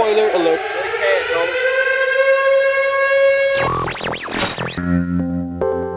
Spoiler 0.00 0.30
alert. 0.30 0.60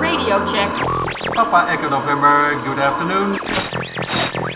Radio 0.02 0.44
check. 0.52 0.70
Papa 1.34 1.72
Echo 1.72 1.88
November, 1.88 2.62
good 2.66 2.80
afternoon. 2.80 3.40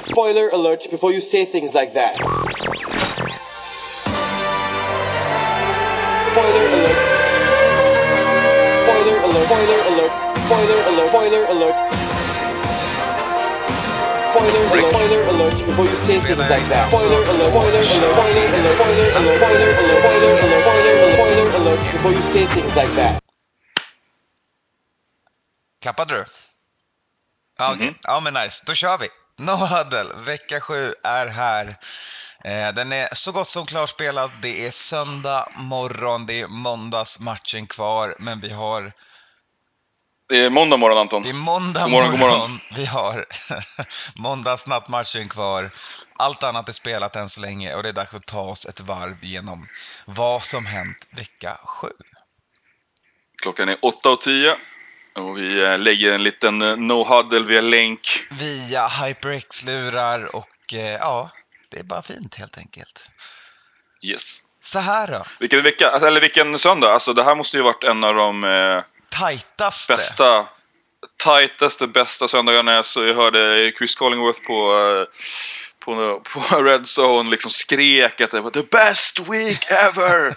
Spoiler 0.10 0.50
alert 0.50 0.88
before 0.92 1.14
you 1.14 1.22
say 1.22 1.46
things 1.46 1.74
like 1.74 1.94
that. 1.94 2.16
Spoiler 6.36 6.68
alert. 6.76 6.98
Spoiler 8.84 9.18
alert. 9.24 9.46
Spoiler 9.48 9.80
alert. 9.88 10.12
Spoiler 10.44 10.80
alert. 10.92 11.10
Spoiler 11.10 11.46
alert. 11.46 12.07
Klappade 25.82 26.14
du? 26.14 26.26
Ja, 27.58 27.74
okay. 27.74 27.88
mm-hmm. 27.88 27.96
ja 28.04 28.20
men 28.20 28.34
nice, 28.34 28.64
då 28.68 28.74
kör 28.74 28.98
vi. 28.98 29.10
No 29.38 29.52
huddle, 29.52 30.14
vecka 30.26 30.62
7 30.62 30.94
är 31.04 31.28
här. 31.28 31.78
Eh, 32.44 32.74
den 32.74 32.92
är 32.92 33.16
så 33.16 33.32
gott 33.32 33.50
som 33.50 33.66
klarspelad. 33.66 34.32
Det 34.42 34.68
är 34.68 34.72
söndag 34.72 35.50
morgon, 35.56 36.26
det 36.26 36.42
är 36.42 36.48
måndagsmatchen 36.48 37.68
kvar, 37.68 38.16
men 38.20 38.40
vi 38.40 38.54
har 38.54 38.92
det 40.30 40.38
är 40.38 40.50
måndag 40.50 40.78
morgon 40.78 40.98
Anton. 40.98 41.24
Det 41.24 41.30
är 41.30 41.34
måndag 41.34 41.82
God 41.82 41.92
morgon, 41.92 42.12
god 42.12 42.20
morgon. 42.20 42.40
morgon. 42.40 42.60
Vi 42.76 42.86
har 42.86 43.26
måndagsnattmatchen 44.16 45.30
kvar. 45.30 45.72
Allt 46.14 46.44
annat 46.44 46.70
är 46.70 46.74
spelat 46.74 47.16
än 47.16 47.30
så 47.30 47.42
länge 47.42 47.76
och 47.76 47.84
det 47.84 47.90
är 47.90 47.94
dags 47.94 48.14
att 48.14 48.26
ta 48.26 48.42
oss 48.42 48.66
ett 48.66 48.80
varv 48.80 49.18
genom 49.22 49.68
vad 50.06 50.44
som 50.44 50.66
hänt 50.66 51.08
vecka 51.10 51.58
7. 51.64 51.88
Klockan 53.42 53.70
är 53.70 53.76
8.10 53.76 54.56
och 55.16 55.38
vi 55.38 55.64
eh, 55.64 55.80
lägger 55.80 56.12
en 56.12 56.24
liten 56.24 56.62
eh, 56.62 56.78
no 56.78 57.04
huddle 57.04 57.46
via 57.46 57.62
länk. 57.62 58.00
Via 58.32 58.88
HyperX-lurar 58.88 60.36
och 60.36 60.74
eh, 60.74 60.80
ja, 60.80 61.30
det 61.70 61.80
är 61.80 61.84
bara 61.84 62.02
fint 62.02 62.36
helt 62.36 62.58
enkelt. 62.58 63.10
Yes. 64.02 64.44
Så 64.64 64.80
här 64.80 65.08
då, 65.08 65.26
Vilken 65.40 65.64
vecka, 65.64 65.90
alltså, 65.90 66.08
eller 66.08 66.22
vilken 66.22 66.60
söndag. 66.60 66.94
Alltså 66.94 67.14
det 67.14 67.24
här 67.24 67.36
måste 67.36 67.58
ju 67.58 67.64
varit 67.64 67.84
en 67.84 68.04
av 68.04 68.16
de 68.16 68.44
eh, 68.44 68.84
tajtaste. 69.10 69.96
bästa, 69.96 70.48
tajtaste, 71.24 71.88
bästa 71.88 72.28
söndagarna. 72.28 72.84
jag 72.96 73.16
hörde 73.16 73.72
Chris 73.78 73.96
Collingworth 73.96 74.42
på, 74.42 74.74
eh, 74.74 75.06
på, 75.86 76.22
på 76.34 76.56
Red 76.64 76.86
Zone 77.00 77.32
liksom 77.32 77.52
skrek 77.52 78.22
att 78.22 78.32
det 78.32 78.42
var 78.42 78.52
the 78.52 78.64
best 78.64 79.20
week 79.20 79.72
ever. 79.72 80.28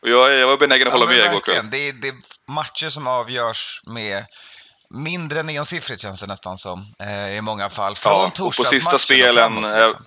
och 0.00 0.08
jag, 0.08 0.32
jag 0.34 0.46
var 0.46 0.56
benägen 0.56 0.86
att 0.86 0.92
hålla 0.92 1.06
men 1.06 1.16
med 1.16 1.26
igår 1.26 1.40
kväll. 1.40 1.70
Det 1.70 1.88
är, 1.88 1.92
det 1.92 2.08
är 2.08 2.14
matcher 2.46 2.88
som 2.88 3.06
avgörs 3.06 3.80
med 3.86 4.24
mindre 4.90 5.40
än 5.40 5.48
ensiffrigt 5.48 6.02
känns 6.02 6.20
det 6.20 6.26
nästan 6.26 6.58
som 6.58 6.94
eh, 7.00 7.36
i 7.36 7.40
många 7.40 7.70
fall. 7.70 7.96
Från 7.96 8.12
Ja, 8.12 8.44
och 8.44 8.56
på 8.56 8.64
sista 8.64 8.98
spelen, 8.98 9.34
framåt, 9.34 9.74
eh, 9.74 9.80
liksom. 9.80 10.04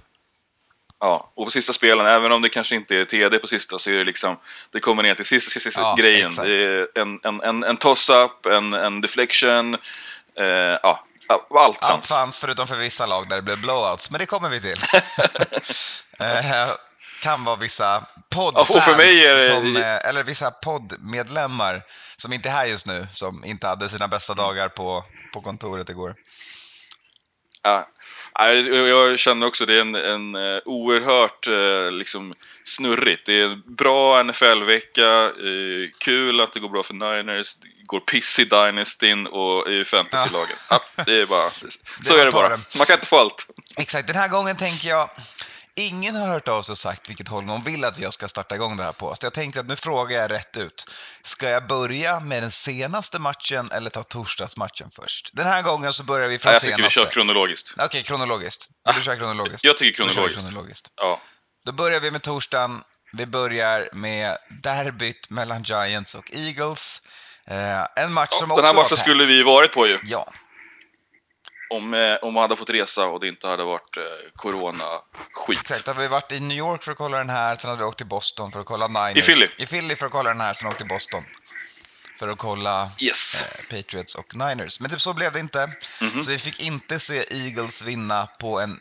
Ja, 0.99 1.31
och 1.35 1.45
på 1.45 1.51
sista 1.51 1.73
spelen, 1.73 2.05
även 2.05 2.31
om 2.31 2.41
det 2.41 2.49
kanske 2.49 2.75
inte 2.75 2.95
är 2.95 3.05
TD 3.05 3.39
på 3.39 3.47
sista, 3.47 3.79
så 3.79 3.89
är 3.89 3.93
det 3.93 4.03
liksom, 4.03 4.37
det 4.71 4.79
kommer 4.79 5.03
ner 5.03 5.15
till 5.15 5.25
sista, 5.25 5.51
sista, 5.51 5.67
sista 5.69 5.81
Ja, 5.81 5.95
grejen. 5.99 6.27
exakt. 6.27 6.47
Det 6.47 6.63
är 6.63 6.87
en, 7.01 7.19
en, 7.23 7.41
en, 7.41 7.63
en 7.63 7.77
toss-up, 7.77 8.45
en, 8.45 8.73
en 8.73 9.01
deflection, 9.01 9.73
eh, 10.39 10.45
ja, 10.83 11.03
allt 11.29 11.51
Allt 11.53 11.77
fanns. 11.77 12.07
fanns 12.07 12.37
förutom 12.39 12.67
för 12.67 12.75
vissa 12.75 13.05
lag 13.05 13.29
där 13.29 13.35
det 13.35 13.41
blev 13.41 13.61
blowouts, 13.61 14.11
men 14.11 14.19
det 14.19 14.25
kommer 14.25 14.49
vi 14.49 14.61
till. 14.61 14.83
eh, 16.19 16.69
kan 17.21 17.43
vara 17.43 17.55
vissa 17.55 18.03
poddfans, 18.29 18.85
för 18.85 18.97
mig 18.97 19.25
är 19.27 19.35
det- 19.35 19.43
som, 19.43 19.77
eh, 19.77 20.09
eller 20.09 20.23
vissa 20.23 20.51
poddmedlemmar 20.51 21.81
som 22.17 22.33
inte 22.33 22.49
är 22.49 22.53
här 22.53 22.65
just 22.65 22.85
nu, 22.85 23.07
som 23.13 23.43
inte 23.45 23.67
hade 23.67 23.89
sina 23.89 24.07
bästa 24.07 24.33
dagar 24.33 24.69
på, 24.69 25.03
på 25.33 25.41
kontoret 25.41 25.89
igår. 25.89 26.15
Ja. 27.63 27.87
Ja, 28.39 28.53
Jag 28.53 29.19
känner 29.19 29.47
också 29.47 29.65
det 29.65 29.73
är 29.73 29.81
en, 29.81 29.95
en 29.95 30.35
eh, 30.35 30.61
oerhört 30.65 31.47
eh, 31.47 31.91
liksom, 31.91 32.33
snurrigt. 32.63 33.25
Det 33.25 33.41
är 33.41 33.45
en 33.45 33.63
bra 33.65 34.23
NFL-vecka, 34.23 35.23
eh, 35.25 35.89
kul 35.97 36.41
att 36.41 36.53
det 36.53 36.59
går 36.59 36.69
bra 36.69 36.83
för 36.83 36.93
Niners, 36.93 37.55
det 37.55 37.67
går 37.85 37.99
piss 37.99 38.39
i 38.39 38.45
Dynastyn 38.45 39.27
och 39.27 39.71
i 39.71 39.83
fantasylagen. 39.85 40.55
Ja. 40.69 40.81
det 41.05 41.21
är 41.21 41.25
bara, 41.25 41.51
så 42.03 42.13
var 42.13 42.19
är 42.19 42.25
det 42.25 42.31
bara. 42.31 42.49
Man 42.77 42.85
kan 42.85 42.93
inte 42.93 43.07
få 43.07 43.17
allt. 43.17 43.47
Exakt, 43.75 44.07
den 44.07 44.15
här 44.15 44.27
gången 44.27 44.57
tänker 44.57 44.89
jag 44.89 45.09
Ingen 45.79 46.15
har 46.15 46.27
hört 46.27 46.47
av 46.47 46.61
sig 46.61 46.71
och 46.71 46.77
sagt 46.77 47.09
vilket 47.09 47.27
håll 47.27 47.47
de 47.47 47.63
vill 47.63 47.85
att 47.85 47.99
jag 47.99 48.13
ska 48.13 48.27
starta 48.27 48.55
igång 48.55 48.77
det 48.77 48.83
här 48.83 48.91
på. 48.91 49.15
Så 49.15 49.25
jag 49.25 49.33
tänker 49.33 49.59
att 49.59 49.67
nu 49.67 49.75
frågar 49.75 50.21
jag 50.21 50.31
rätt 50.31 50.57
ut. 50.57 50.85
Ska 51.23 51.49
jag 51.49 51.67
börja 51.67 52.19
med 52.19 52.43
den 52.43 52.51
senaste 52.51 53.19
matchen 53.19 53.69
eller 53.71 53.89
ta 53.89 54.03
torsdagsmatchen 54.03 54.89
först? 54.95 55.29
Den 55.33 55.45
här 55.47 55.61
gången 55.61 55.93
så 55.93 56.03
börjar 56.03 56.27
vi 56.27 56.37
från 56.39 56.49
Ja, 56.49 56.53
jag 56.55 56.61
tycker 56.61 56.75
vi 56.75 56.81
senaste. 56.81 56.99
kör 56.99 57.05
kronologiskt. 57.11 57.73
Okej, 57.77 58.03
kronologiskt. 58.03 58.69
Vill 58.85 58.95
du 58.95 59.01
köra 59.03 59.15
kronologiskt? 59.15 59.63
Jag 59.63 59.77
tycker 59.77 59.95
kronologiskt. 60.03 60.39
kronologiskt. 60.43 60.87
Ja. 60.95 61.21
Då 61.65 61.71
börjar 61.71 61.99
vi 61.99 62.11
med 62.11 62.21
torsdagen. 62.21 62.83
Vi 63.13 63.25
börjar 63.25 63.89
med 63.93 64.37
derbyt 64.63 65.29
mellan 65.29 65.63
Giants 65.63 66.15
och 66.15 66.31
Eagles. 66.33 67.01
Eh, 67.47 68.03
en 68.03 68.13
match 68.13 68.29
Ja, 68.31 68.37
som 68.37 68.49
den 68.49 68.51
också 68.57 68.65
här 68.65 68.73
var 68.73 68.83
matchen 68.83 68.97
skulle 68.97 69.23
vi 69.25 69.43
varit 69.43 69.71
på 69.71 69.87
ju. 69.87 69.99
Ja, 70.03 70.33
Om, 71.69 71.93
eh, 71.93 72.15
om 72.15 72.33
man 72.33 72.41
hade 72.41 72.55
fått 72.55 72.69
resa 72.69 73.05
och 73.05 73.19
det 73.19 73.27
inte 73.27 73.47
hade 73.47 73.63
varit 73.63 73.97
eh, 73.97 74.03
corona-skit. 74.35 75.59
Exakt, 75.61 75.87
hade 75.87 75.99
vi 75.99 76.07
varit 76.07 76.31
i 76.31 76.39
New 76.39 76.57
York 76.57 76.83
för 76.83 76.91
att 76.91 76.97
kolla 76.97 77.17
den 77.17 77.29
här, 77.29 77.55
sen 77.55 77.69
hade 77.69 77.81
vi 77.81 77.87
åkt 77.87 77.97
till 77.97 78.07
Boston 78.07 78.51
för 78.51 78.59
att 78.59 78.65
kolla 78.65 78.87
Niners. 78.87 79.17
I 79.17 79.21
Philly. 79.21 79.49
I 79.57 79.65
Philly 79.65 79.95
för 79.95 80.05
att 80.05 80.11
kolla 80.11 80.29
den 80.29 80.41
här, 80.41 80.53
sen 80.53 80.67
åkt 80.69 80.77
till 80.77 80.87
Boston. 80.87 81.23
För 82.19 82.27
att 82.27 82.37
kolla 82.37 82.91
Yes. 82.99 83.41
eh, 83.41 83.75
Patriots 83.77 84.15
och 84.15 84.35
Niners. 84.35 84.79
Men 84.79 84.91
typ 84.91 85.01
så 85.01 85.13
blev 85.13 85.31
det 85.33 85.39
inte. 85.39 85.69
Mhm. 86.01 86.23
Så 86.23 86.31
vi 86.31 86.39
fick 86.39 86.59
inte 86.61 86.99
se 86.99 87.25
Eagles 87.45 87.81
vinna 87.81 88.27
på 88.39 88.59
en 88.59 88.79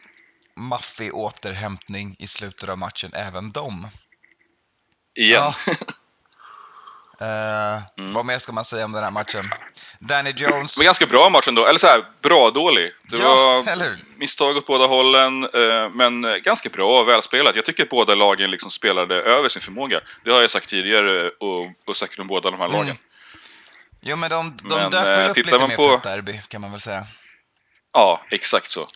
maffig 0.57 1.15
återhämtning 1.15 2.17
i 2.19 2.27
slutet 2.27 2.69
av 2.69 2.79
matchen, 2.79 3.11
även 3.15 3.53
de. 3.53 3.89
Igen. 5.15 5.53
Eh, 7.21 7.83
Mm. 7.99 8.13
Vad 8.15 8.25
mer 8.27 8.39
ska 8.39 8.53
man 8.53 8.65
säga 8.65 8.85
om 8.85 8.93
den 8.93 9.05
här 9.05 9.11
matchen? 9.11 9.45
Danny 9.99 10.33
Jones. 10.37 10.77
Men 10.79 10.85
ganska 10.85 11.07
bra 11.07 11.31
match 11.31 11.49
ändå. 11.49 11.67
Eller 11.67 11.79
så 11.79 11.87
här, 11.87 12.05
bra 12.23 12.51
dålig. 12.51 12.93
Det 13.03 13.17
Ja, 13.17 13.35
var 13.65 13.73
eller 13.73 13.99
misstag 14.17 14.57
åt 14.57 14.67
båda 14.67 14.87
hållen, 14.87 15.45
eh, 15.45 15.89
men 15.93 16.25
eh, 16.25 16.35
ganska 16.37 16.69
bra 16.69 17.01
och 17.01 17.09
välspelat. 17.09 17.57
Jag 17.57 17.65
tycker 17.65 17.83
att 17.83 17.89
båda 17.89 18.15
lagen 18.15 18.51
liksom 18.51 18.71
spelade 18.71 19.15
över 19.15 19.49
sin 19.49 19.63
förmåga. 19.63 20.01
Det 20.25 20.31
har 20.31 20.41
jag 20.41 20.51
sagt 20.51 20.69
tidigare 20.69 21.29
och, 21.29 21.67
och 21.87 21.97
sagt 21.97 22.19
om 22.19 22.27
båda 22.27 22.51
de 22.51 22.61
här 22.61 22.67
Mm. 22.69 22.79
lagen. 22.81 22.97
Jo, 24.01 24.17
men 24.17 24.31
de, 24.31 24.57
de 24.63 24.75
Men, 24.75 24.91
dök 24.91 25.05
eh, 25.05 25.11
väl 25.11 25.31
upp 25.31 25.37
lite 25.37 25.59
mer 25.59 25.77
på- 25.77 25.89
för 25.89 25.97
ett 25.97 26.03
derby, 26.03 26.41
kan 26.49 26.61
man 26.61 26.71
väl 26.71 26.81
säga. 26.81 27.05
Ja, 27.93 28.21
exakt 28.31 28.71
så. 28.71 28.87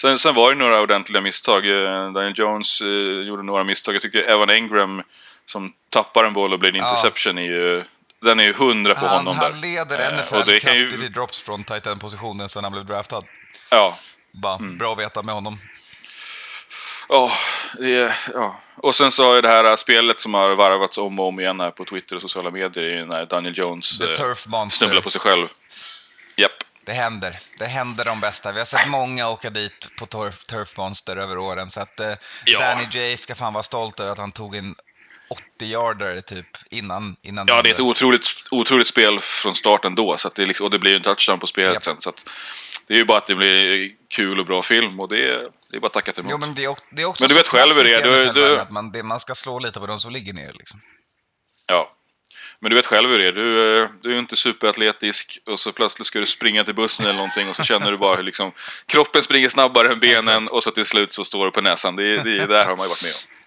Sen, 0.00 0.18
sen 0.18 0.34
var 0.34 0.50
det 0.52 0.58
några 0.58 0.80
ordentliga 0.80 1.20
misstag. 1.20 1.66
Eh, 1.66 2.12
Daniel 2.12 2.32
Jones 2.36 2.80
eh, 2.80 2.86
gjorde 3.26 3.42
några 3.42 3.64
misstag. 3.64 3.94
Jag 3.94 4.02
tycker 4.02 4.22
Evan 4.22 4.50
Engram 4.50 5.02
som 5.48 5.72
tappar 5.90 6.24
en 6.24 6.32
boll 6.32 6.52
och 6.52 6.58
blir 6.58 6.70
en 6.70 6.76
Ja. 6.76 6.90
interception 6.90 7.38
är 7.38 7.42
ju, 7.42 7.82
den 8.22 8.40
är 8.40 8.44
ju 8.44 8.52
hundra 8.52 8.94
på 8.94 9.06
Han, 9.06 9.16
honom 9.16 9.36
han 9.38 9.52
där. 9.52 9.58
leder 9.60 9.98
Eh, 10.00 10.18
NFL 10.18 10.34
och 10.34 10.46
det 10.46 10.60
kan 10.60 10.74
ju- 10.76 10.88
kraftigt 10.90 11.10
i 11.10 11.12
drops 11.12 11.42
från 11.42 11.64
tight 11.64 11.86
end-positionen 11.86 12.48
sedan 12.48 12.64
han 12.64 12.72
blev 12.72 12.84
draftad. 12.86 13.22
Ja, 13.70 13.98
Bara, 14.32 14.54
Mm. 14.56 14.78
Bra 14.78 14.92
att 14.92 14.98
veta 14.98 15.22
med 15.22 15.34
honom. 15.34 15.58
Ja, 17.08 17.32
det 17.78 17.94
är, 17.96 18.18
ja. 18.34 18.60
Och 18.76 18.94
sen 18.94 19.10
så 19.10 19.24
har 19.28 19.34
ju 19.34 19.40
det 19.40 19.48
här 19.48 19.76
spelet 19.76 20.20
som 20.20 20.34
har 20.34 20.50
varvats 20.50 20.98
om 20.98 21.18
och 21.18 21.26
om 21.28 21.40
igen 21.40 21.60
här 21.60 21.70
på 21.70 21.84
Twitter 21.84 22.16
och 22.16 22.22
sociala 22.22 22.50
medier 22.50 23.06
när 23.06 23.26
Daniel 23.26 23.58
Jones 23.58 24.00
eh, 24.00 24.68
snubblar 24.70 25.00
på 25.00 25.10
sig 25.10 25.20
själv. 25.20 25.48
Japp. 26.36 26.52
Det 26.84 26.92
händer. 26.92 27.36
Det 27.58 27.66
händer 27.66 28.04
de 28.04 28.20
bästa. 28.20 28.52
Vi 28.52 28.58
har 28.58 28.66
sett 28.66 28.88
många 28.88 29.28
åka 29.28 29.50
dit 29.50 29.88
på 29.98 30.06
Turf, 30.06 30.44
turf 30.44 30.76
Monster 30.76 31.16
över 31.16 31.38
åren. 31.38 31.70
Så 31.70 31.80
att 31.80 32.00
eh, 32.00 32.12
Ja. 32.44 32.58
Danny 32.60 32.86
J 32.90 33.16
ska 33.16 33.34
fan 33.34 33.52
vara 33.52 33.62
stolt 33.62 34.00
över 34.00 34.12
att 34.12 34.18
han 34.18 34.32
tog 34.32 34.56
en 34.56 34.74
80-yardare 35.60 36.20
typ 36.22 36.46
innan. 36.70 37.16
innan 37.22 37.46
Ja, 37.48 37.62
det 37.62 37.68
är 37.70 37.74
ett 37.74 37.80
otroligt, 37.80 38.26
otroligt 38.50 38.86
spel 38.86 39.20
från 39.20 39.54
starten 39.54 39.94
då. 39.94 40.16
Så 40.18 40.30
det 40.34 40.46
liksom, 40.46 40.64
och 40.64 40.70
det 40.70 40.78
blir 40.78 40.90
ju 40.90 40.96
en 40.96 41.02
touchdown 41.02 41.38
på 41.38 41.46
spelet 41.46 41.74
Japp. 41.74 41.84
sen. 41.84 41.96
Så 42.00 42.08
att 42.10 42.24
det 42.86 42.94
är 42.94 42.98
ju 42.98 43.04
bara 43.04 43.18
att 43.18 43.26
det 43.26 43.34
blir 43.34 43.90
kul 44.14 44.40
och 44.40 44.46
bra 44.46 44.62
film 44.62 45.00
och 45.00 45.08
det, 45.08 45.28
är- 45.28 45.46
det 45.70 45.76
är 45.76 45.80
bara 45.80 45.86
att 45.86 45.92
tacka 45.92 46.12
till 46.12 46.20
emot. 46.20 46.30
Jo, 46.30 46.38
men 46.38 46.54
det 46.54 46.64
är, 46.64 46.76
det 46.90 47.02
är 47.02 47.14
Men 47.20 47.28
du 47.28 47.34
vet 47.34 47.48
själv 47.48 47.74
hur 47.74 47.84
det 47.84 47.94
är. 47.94 48.02
Du- 48.02 48.32
du- 48.32 48.58
Att 48.60 48.70
man, 48.70 48.92
det, 48.92 49.02
man 49.02 49.20
ska 49.20 49.34
slå 49.34 49.58
lite 49.58 49.80
på 49.80 49.86
de 49.86 50.00
som 50.00 50.10
ligger 50.12 50.32
ner. 50.32 50.52
Liksom. 50.58 50.80
Ja. 51.66 51.94
Men 52.60 52.70
du 52.70 52.76
vet 52.76 52.86
själv 52.86 53.10
hur 53.10 53.18
det 53.18 53.26
är. 53.28 53.32
Du, 53.32 53.78
eh, 53.82 53.88
du 54.02 54.14
är 54.14 54.18
inte 54.18 54.36
superatletisk 54.36 55.38
och 55.46 55.58
så 55.60 55.72
plötsligt 55.72 56.06
ska 56.06 56.18
du 56.18 56.26
springa 56.26 56.64
till 56.64 56.74
bussen 56.74 57.04
eller 57.06 57.16
någonting 57.16 57.48
och 57.48 57.56
så 57.56 57.62
känner 57.62 57.90
du 57.90 57.96
bara 57.96 58.16
hur 58.16 58.22
liksom 58.22 58.52
kroppen 58.86 59.22
springer 59.22 59.48
snabbare 59.48 59.92
än 59.92 60.00
benen 60.00 60.48
och 60.48 60.62
så 60.62 60.70
till 60.70 60.84
slut 60.84 61.12
så 61.12 61.24
står 61.24 61.44
du 61.44 61.50
på 61.50 61.60
näsan. 61.60 61.96
Det, 61.96 62.16
det, 62.22 62.36
är- 62.42 62.46
där 62.46 62.64
har 62.64 62.76
man 62.76 62.84
ju 62.84 62.88
varit 62.88 63.02
med 63.02 63.12
om. 63.12 63.37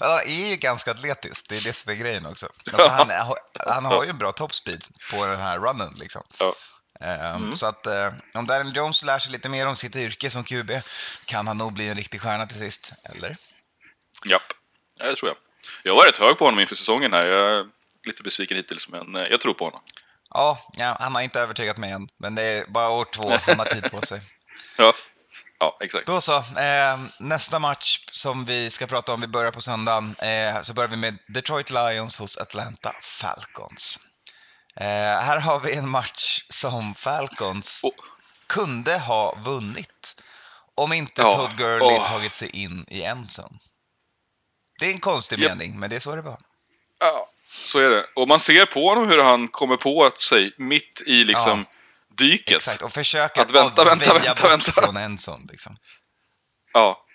Han 0.00 0.10
är 0.10 0.48
ju 0.50 0.56
ganska 0.56 0.90
atletisk, 0.90 1.48
det 1.48 1.56
är 1.56 1.60
det 1.60 1.72
som 1.72 1.92
är 1.92 1.96
grejen 1.96 2.26
också. 2.26 2.48
Alltså, 2.72 2.88
han, 2.88 3.10
han 3.66 3.84
har 3.84 4.04
ju 4.04 4.10
en 4.10 4.18
bra 4.18 4.32
topspeed 4.32 4.84
på 5.10 5.26
den 5.26 5.40
här 5.40 5.58
runnen. 5.58 5.94
Liksom. 5.96 6.22
Ja. 6.38 6.54
Ehm, 7.00 7.42
Mm. 7.42 7.54
Så 7.54 7.66
att 7.66 7.86
eh, 7.86 8.12
om 8.34 8.46
Daniel 8.46 8.76
Jones 8.76 9.02
lär 9.02 9.18
sig 9.18 9.32
lite 9.32 9.48
mer 9.48 9.66
om 9.66 9.76
sitt 9.76 9.96
yrke 9.96 10.30
som 10.30 10.44
QB 10.44 10.70
kan 11.24 11.46
han 11.46 11.58
nog 11.58 11.72
bli 11.72 11.88
en 11.88 11.96
riktig 11.96 12.20
stjärna 12.20 12.46
till 12.46 12.58
sist. 12.58 12.92
Eller? 13.04 13.36
Japp. 14.24 14.42
Ja, 14.96 15.06
det 15.06 15.16
tror 15.16 15.28
jag. 15.28 15.36
Jag 15.82 15.94
var 15.94 16.06
rätt 16.06 16.18
hög 16.18 16.38
på 16.38 16.44
honom 16.44 16.60
inför 16.60 16.74
säsongen 16.76 17.12
här. 17.12 17.24
Jag 17.24 17.58
är 17.58 17.66
lite 18.04 18.22
besviken 18.22 18.56
hittills, 18.56 18.88
men 18.88 19.16
eh, 19.16 19.22
jag 19.22 19.40
tror 19.40 19.54
på 19.54 19.64
honom. 19.64 19.80
Ja, 20.30 20.58
ja, 20.72 20.96
han 21.00 21.14
har 21.14 21.22
inte 21.22 21.40
övertygat 21.40 21.76
mig 21.76 21.90
än, 21.90 22.08
men 22.16 22.34
det 22.34 22.42
är 22.42 22.66
bara 22.66 22.88
år 22.88 23.04
två, 23.04 23.38
han 23.42 23.58
har 23.58 23.66
tid 23.66 23.90
på 23.90 24.06
sig. 24.06 24.20
Ja, 24.76 24.92
ja 25.62 25.76
exakt. 25.80 26.06
Då 26.06 26.20
så, 26.20 26.36
eh, 26.36 27.00
nästa 27.18 27.58
match 27.58 27.98
som 28.12 28.44
vi 28.44 28.70
ska 28.70 28.86
prata 28.86 29.14
om, 29.14 29.20
vi 29.20 29.26
börjar 29.26 29.50
på 29.52 29.60
söndagen, 29.60 30.16
eh, 30.18 30.62
så 30.62 30.74
börjar 30.74 30.88
vi 30.88 30.96
med 30.96 31.18
Detroit 31.28 31.70
Lions 31.70 32.18
hos 32.18 32.36
Atlanta 32.36 32.94
Falcons. 33.02 34.00
Eh, 34.76 34.86
här 35.20 35.40
har 35.40 35.60
vi 35.60 35.74
en 35.76 35.88
match 35.88 36.40
som 36.48 36.94
Falcons 36.94 37.80
Oh. 37.84 37.92
kunde 38.46 38.98
ha 38.98 39.34
vunnit 39.44 40.16
om 40.74 40.92
inte 40.92 41.22
Ja, 41.22 41.36
Todd 41.36 41.56
Gurley 41.56 41.98
åh. 41.98 42.08
tagit 42.08 42.34
sig 42.34 42.48
in 42.50 42.86
i 42.88 43.02
endzone. 43.02 43.58
Det 44.78 44.86
är 44.86 44.90
en 44.90 45.00
konstig 45.00 45.38
Japp. 45.38 45.50
mening, 45.50 45.78
men 45.80 45.90
det 45.90 45.96
är 45.96 46.00
så 46.00 46.16
det 46.16 46.22
var. 46.22 46.38
Ja, 47.00 47.30
så 47.50 47.78
är 47.78 47.90
det. 47.90 48.04
Och 48.16 48.28
man 48.28 48.40
ser 48.40 48.66
på 48.66 48.88
honom 48.88 49.08
hur 49.08 49.18
han 49.18 49.48
kommer 49.48 49.76
på 49.76 50.04
att 50.04 50.18
sig 50.18 50.54
mitt 50.58 51.02
i 51.06 51.24
liksom 51.24 51.66
dyket. 52.16 52.56
Exakt, 52.56 52.82
och 52.82 52.92
försöker 52.92 53.40
Att 53.42 53.50
vänta, 53.50 53.84
vänta, 53.84 54.14
vänta, 54.18 54.48
vänta. 54.48 54.72
från 54.72 54.96
endzone. 54.96 55.44
Liksom. 55.50 55.76
Ja. 56.72 57.06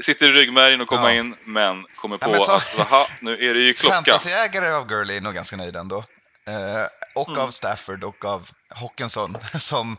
Sitter 0.00 0.28
i 0.28 0.32
ryggmärgen 0.32 0.80
och 0.80 0.88
komma 0.88 1.12
Ja. 1.14 1.18
in, 1.20 1.36
men 1.44 1.84
kommer 1.96 2.16
på 2.18 2.26
Ja, 2.26 2.30
men 2.32 2.40
så- 2.40 2.52
att 2.52 2.78
aha, 2.80 3.08
nu 3.20 3.48
är 3.48 3.54
det 3.54 3.60
ju 3.60 3.74
klockan. 3.74 4.04
Fantasyägare 4.04 4.70
av 4.72 4.86
Gurley 4.86 5.16
är 5.16 5.20
nog 5.20 5.34
ganska 5.34 5.56
nöjda 5.56 5.80
ändå. 5.80 6.04
Eh, 6.46 6.86
och 7.14 7.28
Mm. 7.28 7.40
av 7.40 7.50
Stafford 7.50 8.04
och 8.04 8.24
av 8.24 8.48
Hawkinson 8.74 9.36
som... 9.60 9.96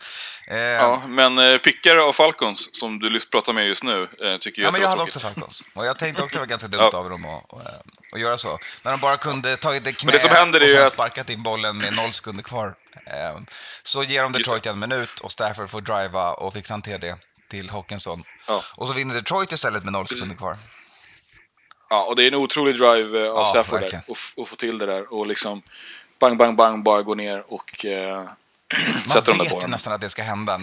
Eh, 0.48 0.58
Ja, 0.58 1.02
men 1.08 1.38
eh, 1.40 1.58
pickare 1.58 2.02
av 2.04 2.14
Falcons, 2.14 2.70
som 2.80 3.00
du 3.00 3.10
lyst 3.10 3.32
pratar 3.32 3.54
med 3.54 3.68
just 3.68 3.84
nu, 3.84 4.04
eh, 4.04 4.38
tycker 4.38 4.62
jag 4.62 4.66
Ja, 4.66 4.68
att 4.68 4.72
men 4.74 4.82
jag 4.82 4.90
hade 4.90 5.00
tråkigt. 5.00 5.16
också 5.16 5.20
Falcons. 5.28 5.64
Och 5.76 5.86
jag 5.86 6.00
tänkte 6.00 6.24
också 6.24 6.38
att 6.38 6.42
det 6.42 6.46
var 6.46 6.46
ganska 6.50 6.68
dumt 6.78 6.90
Ja. 6.92 6.98
av 7.00 7.10
dem 7.10 7.26
att, 7.26 7.54
att, 7.54 7.86
att 8.14 8.20
göra 8.20 8.38
så. 8.38 8.60
När 8.84 8.92
de 8.92 9.00
bara 9.00 9.18
kunde 9.18 9.58
tagit 9.58 9.84
det 9.84 9.94
knä 9.94 10.06
Men 10.06 10.14
det 10.14 10.20
som 10.20 10.30
händer 10.32 10.64
och 10.64 10.70
sen 10.70 10.84
att- 10.86 10.94
sparkat 10.94 11.30
in 11.30 11.44
bollen 11.44 11.78
med 11.78 11.94
noll 11.96 12.12
sekunder 12.14 12.44
kvar. 12.44 12.76
Eh, 13.06 13.40
Så 13.84 14.04
ger 14.04 14.24
de 14.24 14.32
Detroit 14.32 14.66
en 14.66 14.80
minut 14.80 15.20
och 15.20 15.32
Stafford 15.32 15.70
får 15.70 15.82
driva 15.82 16.32
och 16.34 16.54
fixa 16.54 16.74
hantera 16.74 16.98
det 16.98 17.16
till 17.50 17.70
Hawkinson. 17.70 18.24
Ja. 18.48 18.62
Och 18.76 18.88
så 18.88 18.94
vinner 18.94 19.16
Detroit 19.16 19.52
istället 19.52 19.84
med 19.84 19.94
noll 19.94 20.08
sekunder 20.08 20.36
kvar. 20.36 20.58
Ja, 21.90 22.04
och 22.04 22.16
det 22.16 22.24
är 22.24 22.28
en 22.28 22.36
otrolig 22.36 22.76
drive 22.78 23.26
eh, 23.26 23.32
av 23.32 23.38
Ja, 23.38 23.46
Stafford 23.46 23.82
där, 23.82 24.02
och, 24.08 24.18
och 24.36 24.48
få 24.50 24.56
till 24.56 24.78
det 24.78 24.86
där 24.86 25.14
och 25.14 25.28
liksom 25.28 25.62
bang, 26.20 26.38
bang, 26.38 26.56
bang 26.56 26.84
bara 26.84 27.02
gå 27.02 27.16
ner 27.16 27.44
och 27.54 27.86
eh, 27.86 28.24
Man 28.74 29.02
sätta 29.04 29.22
dem 29.22 29.38
där 29.38 29.44
vet 29.46 29.52
ju 29.52 29.56
bollen. 29.56 29.72
nästan 29.72 29.94
att 29.94 30.02
det 30.02 30.10
ska 30.10 30.24
hända. 30.24 30.60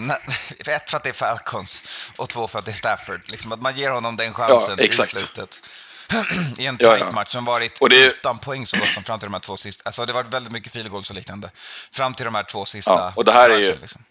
Ett 0.66 0.90
för 0.90 0.96
att 0.96 1.02
det 1.02 1.08
är 1.08 1.12
Falcons 1.12 1.82
och 2.16 2.28
två 2.28 2.48
för 2.48 2.58
att 2.58 2.64
det 2.64 2.70
är 2.70 2.74
Stafford. 2.74 3.20
Liksom 3.26 3.52
att 3.52 3.60
man 3.62 3.74
ger 3.76 3.90
honom 3.90 4.16
den 4.16 4.34
chansen 4.34 4.74
Ja, 4.78 4.84
i 4.84 4.92
slutet. 4.92 5.62
I 6.58 6.66
en 6.66 6.76
Ja, 6.80 6.90
tight 6.96 7.00
ja. 7.08 7.10
match 7.14 7.32
som 7.32 7.44
varit 7.44 7.78
Och 7.80 7.88
det 7.88 8.04
utan 8.06 8.38
poäng 8.38 8.66
så 8.66 8.78
gott 8.78 8.88
som 8.88 9.02
fram 9.04 9.18
till 9.18 9.26
de 9.26 9.32
här 9.34 9.40
två 9.40 9.56
sista. 9.56 9.82
Alltså 9.86 10.06
det 10.06 10.12
har 10.12 10.22
varit 10.22 10.34
väldigt 10.34 10.52
mycket 10.52 10.72
field 10.72 10.90
goals 10.90 11.10
och 11.10 11.16
liknande. 11.16 11.50
Fram 11.92 12.14
till 12.14 12.24
de 12.24 12.34
här 12.34 12.42
två 12.42 12.64
sista. 12.64 12.92
Ja, 12.92 13.12
och 13.16 13.24
det 13.24 13.32
här 13.32 13.50
är 13.50 13.58
ju- 13.58 13.78
Liksom. 13.80 14.04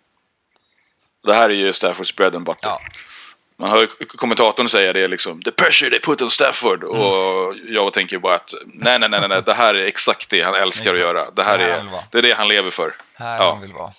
Det 1.24 1.34
här 1.36 1.50
är 1.50 1.54
ju 1.54 1.74
Staffords 1.74 2.16
bread 2.16 2.36
and 2.36 2.46
butter. 2.46 2.68
Ja, 2.70 2.82
Man 3.64 3.72
hör 3.72 3.88
kommentatorn 4.18 4.70
säga 4.70 4.94
det 4.94 5.08
liksom 5.08 5.42
The 5.42 5.52
pressure 5.52 5.90
they 5.90 6.00
put 6.00 6.22
on 6.22 6.32
Stafford 6.32 6.84
Mm. 6.84 6.96
och 7.02 7.56
jag 7.68 7.94
tänker 7.94 8.18
bara 8.20 8.36
att 8.36 8.54
nej, 8.66 9.00
nej, 9.00 9.10
nej, 9.10 9.28
nej, 9.30 9.42
det 9.46 9.54
här 9.54 9.76
är 9.76 9.86
exakt 9.88 10.30
det 10.30 10.42
han 10.42 10.56
älskar 10.56 10.92
att 10.92 10.98
göra. 11.00 11.32
Det 11.32 11.44
här 11.44 11.58
Det 11.58 11.64
här 11.64 11.80
är, 11.80 12.04
det 12.12 12.18
är 12.18 12.22
det 12.22 12.34
han 12.34 12.48
lever 12.48 12.72
för. 12.72 12.96
här 13.16 13.38
Ja. 13.38 13.52
han 13.54 13.62
vill 13.62 13.74
vara. 13.74 13.92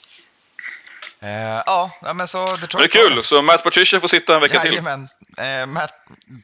Eh, 1.21 1.63
ja, 1.67 1.91
men 2.15 2.29
så 2.29 2.47
Detroit 2.57 2.73
Men 2.75 2.81
det 2.83 2.87
är 2.99 3.09
kul, 3.09 3.25
så 3.25 3.43
Matt 3.43 3.63
Patricia 3.65 4.01
får 4.01 4.09
sitta 4.09 4.35
en 4.35 4.41
vecka 4.41 4.61
till. 4.61 4.71
Jajamän. 4.71 5.09
Eh, 5.39 5.67
Matt, 5.67 5.93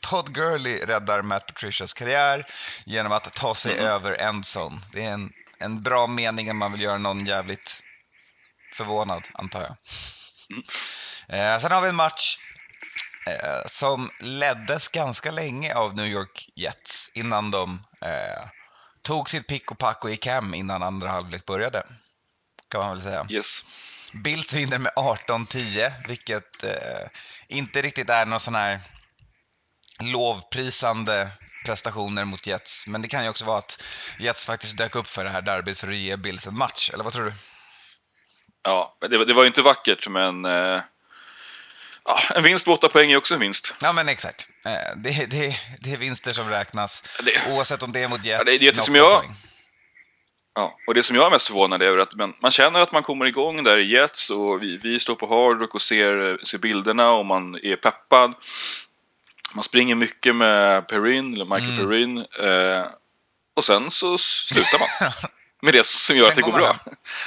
Todd 0.01 0.35
Gurley 0.35 0.79
räddar 0.87 1.23
Matt 1.23 1.47
Patricias 1.47 1.93
karriär 1.93 2.47
genom 2.87 3.13
att 3.13 3.33
ta 3.33 3.55
sig 3.55 3.73
Mm. 3.73 3.85
över 3.87 4.13
endzone. 4.13 4.77
Det 4.93 5.05
är 5.05 5.11
en, 5.13 5.33
en 5.59 5.83
bra 5.83 6.07
mening 6.07 6.51
om 6.51 6.57
man 6.59 6.73
vill 6.73 6.81
göra 6.83 6.99
någon 6.99 7.27
jävligt 7.27 7.83
förvånad, 8.75 9.23
antar 9.35 9.61
jag. 9.61 9.77
Mm. 10.51 10.63
Eh, 11.57 11.61
sen 11.63 11.73
har 11.73 11.81
vi 11.83 11.89
en 11.89 11.95
match 11.97 12.37
eh, 13.27 13.67
som 13.67 14.11
leddes 14.21 14.89
ganska 14.89 15.31
länge 15.31 15.75
av 15.75 15.95
New 15.95 16.07
York 16.07 16.49
Jets 16.57 17.11
innan 17.15 17.51
de 17.51 17.87
eh, 18.01 18.49
tog 19.03 19.31
sitt 19.31 19.47
pick 19.47 19.71
och 19.71 19.79
pack 19.79 20.05
och 20.05 20.11
gick 20.11 20.27
hem 20.27 20.55
innan 20.55 20.83
andra 20.83 21.09
halvlek 21.09 21.47
började. 21.47 21.83
Kan 22.71 22.81
man 22.81 22.91
väl 22.91 23.03
säga. 23.03 23.27
Yes. 23.31 23.65
Bills 24.25 24.53
vinner 24.53 24.79
med 24.79 24.93
18-10, 24.97 25.93
vilket 26.09 26.65
eh, 26.65 27.09
inte 27.49 27.83
riktigt 27.83 28.11
är 28.11 28.27
någon 28.27 28.41
sån 28.41 28.55
här 28.55 28.81
lovprisande 30.01 31.29
prestationer 31.65 32.25
mot 32.25 32.47
Jets. 32.47 32.87
Men 32.87 33.03
det 33.03 33.09
kan 33.09 33.23
ju 33.25 33.31
också 33.31 33.45
vara 33.45 33.59
att 33.59 33.83
Jets 34.19 34.47
faktiskt 34.47 34.77
dök 34.77 34.95
upp 34.95 35.07
för 35.07 35.25
det 35.25 35.31
här 35.31 35.43
derbyt 35.43 35.79
för 35.79 35.89
att 35.89 35.97
ge 35.97 36.17
Bills 36.17 36.47
en 36.47 36.57
match, 36.59 36.91
eller 36.93 37.05
vad 37.05 37.13
tror 37.13 37.25
du? 37.25 37.33
Ja, 38.63 38.97
det, 39.11 39.19
var- 39.19 39.25
det 39.25 39.35
var 39.35 39.43
ju 39.43 39.47
inte 39.49 39.63
vackert, 39.63 40.09
men 40.09 40.45
eh, 40.45 40.83
ja, 42.05 42.21
en 42.35 42.43
vinst 42.43 42.65
på 42.65 42.73
åtta 42.73 42.89
poäng 42.89 43.13
är 43.13 43.17
också 43.17 43.35
en 43.35 43.41
vinst. 43.41 43.75
Ja 43.81 43.93
men 43.93 44.09
exakt. 44.09 44.49
Eh, 44.67 44.97
det, 44.97 45.27
det, 45.31 45.57
det 45.81 45.93
är 45.93 45.97
vinster 45.97 46.31
som 46.31 46.49
räknas, 46.49 47.03
Det, 47.25 47.53
oavsett 47.53 47.83
om 47.83 47.93
det 47.93 48.01
är 48.01 48.09
mot 48.09 48.25
Jets 48.25 48.39
Ja, 48.39 48.45
det 48.45 48.67
är 48.69 48.73
det 48.73 48.83
som 48.83 48.95
jag- 48.95 49.21
poäng. 49.21 49.35
Ja, 50.55 50.77
och 50.87 50.95
det 50.95 51.03
som 51.03 51.17
jag 51.17 51.27
är 51.27 51.31
mest 51.31 51.47
förvånad 51.47 51.83
över 51.83 51.99
är 51.99 52.03
att 52.03 52.15
man, 52.15 52.35
man 52.43 52.51
känner 52.51 52.81
att 52.81 52.93
man 52.93 53.03
kommer 53.03 53.27
igång 53.27 53.65
där 53.65 53.79
i 53.79 53.93
Jets 53.93 54.31
och 54.31 54.63
vi, 54.63 54.77
vi 54.77 54.99
står 55.01 55.15
på 55.15 55.27
Hard 55.27 55.61
Rock 55.61 55.75
och 55.75 55.83
ser, 55.83 56.45
ser 56.45 56.59
bilderna 56.59 57.11
och 57.11 57.27
man 57.27 57.55
är 57.63 57.77
peppad. 57.77 58.35
Man 59.55 59.65
springer 59.65 59.95
mycket 59.95 60.37
med 60.37 60.89
Perrin, 60.89 61.35
eller 61.35 61.45
Michael 61.45 61.73
Mm. 61.79 61.87
Perrin. 61.89 62.19
Eh, 62.19 62.87
och 63.57 63.65
sen 63.65 63.91
så 63.91 64.19
slutar 64.19 64.79
man 64.79 65.13
med 65.63 65.75
det 65.75 65.87
som 65.87 66.17
gör 66.17 66.29
att 66.29 66.37
det 66.37 66.43
går 66.43 66.53
bra. 66.53 66.79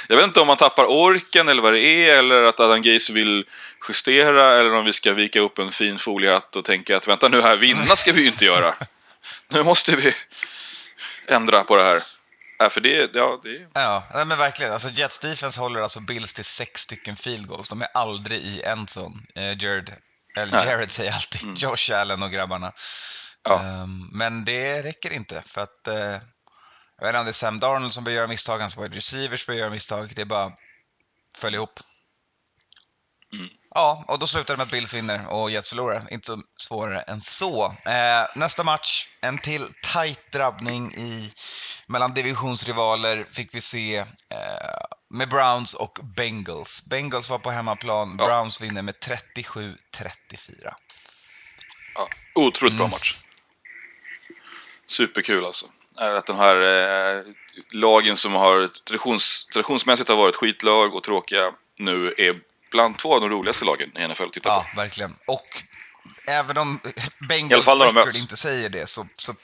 Jag 0.08 0.16
vet 0.16 0.24
inte 0.24 0.40
om 0.40 0.46
man 0.46 0.56
tappar 0.56 0.84
orken 0.84 1.48
eller 1.48 1.62
vad 1.62 1.72
det 1.72 1.80
är 1.80 2.18
eller 2.18 2.42
att 2.42 2.60
Adam 2.60 2.82
Gaze 2.82 3.12
vill 3.12 3.44
justera 3.88 4.60
eller 4.60 4.74
om 4.74 4.84
vi 4.84 4.92
ska 4.92 5.12
vika 5.12 5.40
upp 5.40 5.58
en 5.58 5.70
fin 5.72 5.98
foliehatt 5.98 6.56
och 6.56 6.64
tänka 6.64 6.96
att 6.96 7.08
vänta 7.08 7.28
nu 7.28 7.42
här, 7.42 7.56
vinna 7.56 7.96
ska 7.96 8.12
vi 8.12 8.20
ju 8.20 8.26
inte 8.26 8.44
göra. 8.44 8.74
Nu 9.48 9.62
måste 9.62 9.96
vi 9.96 10.14
ändra 11.28 11.64
på 11.64 11.76
det 11.76 11.84
här. 11.84 12.02
Ja, 12.58 12.70
för 12.70 12.80
det, 12.80 13.10
ja, 13.14 13.40
det 13.42 13.66
Ja, 13.74 14.06
nej, 14.14 14.24
men 14.24 14.38
verkligen. 14.38 14.72
Alltså 14.72 14.88
Jets 14.88 15.18
defense 15.18 15.60
håller 15.60 15.80
alltså 15.80 16.00
Bills 16.00 16.34
till 16.34 16.44
sex 16.44 16.80
stycken 16.80 17.16
field 17.16 17.46
goals. 17.46 17.68
De 17.68 17.82
är 17.82 17.88
aldrig 17.94 18.38
i 18.38 18.62
endzone. 18.62 19.16
Eh, 19.34 19.62
Jared, 19.62 19.92
eller. 20.36 20.66
Jared 20.66 20.90
säger 20.90 21.12
alltid, 21.12 21.42
Mm. 21.42 21.54
Josh 21.54 21.92
Allen 22.00 22.22
och 22.22 22.30
grabbarna. 22.30 22.72
Ja. 23.42 23.60
Ehm, 23.60 24.08
men 24.12 24.44
det 24.44 24.82
räcker 24.82 25.12
inte 25.12 25.42
för 25.46 25.60
att 25.60 25.86
eh, 25.86 26.16
jag 27.06 27.12
vet 27.12 27.18
inte 27.18 27.18
om 27.20 27.24
det 27.26 27.30
är 27.30 27.32
Sam 27.32 27.60
Darnold 27.60 27.94
som 27.94 28.04
bör 28.04 28.12
göra 28.12 28.26
misstag, 28.26 28.58
hans 28.58 28.76
wide 28.78 28.96
receivers 28.96 29.46
bör 29.46 29.54
göra 29.54 29.70
misstag. 29.70 30.12
Det 30.16 30.22
är 30.22 30.26
bara 30.26 30.52
följa 31.38 31.56
ihop. 31.56 31.80
Mm. 33.32 33.48
Ja, 33.70 34.04
och 34.08 34.18
då 34.18 34.26
slutar 34.26 34.54
det 34.54 34.58
med 34.58 34.64
att 34.64 34.70
Bills 34.70 34.94
vinner 34.94 35.28
och 35.28 35.50
Jets 35.50 35.68
förlorar. 35.68 36.06
Inte 36.10 36.26
så 36.26 36.42
svårare 36.56 37.00
än 37.00 37.20
så. 37.20 37.64
Eh, 37.86 38.26
nästa 38.34 38.64
match, 38.64 39.08
en 39.20 39.38
till 39.38 39.66
tight 39.92 40.32
drabbning 40.32 40.92
i, 40.94 41.32
mellan 41.86 42.14
divisionsrivaler 42.14 43.24
fick 43.32 43.54
vi 43.54 43.60
se 43.60 43.96
eh, 43.96 44.06
med 45.10 45.28
Browns 45.28 45.74
och 45.74 45.98
Bengals. 46.16 46.84
Bengals 46.84 47.30
var 47.30 47.38
på 47.38 47.50
hemmaplan, 47.50 48.16
Ja. 48.18 48.26
Browns 48.26 48.60
vinner 48.60 48.82
med 48.82 48.94
37-34. 48.94 50.74
Ja, 51.94 52.08
otroligt 52.34 52.76
bra 52.76 52.84
Mm. 52.84 52.90
match. 52.90 53.16
Superkul 54.86 55.44
alltså. 55.44 55.66
Är 55.96 56.14
att 56.14 56.26
de 56.26 56.36
här 56.36 56.56
eh, 57.18 57.22
lagen 57.70 58.16
som 58.16 58.32
har 58.32 58.66
traditions, 58.66 59.46
traditionsmässigt 59.52 60.08
har 60.08 60.16
varit 60.16 60.36
skitlag 60.36 60.94
och 60.94 61.02
tråkiga 61.02 61.52
nu 61.78 62.14
är 62.18 62.34
bland 62.70 62.98
två 62.98 63.14
av 63.14 63.20
de 63.20 63.30
roligaste 63.30 63.64
lagen 63.64 63.96
i 63.96 64.08
NFL 64.08 64.22
att 64.22 64.32
titta 64.32 64.48
Ja, 64.48 64.66
på. 64.74 64.80
verkligen. 64.80 65.16
Och 65.26 65.46
även 66.26 66.58
om 66.58 66.80
Bengals 67.28 67.66
record 67.66 68.16
inte 68.16 68.36
säger 68.36 68.68
det 68.68 68.86
så, 68.90 69.06
så 69.16 69.34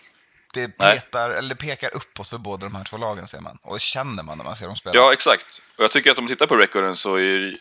det 0.52 0.78
Nej. 0.78 0.94
petar, 1.00 1.30
eller 1.30 1.54
pekar 1.54 1.96
uppåt 1.96 2.28
för 2.28 2.38
båda 2.38 2.66
de 2.66 2.74
här 2.74 2.84
två 2.84 2.96
lagen 2.96 3.26
ser 3.26 3.40
man. 3.40 3.58
Och 3.62 3.80
känner 3.80 4.22
man 4.22 4.38
när 4.38 4.44
man 4.44 4.56
ser 4.56 4.66
dem 4.66 4.76
spela. 4.76 4.96
Ja, 4.96 5.12
exakt. 5.12 5.62
Och 5.78 5.84
jag 5.84 5.90
tycker 5.90 6.10
att 6.10 6.18
om 6.18 6.24
man 6.24 6.28
tittar 6.28 6.46
på 6.46 6.56
recorden 6.56 6.96
så 6.96 7.14
är 7.16 7.38
det, 7.38 7.56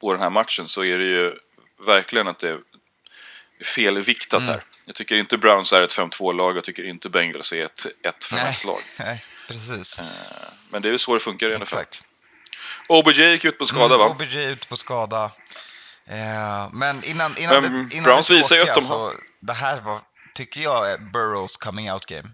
på 0.00 0.12
den 0.12 0.22
här 0.22 0.30
matchen 0.30 0.68
så 0.68 0.84
är 0.84 0.98
det 0.98 1.04
ju 1.06 1.34
verkligen 1.86 2.28
att 2.28 2.38
det 2.38 2.48
är 2.48 2.58
felviktat 3.64 4.40
Mm. 4.42 4.52
här. 4.54 4.62
Jag 4.86 4.94
tycker 4.96 5.16
inte 5.16 5.38
Browns 5.38 5.72
är 5.72 5.82
ett 5.82 5.92
5-2-lag, 5.92 6.56
jag 6.56 6.64
tycker 6.64 6.84
inte 6.88 7.08
Bengals 7.08 7.52
är 7.52 7.64
ett 7.64 7.86
1-5-1-lag. 8.30 8.80
Nej, 8.98 9.24
precis. 9.48 9.98
Eh, 9.98 10.06
Men 10.70 10.82
det 10.82 10.88
är 10.88 10.92
ju 10.92 10.98
så 10.98 11.14
det 11.14 11.20
funkar 11.20 11.50
i 11.50 11.58
NFL. 11.58 11.76
OBJ 12.88 13.22
gick 13.24 13.44
ut 13.44 13.58
på 13.58 13.66
skada 13.66 13.94
Mm, 13.94 13.98
va? 13.98 14.06
OBJ 14.06 14.44
ut 14.44 14.68
på 14.68 14.76
skada. 14.76 15.24
Eh, 16.06 16.68
men 16.72 17.04
innan, 17.04 17.38
innan, 17.38 17.62
Men 17.62 17.88
det, 17.88 17.94
innan 17.96 18.04
Browns 18.04 18.28
det 18.28 18.34
visar 18.34 18.56
ju 18.56 18.62
att 18.62 18.74
de 18.74 18.86
har- 18.86 19.10
så 19.12 19.16
det 19.40 19.52
här 19.52 19.80
var, 19.80 20.00
tycker 20.34 20.60
jag, 20.60 20.92
är 20.92 20.98
Burrows 20.98 21.56
coming 21.56 21.92
out 21.92 22.06
game. 22.06 22.28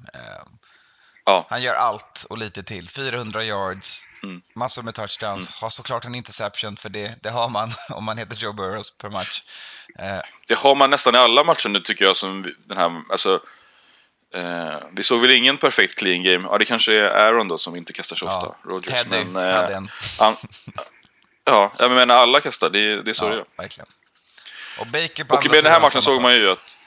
Ja. 1.31 1.47
Han 1.51 1.63
gör 1.63 1.75
allt 1.75 2.27
och 2.31 2.39
lite 2.39 2.63
till. 2.63 2.89
400 2.89 3.45
yards, 3.45 4.03
Mm. 4.23 4.43
massor 4.55 4.83
med 4.83 4.95
touchdowns. 4.95 5.51
Har 5.55 5.71
såklart 5.71 6.05
en 6.05 6.15
interception 6.15 6.77
för 6.77 6.89
det, 6.89 7.15
det 7.23 7.31
har 7.31 7.49
man 7.49 7.71
om 7.91 8.05
man 8.05 8.19
heter 8.19 8.37
Joe 8.37 8.53
Burrows 8.53 8.99
per 8.99 9.09
match. 9.11 9.43
Eh, 9.99 10.19
Det 10.49 10.55
har 10.55 10.75
man 10.75 10.91
nästan 10.91 11.15
i 11.15 11.19
alla 11.19 11.45
matcher 11.45 11.69
nu 11.69 11.81
tycker 11.81 12.05
jag 12.05 12.17
som 12.17 12.43
den 12.67 12.79
här, 12.79 13.03
alltså 13.11 13.41
Eh, 14.35 14.79
vi 14.93 15.03
såg 15.03 15.21
väl 15.21 15.31
ingen 15.31 15.59
perfekt 15.59 15.99
clean 15.99 16.23
game. 16.23 16.49
Ja, 16.51 16.59
det 16.59 16.65
kanske 16.65 16.95
är 17.01 17.11
Aaron 17.11 17.49
då 17.49 17.59
som 17.59 17.77
inte 17.77 17.93
kastar 17.93 18.17
så 18.17 18.27
ofta. 18.27 18.55
Rogers. 18.69 19.03
Teddy 19.03 19.25
men, 19.25 19.49
eh, 19.49 19.55
hade 19.55 19.75
en. 19.75 19.91
han, 20.19 20.37
ja, 21.45 21.73
jag 21.79 21.91
menar 21.91 22.15
alla 22.15 22.41
kastar. 22.41 22.71
Det, 22.71 23.03
det 23.03 23.11
är 23.11 23.15
så 23.15 23.29
det 23.29 23.35
Ja, 23.35 23.41
är. 23.41 23.63
verkligen. 23.63 23.89
Och 24.81 24.87
Baker 24.87 25.25
på 25.25 25.35
Och 25.35 25.45
med 25.51 25.65
den 25.65 25.73
här 25.73 25.81
matchen 25.81 26.03
såg 26.03 26.23
man 26.23 26.35
ju 26.35 26.51
att 26.51 26.79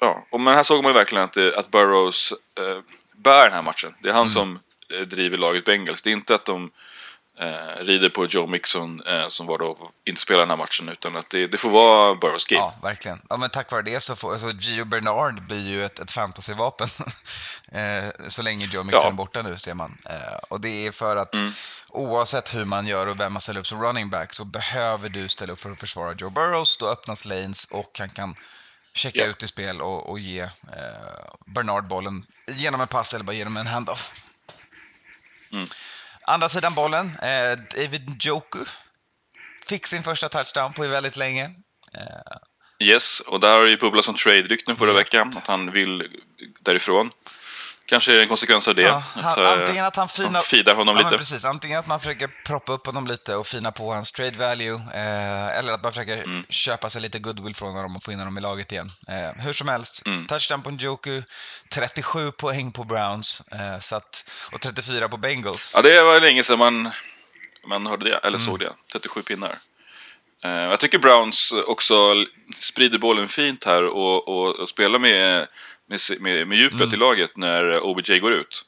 Ja, 0.00 0.26
och 0.30 0.40
men 0.40 0.54
här 0.54 0.62
såg 0.62 0.82
man 0.82 0.92
ju 0.92 0.98
verkligen 0.98 1.24
att, 1.24 1.32
det, 1.32 1.56
att 1.58 1.70
Burrows 1.70 2.32
eh, 2.58 2.78
bär 3.16 3.44
den 3.44 3.52
här 3.52 3.62
matchen. 3.62 3.94
Det 4.02 4.08
är 4.08 4.12
han 4.12 4.20
Mm. 4.22 4.30
som 4.30 4.58
eh, 4.90 5.00
driver 5.00 5.38
laget 5.38 5.64
Bengals. 5.64 6.02
Det 6.02 6.10
är 6.10 6.12
inte 6.12 6.34
att 6.34 6.44
de 6.46 6.70
eh, 7.38 7.84
rider 7.84 8.08
på 8.08 8.24
Joe 8.26 8.46
Mixon 8.46 9.02
eh, 9.06 9.28
som 9.28 9.46
var 9.46 9.58
då 9.58 9.90
inte 10.04 10.20
spelar 10.20 10.40
den 10.40 10.50
här 10.50 10.56
matchen 10.56 10.88
utan 10.88 11.16
att 11.16 11.30
det, 11.30 11.46
det 11.46 11.56
får 11.58 11.70
vara 11.70 12.14
Burrows 12.14 12.44
game. 12.44 12.60
Ja, 12.60 12.74
verkligen. 12.82 13.20
Ja, 13.28 13.36
men 13.36 13.50
tack 13.50 13.70
vare 13.72 13.82
det 13.82 14.00
så 14.00 14.16
får 14.16 14.38
så 14.38 14.50
Gio 14.50 14.84
Bernard 14.84 15.42
blir 15.42 15.68
ju 15.68 15.84
ett, 15.84 15.98
ett 15.98 16.10
fantasyvapen. 16.12 16.88
eh, 17.72 18.28
så 18.28 18.42
länge 18.42 18.66
Joe 18.66 18.82
Mixon 18.82 19.00
Ja. 19.02 19.08
är 19.08 19.12
borta 19.12 19.42
nu 19.42 19.58
ser 19.58 19.74
man. 19.74 19.98
Eh, 20.10 20.36
och 20.48 20.60
det 20.60 20.86
är 20.86 20.92
för 20.92 21.16
att 21.16 21.34
Mm. 21.34 21.50
oavsett 21.88 22.54
hur 22.54 22.64
man 22.64 22.86
gör 22.86 23.06
och 23.06 23.20
vem 23.20 23.32
man 23.32 23.42
ställer 23.42 23.60
upp 23.60 23.66
som 23.66 23.82
running 23.82 24.10
back 24.10 24.34
så 24.34 24.44
behöver 24.44 25.08
du 25.08 25.28
ställa 25.28 25.52
upp 25.52 25.60
för 25.60 25.70
att 25.70 25.80
försvara 25.80 26.14
Joe 26.14 26.30
Burrows. 26.30 26.76
Då 26.76 26.88
öppnas 26.88 27.24
lanes 27.24 27.64
och 27.70 27.98
han 27.98 28.08
kan 28.10 28.34
checka 28.96 29.20
Ja. 29.20 29.26
ut 29.26 29.42
i 29.42 29.48
spel 29.48 29.80
och, 29.80 30.10
och 30.10 30.18
ge 30.18 30.40
eh, 30.40 30.50
Bernard 31.46 31.84
bollen 31.88 32.26
genom 32.48 32.80
en 32.80 32.88
pass 32.88 33.14
eller 33.14 33.24
bara 33.24 33.36
genom 33.36 33.56
en 33.56 33.66
handoff. 33.66 34.12
Mm. 35.52 35.68
Andra 36.22 36.48
sidan 36.48 36.74
bollen, 36.74 37.06
eh, 37.06 37.58
David 37.76 38.10
Njoku 38.10 38.64
fick 39.66 39.86
sin 39.86 40.02
första 40.02 40.28
touchdown 40.28 40.72
på 40.72 40.86
väldigt 40.86 41.16
länge. 41.16 41.44
Eh, 41.94 42.36
Yes, 42.78 43.20
och 43.20 43.40
där 43.40 43.54
har 43.56 43.66
ju 43.66 43.76
bubblat 43.76 44.04
som 44.04 44.14
trade-rykten 44.14 44.76
förra 44.76 44.92
veckan 44.92 45.36
att 45.36 45.46
han 45.46 45.72
vill 45.72 46.20
därifrån. 46.60 47.10
Kanske 47.88 48.12
är 48.12 48.16
det 48.16 48.22
en 48.22 48.28
konsekvens 48.28 48.68
av 48.68 48.74
det. 48.74 48.82
Ja, 48.82 49.02
han, 49.14 49.24
att, 49.24 49.38
eh, 49.38 49.52
antingen 49.52 49.84
att 49.84 49.96
han 49.96 50.08
de 50.16 50.22
finar, 50.22 50.42
feedar 50.42 50.74
honom 50.74 50.96
ja, 50.96 51.02
lite. 51.02 51.18
precis, 51.18 51.44
antingen 51.44 51.78
att 51.78 51.86
man 51.86 52.00
försöker 52.00 52.30
proppa 52.46 52.72
upp 52.72 52.86
honom 52.86 53.06
lite 53.06 53.36
och 53.36 53.46
fina 53.46 53.72
på 53.72 53.92
hans 53.92 54.12
trade 54.12 54.38
value 54.38 54.74
eh, 54.94 55.58
eller 55.58 55.72
att 55.72 55.82
man 55.82 55.92
försöker 55.92 56.22
Mm. 56.22 56.44
köpa 56.48 56.90
sig 56.90 57.00
lite 57.02 57.18
goodwill 57.18 57.54
från 57.54 57.74
honom 57.74 57.96
och 57.96 58.02
få 58.02 58.12
in 58.12 58.18
honom 58.18 58.38
i 58.38 58.40
laget 58.40 58.72
igen. 58.72 58.90
Eh, 59.08 59.42
hur 59.44 59.52
som 59.52 59.68
helst, 59.68 60.02
Mm. 60.06 60.26
touchdown 60.26 60.62
på 60.62 60.70
Njoku, 60.70 61.22
37 61.72 62.30
poäng 62.32 62.72
på 62.72 62.84
Browns 62.84 63.42
eh, 63.52 63.80
så 63.80 63.96
att, 63.96 64.24
och 64.52 64.60
34 64.60 65.08
på 65.08 65.16
Bengals. 65.16 65.72
Ja, 65.74 65.82
det 65.82 66.02
var 66.02 66.20
länge 66.20 66.42
sedan 66.42 66.58
man, 66.58 66.90
man 67.66 67.86
hörde 67.86 68.04
det, 68.08 68.16
eller 68.16 68.38
Mm. 68.38 68.46
såg 68.46 68.58
det. 68.58 68.72
37 68.92 69.22
pinnar. 69.22 69.58
Eh, 70.44 70.50
jag 70.50 70.80
tycker 70.80 70.98
Browns 70.98 71.52
också 71.66 72.14
sprider 72.60 72.98
bollen 72.98 73.28
fint 73.28 73.64
här 73.64 73.84
och, 73.86 74.28
och, 74.28 74.56
och 74.60 74.68
spelar 74.68 74.98
med, 74.98 75.48
med, 75.86 76.00
med, 76.20 76.48
med 76.48 76.58
djupet 76.58 76.80
Mm. 76.80 76.94
i 76.94 76.96
laget 76.96 77.36
när 77.36 77.80
OBJ 77.80 78.18
går 78.18 78.32
ut. 78.32 78.64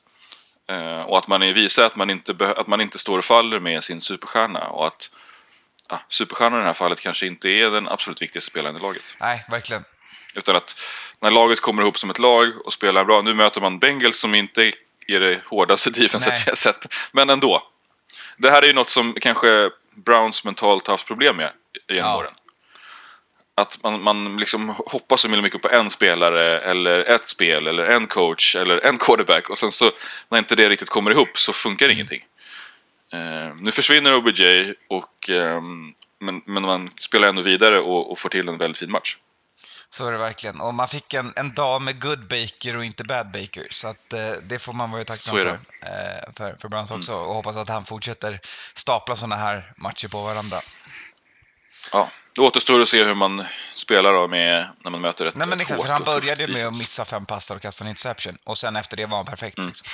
Eh, 0.68 1.00
och 1.00 1.18
att 1.18 1.26
man 1.28 1.40
visar 1.40 1.84
att 1.84 1.96
man, 1.96 2.10
inte 2.10 2.54
att 2.56 2.66
man 2.66 2.80
inte 2.80 2.98
står 2.98 3.18
och 3.18 3.24
faller 3.24 3.60
med 3.60 3.84
sin 3.84 4.00
superstjärna 4.00 4.60
och 4.60 4.86
att 4.86 5.10
ja, 5.88 6.00
superstjärnan 6.08 6.58
i 6.58 6.62
det 6.62 6.66
här 6.66 6.72
fallet 6.72 7.00
kanske 7.00 7.26
inte 7.26 7.48
är 7.48 7.70
den 7.70 7.88
absolut 7.88 8.22
viktigaste 8.22 8.50
spelaren 8.50 8.76
i 8.76 8.80
laget. 8.80 9.02
Nej, 9.20 9.44
verkligen. 9.50 9.84
Utan 10.34 10.56
att 10.56 10.76
när 11.20 11.30
laget 11.30 11.60
kommer 11.60 11.82
ihop 11.82 11.98
som 11.98 12.10
ett 12.10 12.18
lag 12.18 12.66
och 12.66 12.72
spelar 12.72 13.04
bra. 13.04 13.22
Nu 13.22 13.34
möter 13.34 13.60
man 13.60 13.78
Bengals 13.78 14.18
som 14.20 14.34
inte 14.34 14.72
är 15.06 15.20
det 15.20 15.40
hårdaste 15.46 15.90
defenset 15.90 16.46
vi 16.46 16.50
har 16.50 16.56
sett. 16.56 16.94
Men 17.12 17.30
ändå. 17.30 17.62
Det 18.36 18.50
här 18.50 18.62
är 18.62 18.66
ju 18.66 18.72
något 18.72 18.90
som 18.90 19.14
kanske 19.20 19.70
Browns 19.96 20.44
mentalt 20.44 20.86
har 20.86 20.94
haft 20.94 21.06
problem 21.06 21.36
med 21.36 21.50
genom 21.88 22.06
Ja. 22.10 22.18
åren. 22.18 22.32
Att 23.58 23.82
man, 23.82 24.02
man 24.02 24.36
liksom 24.36 24.68
hoppas 24.68 25.20
så 25.20 25.28
mycket 25.28 25.62
på 25.62 25.68
en 25.70 25.90
spelare 25.90 26.60
eller 26.60 27.10
ett 27.10 27.28
spel 27.28 27.66
eller 27.66 27.86
en 27.86 28.06
coach 28.06 28.56
eller 28.56 28.78
en 28.78 28.98
quarterback 28.98 29.50
och 29.50 29.58
sen 29.58 29.72
så 29.72 29.92
när 30.28 30.38
inte 30.38 30.54
det 30.54 30.68
riktigt 30.68 30.88
kommer 30.88 31.10
ihop 31.10 31.38
så 31.38 31.52
funkar 31.52 31.86
Mm. 31.86 31.96
ingenting. 31.96 32.24
Eh, 33.12 33.54
nu 33.60 33.72
försvinner 33.72 34.14
OBJ 34.14 34.74
och 34.88 35.30
ehm, 35.30 35.94
men, 36.20 36.42
men 36.44 36.62
man 36.62 36.90
spelar 37.00 37.28
ändå 37.28 37.42
vidare 37.42 37.80
och, 37.80 38.10
och 38.10 38.18
får 38.18 38.28
till 38.28 38.48
en 38.48 38.58
väldigt 38.58 38.78
fin 38.78 38.90
match. 38.90 39.16
Så 39.90 40.06
är 40.06 40.12
det 40.12 40.18
verkligen. 40.18 40.60
Och 40.60 40.74
man 40.74 40.88
fick 40.88 41.14
en, 41.14 41.32
en 41.36 41.54
dag 41.54 41.82
med 41.82 42.00
good 42.00 42.28
baker 42.28 42.76
och 42.76 42.84
inte 42.84 43.04
bad 43.04 43.30
baker. 43.30 43.66
Så 43.70 43.88
att, 43.88 44.12
eh, 44.12 44.32
det 44.42 44.58
får 44.58 44.72
man 44.72 44.90
vara 44.90 45.04
tacksam 45.04 45.36
för. 45.36 45.46
Mm. 45.46 45.60
Eh, 45.82 46.32
för. 46.36 46.56
För 46.60 46.68
Browns 46.68 46.90
också. 46.90 47.14
Och 47.14 47.34
hoppas 47.34 47.56
att 47.56 47.68
han 47.68 47.84
fortsätter 47.84 48.40
stapla 48.74 49.16
sådana 49.16 49.36
här 49.36 49.72
matcher 49.76 50.08
på 50.08 50.22
varandra. 50.22 50.60
Ja, 51.92 52.10
det 52.34 52.40
återstår 52.40 52.80
att 52.80 52.88
se 52.88 53.04
hur 53.04 53.14
man 53.14 53.46
spelar 53.74 54.12
då 54.12 54.28
med, 54.28 54.68
när 54.84 54.90
man 54.90 55.00
möter 55.00 55.26
ett 55.26 55.36
Nej 55.36 55.46
men 55.48 55.60
exakt, 55.60 55.82
för 55.82 55.92
han 55.92 56.04
började 56.04 56.44
ju 56.44 56.52
med 56.52 56.66
att 56.66 56.78
missa 56.78 57.04
fem 57.04 57.26
passar 57.26 57.56
och 57.56 57.62
kasta 57.62 57.84
en 57.84 57.90
interception. 57.90 58.38
Och 58.44 58.58
sen 58.58 58.76
efter 58.76 58.96
det 58.96 59.06
var 59.06 59.16
han 59.16 59.26
perfekt. 59.26 59.58
Mm. 59.58 59.68
Liksom. 59.68 59.86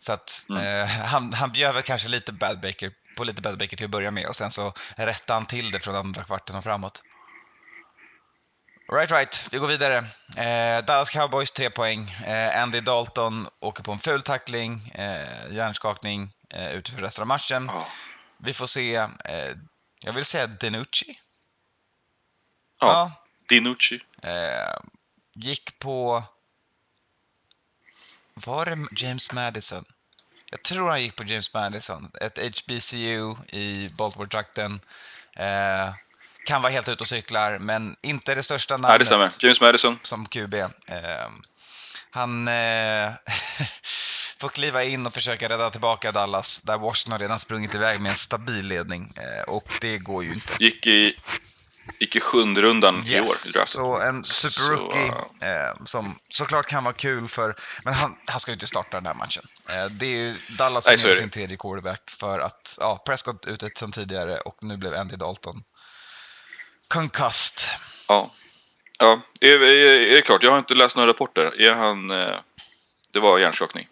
Så 0.00 0.12
att 0.12 0.44
Mm. 0.48 0.82
eh, 0.82 0.88
han, 0.88 1.32
han 1.32 1.52
bjöd 1.52 1.74
väl 1.74 1.82
kanske 1.82 2.08
lite 2.08 2.32
bad 2.32 2.60
baker, 2.60 2.92
på 3.16 3.24
lite 3.24 3.42
bad 3.42 3.58
baker 3.58 3.76
till 3.76 3.84
att 3.84 3.90
börja 3.90 4.10
med. 4.10 4.26
Och 4.26 4.36
sen 4.36 4.50
så 4.50 4.74
rättade 4.96 5.32
han 5.32 5.46
till 5.46 5.70
det 5.70 5.80
från 5.80 5.94
andra 5.96 6.24
kvarten 6.24 6.56
och 6.56 6.64
framåt. 6.64 7.02
Right, 8.92 9.10
right. 9.10 9.48
Vi 9.52 9.58
går 9.58 9.68
vidare. 9.68 9.96
Eh, 10.36 10.84
Dallas 10.84 11.10
Cowboys, 11.10 11.52
tre 11.52 11.70
poäng. 11.70 12.10
Eh, 12.26 12.62
Andy 12.62 12.80
Dalton 12.80 13.48
åker 13.60 13.82
på 13.82 13.92
en 13.92 13.98
ful 13.98 14.22
tackling, 14.22 14.92
eh, 14.94 15.54
hjärnskakning 15.56 16.30
eh, 16.54 16.72
ute 16.74 16.92
för 16.92 17.00
resten 17.00 17.22
av 17.22 17.28
matchen. 17.28 17.70
Ja, 17.72 17.86
Vi 18.38 18.54
får 18.54 18.66
se, 18.66 18.94
eh, 18.94 19.08
jag 20.00 20.12
vill 20.12 20.24
säga 20.24 20.46
Denucci. 20.46 21.18
Ja. 22.86 23.12
Dinucci. 23.48 24.00
Eh, 24.22 24.78
gick 25.34 25.78
på... 25.78 26.24
Var 28.34 28.66
det 28.66 28.86
James 28.96 29.32
Madison? 29.32 29.84
Jag 30.50 30.62
tror 30.62 30.88
han 30.88 31.02
gick 31.02 31.16
på 31.16 31.24
James 31.24 31.54
Madison. 31.54 32.10
Ett 32.20 32.38
HBCU 32.38 33.34
i 33.48 33.88
Baltimore-trakten. 33.98 34.80
Eh, 35.36 35.94
kan 36.46 36.62
vara 36.62 36.72
helt 36.72 36.88
ute 36.88 37.02
och 37.02 37.08
cyklar, 37.08 37.58
men 37.58 37.96
inte 38.02 38.34
det 38.34 38.42
största 38.42 38.74
namnet 38.74 38.88
Nej, 38.88 38.98
det 38.98 39.04
stämmer. 39.04 39.32
James 39.38 39.60
Madison. 39.60 39.98
som 40.02 40.26
QB. 40.26 40.54
Eh, 40.54 40.68
han 42.10 42.48
eh, 42.48 43.12
får 44.40 44.48
kliva 44.48 44.84
in 44.84 45.06
och 45.06 45.14
försöka 45.14 45.48
rädda 45.48 45.70
tillbaka 45.70 46.12
Dallas, 46.12 46.62
där 46.62 46.78
Washington 46.78 47.20
redan 47.20 47.40
sprungit 47.40 47.74
iväg 47.74 48.00
med 48.00 48.10
en 48.10 48.16
stabil 48.16 48.66
ledning. 48.66 49.12
Eh, 49.16 49.42
och 49.42 49.72
det 49.80 49.98
går 49.98 50.24
ju 50.24 50.32
inte. 50.32 50.52
Gick 50.58 50.86
i, 50.86 51.20
gick 52.00 52.16
i 52.16 52.20
sjunde 52.20 52.62
rundan 52.62 53.06
i 53.06 53.20
år 53.20 53.26
i 53.46 53.50
draften. 53.54 53.66
så 53.66 54.00
en 54.00 54.24
super-rookie 54.24 55.12
Så, 55.40 55.46
eh, 55.46 55.84
som 55.84 56.18
såklart 56.28 56.66
kan 56.66 56.84
vara 56.84 56.94
kul 56.94 57.28
för, 57.28 57.56
men 57.84 57.94
han, 57.94 58.18
han 58.26 58.40
ska 58.40 58.50
ju 58.50 58.54
inte 58.54 58.66
starta 58.66 58.96
den 58.96 59.06
här 59.06 59.14
matchen. 59.14 59.46
Eh, 59.68 59.84
det 59.84 60.06
är 60.06 60.16
ju 60.16 60.34
Dallas 60.58 60.84
som 60.84 61.10
är 61.10 61.14
sin 61.14 61.30
tredje 61.30 61.56
quarterback 61.56 62.10
för 62.10 62.38
att, 62.38 62.76
ja, 62.80 63.02
Prescott 63.06 63.46
ute 63.46 63.70
sedan 63.76 63.92
tidigare 63.92 64.36
och 64.36 64.56
nu 64.62 64.76
blev 64.76 64.94
Andy 64.94 65.16
Dalton 65.16 65.64
concussed. 66.88 67.68
Ja. 68.08 68.30
Ja, 68.98 69.20
är, 69.40 69.62
är, 69.62 70.00
är 70.10 70.14
det 70.14 70.22
klart. 70.22 70.42
Jag 70.42 70.50
har 70.50 70.58
inte 70.58 70.74
läst 70.74 70.96
några 70.96 71.08
rapporter. 71.08 71.60
Är 71.60 71.74
han... 71.74 72.10
Eh, 72.10 72.36
det 73.10 73.20
var 73.20 73.38
hjärnskakning. 73.38 73.88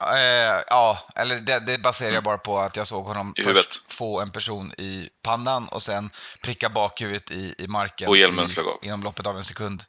Eh, 0.00 0.62
ja, 0.68 1.06
eller 1.16 1.36
det, 1.36 1.58
det 1.60 1.78
baserar 1.78 2.12
jag 2.14 2.24
bara 2.24 2.38
på 2.38 2.58
att 2.58 2.76
jag 2.76 2.86
såg 2.86 3.04
honom 3.04 3.20
Mm. 3.20 3.32
I 3.36 3.42
först 3.42 3.48
huvudet. 3.48 3.80
få 3.88 4.20
en 4.20 4.30
person 4.30 4.72
i 4.78 5.08
pannan 5.22 5.68
och 5.68 5.82
sen 5.82 6.10
pricka 6.42 6.68
bakhuvudet 6.68 7.30
i, 7.30 7.54
i 7.58 7.68
marken 7.68 8.08
Och 8.08 8.16
hjälmen 8.16 8.48
flög 8.48 8.66
av. 8.66 8.78
inom 8.82 9.02
loppet 9.02 9.26
av 9.26 9.36
en 9.36 9.44
sekund. 9.44 9.82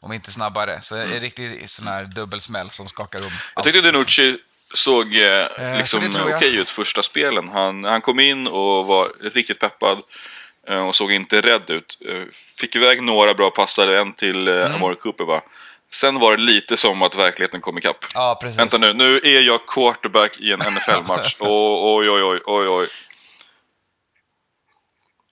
Om 0.00 0.12
inte 0.12 0.32
snabbare. 0.32 0.78
Så 0.82 0.96
Mm. 0.96 1.10
det 1.10 1.16
är 1.16 1.20
riktigt 1.20 1.70
sån 1.70 1.86
här 1.86 2.04
dubbelsmäll 2.04 2.70
som 2.70 2.88
skakar 2.88 3.20
om. 3.26 3.30
Jag 3.54 3.64
tyckte. 3.64 3.80
Denucci 3.80 4.36
såg 4.74 5.14
eh, 5.16 5.46
så 5.56 5.76
liksom 5.78 6.10
tror 6.10 6.36
okej 6.36 6.48
jag. 6.54 6.60
ut 6.62 6.70
första 6.70 7.02
spelen. 7.02 7.48
Han, 7.48 7.84
han 7.84 8.00
kom 8.00 8.20
in 8.20 8.46
och 8.46 8.86
var 8.86 9.12
riktigt 9.34 9.58
peppad 9.60 9.98
eh, 10.68 10.86
och 10.88 10.96
såg 10.96 11.12
inte 11.12 11.40
rädd 11.40 11.70
ut. 11.70 11.98
Eh, 12.08 12.22
Fick 12.60 12.76
iväg 12.76 13.02
några 13.02 13.34
bra 13.34 13.50
passare, 13.50 14.00
en 14.00 14.12
till 14.12 14.48
eh, 14.48 14.54
Mm. 14.54 14.74
Amari 14.74 14.94
Cooper 14.96 15.24
va. 15.24 15.42
Sen 15.94 16.18
var 16.18 16.36
det 16.36 16.42
lite 16.42 16.76
som 16.76 17.02
att 17.02 17.14
verkligheten 17.14 17.60
kom 17.60 17.78
ikapp. 17.78 18.04
Ja, 18.14 18.38
precis. 18.40 18.58
Vänta 18.58 18.78
nu, 18.78 18.92
nu 18.94 19.16
är 19.18 19.40
jag 19.40 19.66
quarterback 19.66 20.36
i 20.40 20.52
en 20.52 20.58
NFL-match. 20.60 21.36
Oh, 21.40 21.96
oj, 21.98 22.10
oj, 22.10 22.22
oj, 22.22 22.40
oj, 22.46 22.68
oj. 22.68 22.88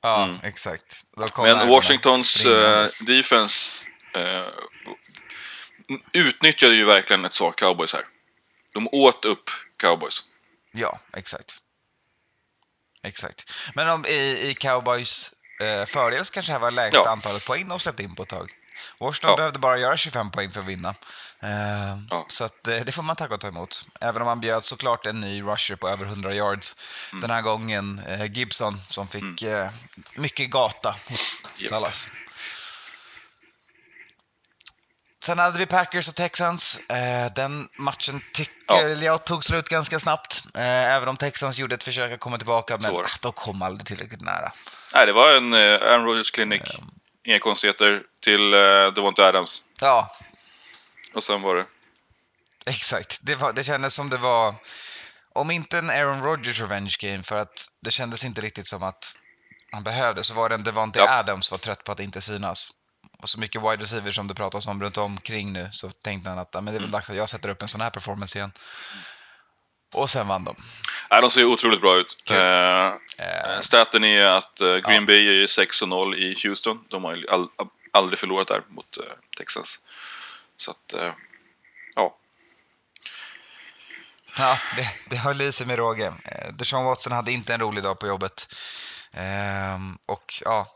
Ja, 0.03 0.25
Mm. 0.25 0.37
exakt. 0.43 0.97
Men 1.37 1.69
Washingtons 1.69 2.31
springandes. 2.31 2.99
defense 2.99 3.71
eh, 4.15 4.47
utnyttjade 6.13 6.75
ju 6.75 6.85
verkligen 6.85 7.25
ett 7.25 7.33
svagt 7.33 7.59
cowboys 7.59 7.93
här. 7.93 8.05
De 8.75 8.89
åt 8.93 9.25
upp 9.25 9.51
cowboys. 9.77 10.23
Ja, 10.73 10.99
exakt. 11.17 11.55
Exakt. 13.03 13.53
Men 13.75 13.89
om 13.89 14.07
i, 14.07 14.49
i 14.51 14.55
Cowboys 14.55 15.33
eh, 15.61 15.85
fördel 15.87 16.25
kanske 16.25 16.53
det 16.53 16.53
här 16.53 16.59
var 16.61 16.71
lägsta 16.71 17.03
Ja. 17.05 17.11
antalet 17.11 17.45
poäng 17.47 17.69
de 17.69 17.81
släppte 17.81 18.03
in 18.03 18.15
på 18.15 18.23
ett 18.23 18.29
tag. 18.29 18.53
Washington 19.01 19.31
Ja. 19.31 19.37
behövde 19.37 19.59
bara 19.59 19.79
göra 19.79 19.97
25 19.97 20.31
poäng 20.31 20.51
för 20.51 20.61
att 20.61 20.67
vinna. 20.67 20.95
Eh, 21.43 21.99
Ja. 22.11 22.27
Så 22.29 22.45
att, 22.45 22.67
eh, 22.67 22.77
det 22.77 22.93
får 22.93 23.03
man 23.03 23.17
tacka 23.17 23.35
och 23.35 23.41
ta 23.41 23.49
emot. 23.49 23.85
Även 24.01 24.23
om 24.23 24.27
man 24.27 24.41
bjöd 24.41 24.65
såklart 24.65 25.07
en 25.07 25.21
ny 25.21 25.43
rusher 25.43 25.77
på 25.77 25.89
över 25.89 26.05
100 26.05 26.35
yards. 26.35 26.77
Mm. 27.13 27.21
Den 27.21 27.31
här 27.31 27.43
gången 27.43 27.99
eh, 28.09 28.25
Gibson 28.33 28.81
som 28.89 29.09
fick 29.09 29.43
eh, 29.43 29.71
mycket 30.15 30.51
gata 30.51 30.97
hos 31.09 31.35
Japp. 31.57 31.71
Dallas. 31.71 32.09
sen 35.25 35.39
hade 35.39 35.59
vi 35.59 35.67
Packers 35.67 36.09
och 36.09 36.15
Texans. 36.15 36.79
Eh, 36.89 37.33
den 37.35 37.69
matchen 37.79 38.21
tycker 38.33 38.55
Ja. 38.67 38.81
jag 38.89 39.25
tog 39.25 39.45
slut 39.45 39.69
ganska 39.69 40.01
snabbt. 40.01 40.45
Eh, 40.55 40.63
även 40.95 41.09
om 41.09 41.17
Texans 41.17 41.59
gjorde 41.59 41.75
ett 41.75 41.85
försök 41.85 42.13
att 42.13 42.21
komma 42.21 42.37
tillbaka, 42.39 42.79
men 42.81 42.95
de 43.21 43.33
kom 43.33 43.63
aldrig 43.63 43.87
tillräckligt 43.87 44.21
nära. 44.21 44.53
Nej, 44.95 45.07
det 45.07 45.13
var 45.13 45.37
en 45.37 45.55
Aaron 45.55 46.05
Rodgers 46.05 46.31
klinik. 46.31 46.63
Inga 47.25 47.39
konstigheter 47.39 48.03
till 48.21 48.55
uh, 48.55 48.93
Devonta 48.93 49.23
Adams. 49.29 49.63
Ja, 49.81 50.17
Och 51.15 51.25
sen 51.25 51.43
var 51.43 51.55
det... 51.57 51.67
exakt. 52.67 53.19
Det, 53.23 53.35
var, 53.35 53.53
det 53.53 53.65
kändes 53.65 53.95
som 53.95 54.11
det 54.11 54.17
var, 54.17 54.55
om 55.35 55.51
inte 55.51 55.79
en 55.79 55.91
Aaron 55.91 56.23
Rodgers 56.23 56.61
revenge 56.61 56.97
game, 57.01 57.23
för 57.23 57.37
att 57.37 57.69
det 57.81 57.91
kändes 57.91 58.25
inte 58.25 58.41
riktigt 58.41 58.69
som 58.69 58.83
att 58.83 59.15
han 59.73 59.83
behövde, 59.83 60.25
så 60.25 60.35
var 60.35 60.49
det 60.49 60.55
en 60.55 60.65
Devontae 60.65 61.03
Ja. 61.03 61.19
Adams 61.19 61.51
var 61.51 61.59
trött 61.59 61.85
på 61.85 61.93
att 61.93 62.01
inte 62.01 62.21
synas. 62.21 62.71
Och 63.19 63.29
så 63.29 63.39
mycket 63.41 63.63
wide 63.63 63.83
receiver 63.83 64.13
som 64.13 64.29
det 64.29 64.35
pratas 64.35 64.67
om 64.67 64.83
runt 64.83 64.97
omkring 64.97 65.53
nu, 65.53 65.69
så 65.73 65.91
tänkte 65.91 66.31
han 66.31 66.39
att 66.39 66.55
men 66.55 66.65
det 66.65 66.71
är 66.71 66.73
väl 66.73 66.83
Mm. 66.83 66.91
dags 66.91 67.11
att 67.11 67.17
jag 67.17 67.29
sätter 67.29 67.49
upp 67.49 67.63
en 67.63 67.69
sån 67.69 67.81
här 67.81 67.91
performance 67.91 68.39
igen. 68.39 68.53
Och 69.95 70.11
sen 70.11 70.29
vann 70.29 70.45
de. 70.45 70.57
Nej, 71.11 71.21
de 71.21 71.31
ser 71.31 71.45
otroligt 71.45 71.81
bra 71.81 71.97
ut. 71.97 72.17
Kul. 72.25 72.37
Eh, 72.37 72.93
Eh, 73.19 73.61
Staten 73.61 74.05
är 74.05 74.25
att 74.27 74.61
eh, 74.61 74.67
Green 74.77 75.03
Ja. 75.03 75.07
Bay 75.07 75.17
är 75.29 75.33
ju 75.33 75.49
6 75.49 75.83
0 75.83 76.15
i 76.15 76.37
Houston. 76.45 76.85
De 76.89 77.05
har 77.05 77.25
all, 77.31 77.49
aldrig 77.93 78.19
förlorat 78.19 78.49
där 78.49 78.63
mot 78.69 78.97
eh, 78.97 79.03
Texans. 79.39 79.81
Så 80.57 80.71
att, 80.71 80.93
eh, 80.93 81.13
ja. 81.95 82.17
Ja, 84.37 84.59
det, 84.77 84.89
det 85.11 85.17
höll 85.17 85.41
i 85.43 85.53
sig 85.53 85.67
med 85.67 85.77
råge. 85.79 86.07
Eh, 86.07 86.53
Deshaun 86.53 86.85
Watson 86.85 87.13
hade 87.13 87.33
inte 87.33 87.55
en 87.55 87.61
rolig 87.61 87.85
dag 87.85 87.99
på 87.99 88.07
jobbet. 88.07 88.55
Ehm, 89.13 89.99
och 90.07 90.35
ja, 90.45 90.67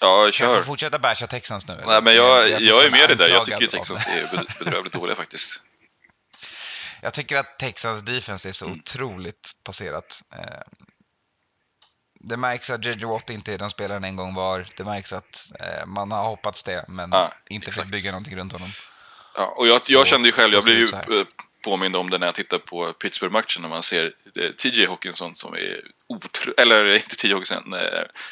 Ja, 0.00 0.06
kan 0.16 0.24
jag 0.24 0.34
kör. 0.34 0.60
få 0.60 0.66
fortsätta 0.66 0.98
basha 0.98 1.26
Texans 1.26 1.68
nu? 1.68 1.74
eller? 1.74 1.86
Nej, 1.86 2.02
men 2.02 2.14
jag, 2.14 2.48
Jag- 2.50 2.60
jag, 2.62 2.84
är 2.84 2.90
med 2.90 3.08
dig 3.08 3.16
där. 3.16 3.28
Jag 3.28 3.44
tycker 3.46 3.66
Texans 3.66 4.06
är 4.06 4.26
bed- 4.36 4.58
bedrövligt 4.58 4.92
dåliga 4.94 5.16
faktiskt. 5.16 5.60
Jag 7.04 7.14
tycker 7.14 7.36
att 7.36 7.58
Texans 7.58 8.02
defense 8.02 8.48
är 8.48 8.52
så 8.52 8.64
Mm. 8.66 8.78
otroligt 8.78 9.52
passerat. 9.64 10.22
Eh, 10.32 10.62
Det 12.26 12.36
märks 12.36 12.70
att 12.70 12.84
JJ 12.84 13.04
Watt 13.04 13.30
inte 13.30 13.52
är 13.54 13.58
den 13.58 13.70
spelaren 13.70 14.04
en 14.04 14.16
gång 14.16 14.34
var. 14.34 14.66
Det 14.76 14.84
märks 14.84 15.12
att 15.12 15.50
eh, 15.60 15.86
man 15.86 16.12
har 16.12 16.24
hoppats 16.24 16.62
det, 16.62 16.84
men 16.88 17.10
Ja, 17.12 17.32
inte 17.50 17.68
exakt. 17.68 17.84
fått 17.86 17.92
bygga 17.92 18.10
någonting 18.10 18.36
runt 18.36 18.52
honom. 18.52 18.68
Ja, 19.34 19.54
och 19.56 19.66
jag, 19.68 19.82
jag 19.86 20.00
Och- 20.00 20.06
kände 20.06 20.28
ju 20.28 20.32
själv, 20.32 20.52
jag 20.54 20.64
blev 20.64 20.76
ju 20.78 20.84
eh, 21.20 21.26
påmind 21.64 21.96
om 21.96 22.10
det 22.10 22.18
när 22.18 22.26
jag 22.26 22.34
tittade 22.34 22.62
på 22.64 22.92
Pittsburgh-matchen 22.92 23.62
när 23.62 23.68
man 23.68 23.82
ser 23.82 24.12
TJ 24.58 24.86
Hawkinson 24.86 25.34
som 25.34 25.54
är 25.54 25.80
otro... 26.06 26.52
eller 26.56 26.94
inte 26.94 27.16
TJ 27.16 27.32
Hawkinson, 27.32 27.74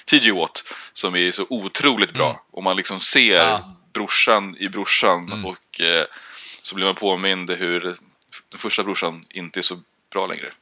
TJ 0.06 0.30
Watt 0.32 0.64
som 0.92 1.16
är 1.16 1.30
så 1.30 1.46
otroligt 1.50 2.12
bra. 2.14 2.26
Mm. 2.30 2.40
Och 2.50 2.62
man 2.62 2.76
liksom 2.76 3.00
ser 3.00 3.36
Ja. 3.46 3.76
brorsan 3.92 4.56
i 4.56 4.68
brorsan 4.68 5.32
Mm. 5.32 5.44
och 5.46 5.80
eh, 5.80 6.04
så 6.62 6.74
blir 6.74 6.84
man 6.86 6.94
påmind 6.94 7.50
hur 7.50 7.96
den 8.52 8.60
första 8.60 8.84
brorsan 8.84 9.26
inte 9.30 9.60
är 9.60 9.62
så 9.62 9.80
bra 10.12 10.26
längre. 10.26 10.52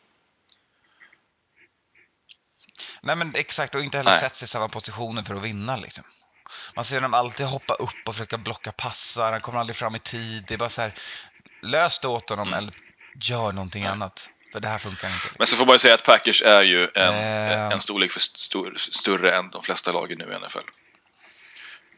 Nej 3.03 3.17
men 3.17 3.33
exakt, 3.35 3.75
och 3.75 3.85
inte 3.85 3.97
heller 3.99 4.11
Nej. 4.11 4.21
sätts 4.21 4.43
i 4.43 4.47
samma 4.47 4.69
positioner 4.69 5.23
för 5.23 5.35
att 5.35 5.43
vinna 5.43 5.77
liksom. 5.77 6.05
Man 6.75 6.85
ser 6.85 7.01
dem 7.01 7.15
alltid 7.15 7.47
hoppa 7.47 7.75
upp 7.75 7.95
och 8.07 8.15
försöka 8.15 8.39
blocka 8.39 8.73
passar, 8.73 9.33
han 9.33 9.41
kommer 9.41 9.59
aldrig 9.59 9.77
fram 9.77 9.95
i 9.95 9.99
tid. 9.99 10.45
Det 10.49 10.55
är 10.55 10.59
bara 10.59 10.69
så 10.69 10.83
här, 10.83 10.95
lös 11.63 11.99
det 11.99 12.09
åt 12.09 12.31
honom 12.31 12.49
Mm. 12.49 12.59
eller 12.59 12.73
gör 13.15 13.53
någonting 13.53 13.83
Nej. 13.83 13.93
annat. 13.93 14.31
För 14.53 14.61
det 14.61 14.69
här 14.69 14.79
funkar 14.79 15.09
inte. 15.09 15.19
Liksom. 15.23 15.37
Men 15.39 15.47
så 15.47 15.57
får 15.57 15.67
man 15.67 15.75
ju 15.75 15.79
säga 15.79 15.95
att 15.95 16.03
Packers 16.05 16.43
är 16.43 16.63
ju 16.63 16.85
en, 16.95 17.15
Eh. 17.15 17.69
en 17.73 17.81
storlek 17.81 18.13
för 18.13 18.21
stor, 18.21 18.75
större 18.79 19.37
än 19.37 19.51
de 19.51 19.63
flesta 19.63 19.93
lagen 19.93 20.19
nu 20.19 20.33
i 20.33 20.39
NFL. 20.49 20.69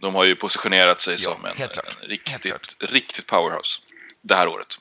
De 0.01 0.15
har 0.15 0.25
ju 0.25 0.37
positionerat 0.37 1.01
sig 1.01 1.17
Ja, 1.19 1.31
som 1.35 1.45
en, 1.45 1.57
en 1.63 2.09
riktigt, 2.09 2.77
riktigt 2.79 3.27
powerhouse 3.27 3.81
det 4.21 4.35
här 4.35 4.49
året. 4.49 4.79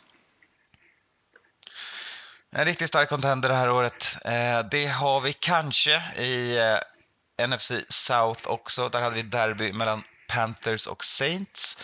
En 2.55 2.65
riktigt 2.65 2.87
stark 2.87 3.09
contender 3.09 3.49
det 3.49 3.55
här 3.55 3.71
året. 3.71 4.17
Eh, 4.25 4.69
det 4.71 4.85
har 4.87 5.21
vi 5.21 5.33
kanske 5.33 6.03
i 6.17 6.57
eh, 6.57 7.47
NFC 7.47 7.71
South 7.89 8.47
också. 8.47 8.89
Där 8.89 9.01
hade 9.01 9.15
vi 9.15 9.21
derby 9.21 9.73
mellan 9.73 10.03
Panthers 10.27 10.87
och 10.87 11.05
Saints. 11.05 11.77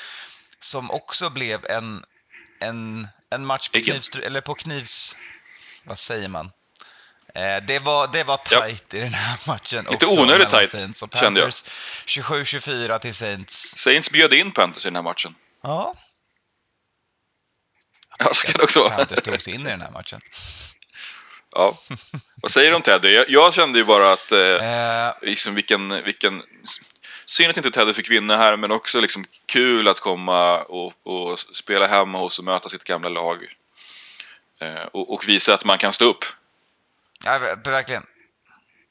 Som 0.60 0.91
också 0.91 1.30
blev 1.30 1.65
en, 1.65 2.03
en, 2.60 3.08
en 3.30 3.45
match 3.45 3.69
på, 3.69 3.80
knivs, 3.80 4.10
eller 4.15 4.41
på 4.41 4.56
knivs... 4.56 5.15
Vad 5.84 5.99
säger 5.99 6.27
man? 6.27 6.51
Eh, 7.36 7.58
det, 7.67 7.80
var, 7.80 8.08
det 8.08 8.23
var 8.23 8.39
Ja. 8.51 8.62
tight 8.62 8.93
i 8.93 8.99
den 8.99 9.13
här 9.13 9.39
matchen 9.47 9.86
Lite 9.91 10.06
också 10.06 10.21
onödigt 10.21 10.49
tight, 10.49 10.69
Saints 10.69 11.03
och 11.03 11.13
kände 11.13 11.39
jag. 11.39 11.45
Panthers. 11.47 11.63
27-24 12.06 12.99
till 12.99 13.15
Saints. 13.15 13.77
Saints 13.77 14.12
bjöd 14.12 14.34
in 14.34 14.51
Panthers 14.51 14.86
i 14.86 14.88
den 14.88 14.95
här 14.95 15.03
matchen. 15.03 15.36
Ja, 15.62 15.95
Ja, 18.17 18.34
så 18.34 18.47
kan 18.47 18.53
det 18.58 18.63
också 18.63 18.84
vara. 18.84 19.06
Tog 19.06 19.41
sig 19.41 19.53
in 19.53 19.62
i 19.62 19.69
den 19.69 19.82
här 19.82 19.91
matchen. 19.91 20.21
Ja. 21.51 21.77
Vad 22.41 22.51
säger 22.51 22.69
du 22.69 22.75
om 22.75 22.82
Teddy? 22.82 23.13
Jag, 23.13 23.30
jag 23.30 23.53
kände 23.53 23.80
ju 23.80 23.86
bara 23.86 24.13
att 24.13 24.32
eh, 24.32 24.39
Eh, 24.39 25.13
liksom 25.21 25.56
vilken, 25.56 26.03
vilken 26.03 26.43
Synd 27.25 27.49
att 27.49 27.58
inte 27.58 27.71
Teddy 27.71 27.93
fick 27.93 28.10
vinna 28.10 28.38
här 28.38 28.58
men 28.58 28.71
också 28.71 28.99
liksom 28.99 29.25
kul 29.45 29.88
att 29.88 29.99
komma 29.99 30.62
och, 30.62 30.93
och 31.03 31.39
spela 31.39 31.88
hemma 31.88 32.19
hos 32.19 32.39
och 32.39 32.45
möta 32.45 32.69
sitt 32.69 32.84
gamla 32.84 33.10
lag. 33.10 33.38
Eh, 34.60 34.84
och, 34.91 35.13
och 35.13 35.30
visa 35.30 35.53
att 35.53 35.65
man 35.65 35.77
kan 35.77 35.93
stå 35.93 36.06
upp. 36.06 36.25
ja, 37.23 37.39
verkligen. 37.63 38.03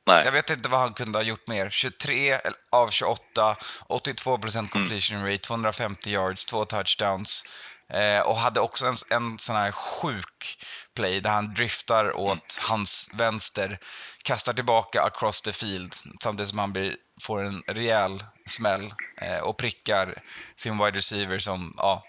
Nej. 0.07 0.23
Jag 0.25 0.33
vet 0.33 0.51
inte 0.51 0.69
vad 0.69 0.81
han 0.81 0.95
kunde 0.95 1.19
ha 1.19 1.23
gjort 1.23 1.47
mer. 1.47 1.71
23 1.71 2.39
av 2.71 2.91
28, 2.91 3.57
82% 3.89 4.69
completion 4.69 5.27
rate, 5.27 5.39
250 5.39 6.11
yards, 6.11 6.45
två 6.45 6.65
touchdowns. 6.65 7.45
Eh, 7.89 8.21
och 8.21 8.37
hade 8.37 8.61
också 8.61 8.87
en, 8.87 8.97
en 9.11 9.39
sån 9.39 9.57
här 9.57 9.73
sjuk 9.73 10.65
play 10.95 11.21
där 11.21 11.31
han 11.31 11.55
driftar 11.55 12.17
åt 12.17 12.59
hans 12.61 13.11
vänster, 13.15 13.79
kastar 14.25 14.53
tillbaka 14.53 15.03
across 15.03 15.43
the 15.43 15.53
field 15.53 15.95
samtidigt 16.23 16.51
som 16.51 16.59
han 16.59 16.73
blir, 16.73 16.97
får 17.23 17.45
en 17.45 17.63
rejäl 17.67 18.25
smäll 18.49 18.95
eh, 19.21 19.39
och 19.39 19.57
prickar 19.57 20.23
sin 20.57 20.79
wide 20.79 20.99
receiver 20.99 21.39
som, 21.39 21.75
ja, 21.77 22.03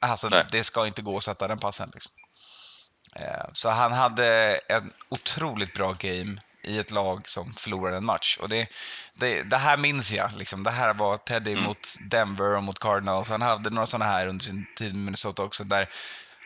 alltså 0.00 0.28
Nej. 0.28 0.46
det 0.50 0.64
ska 0.64 0.86
inte 0.86 1.02
gå 1.02 1.16
att 1.16 1.24
sätta 1.24 1.48
den 1.48 1.58
passen. 1.58 1.90
Liksom. 1.94 2.12
Eh, 3.16 3.44
Så 3.52 3.68
han 3.68 3.92
hade 3.92 4.60
en 4.68 4.92
otroligt 5.08 5.74
bra 5.74 5.92
game 5.92 6.40
i 6.62 6.78
ett 6.78 6.90
lag 6.90 7.28
som 7.28 7.54
förlorade 7.54 7.96
en 7.96 8.04
match. 8.04 8.38
Och 8.40 8.48
det, 8.48 8.68
det, 9.14 9.42
det 9.42 9.56
här 9.56 9.76
minns 9.76 10.10
jag. 10.10 10.32
Liksom. 10.36 10.62
Det 10.62 10.70
här 10.70 10.94
var 10.94 11.16
Teddy 11.16 11.52
Mm. 11.52 11.64
mot 11.64 11.94
Denver 12.00 12.56
och 12.56 12.62
mot 12.62 12.78
Cardinals. 12.78 13.28
Han 13.28 13.42
hade 13.42 13.70
några 13.70 13.86
sådana 13.86 14.04
här 14.10 14.26
under 14.26 14.44
sin 14.44 14.66
tid 14.76 14.94
i 14.94 14.96
Minnesota 14.98 15.42
också. 15.42 15.64
Där 15.64 15.88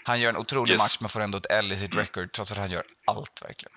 han 0.04 0.20
gör 0.20 0.28
en 0.28 0.36
otrolig 0.36 0.72
Yes. 0.72 0.78
match 0.82 0.96
men 1.00 1.08
får 1.08 1.20
ändå 1.20 1.38
ett 1.38 1.46
L 1.50 1.72
i 1.72 1.76
sitt 1.76 1.92
Mm. 1.92 2.04
record 2.04 2.32
trots 2.32 2.52
att 2.52 2.58
han 2.58 2.70
gör 2.70 2.84
allt 3.06 3.42
verkligen. 3.42 3.72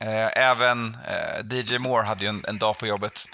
Eh, 0.00 0.30
Även 0.36 0.96
eh, 1.06 1.56
DJ 1.58 1.78
Moore 1.78 2.02
hade 2.06 2.22
ju 2.24 2.28
en, 2.28 2.44
en 2.48 2.58
dag 2.58 2.78
på 2.78 2.86
jobbet 2.86 3.24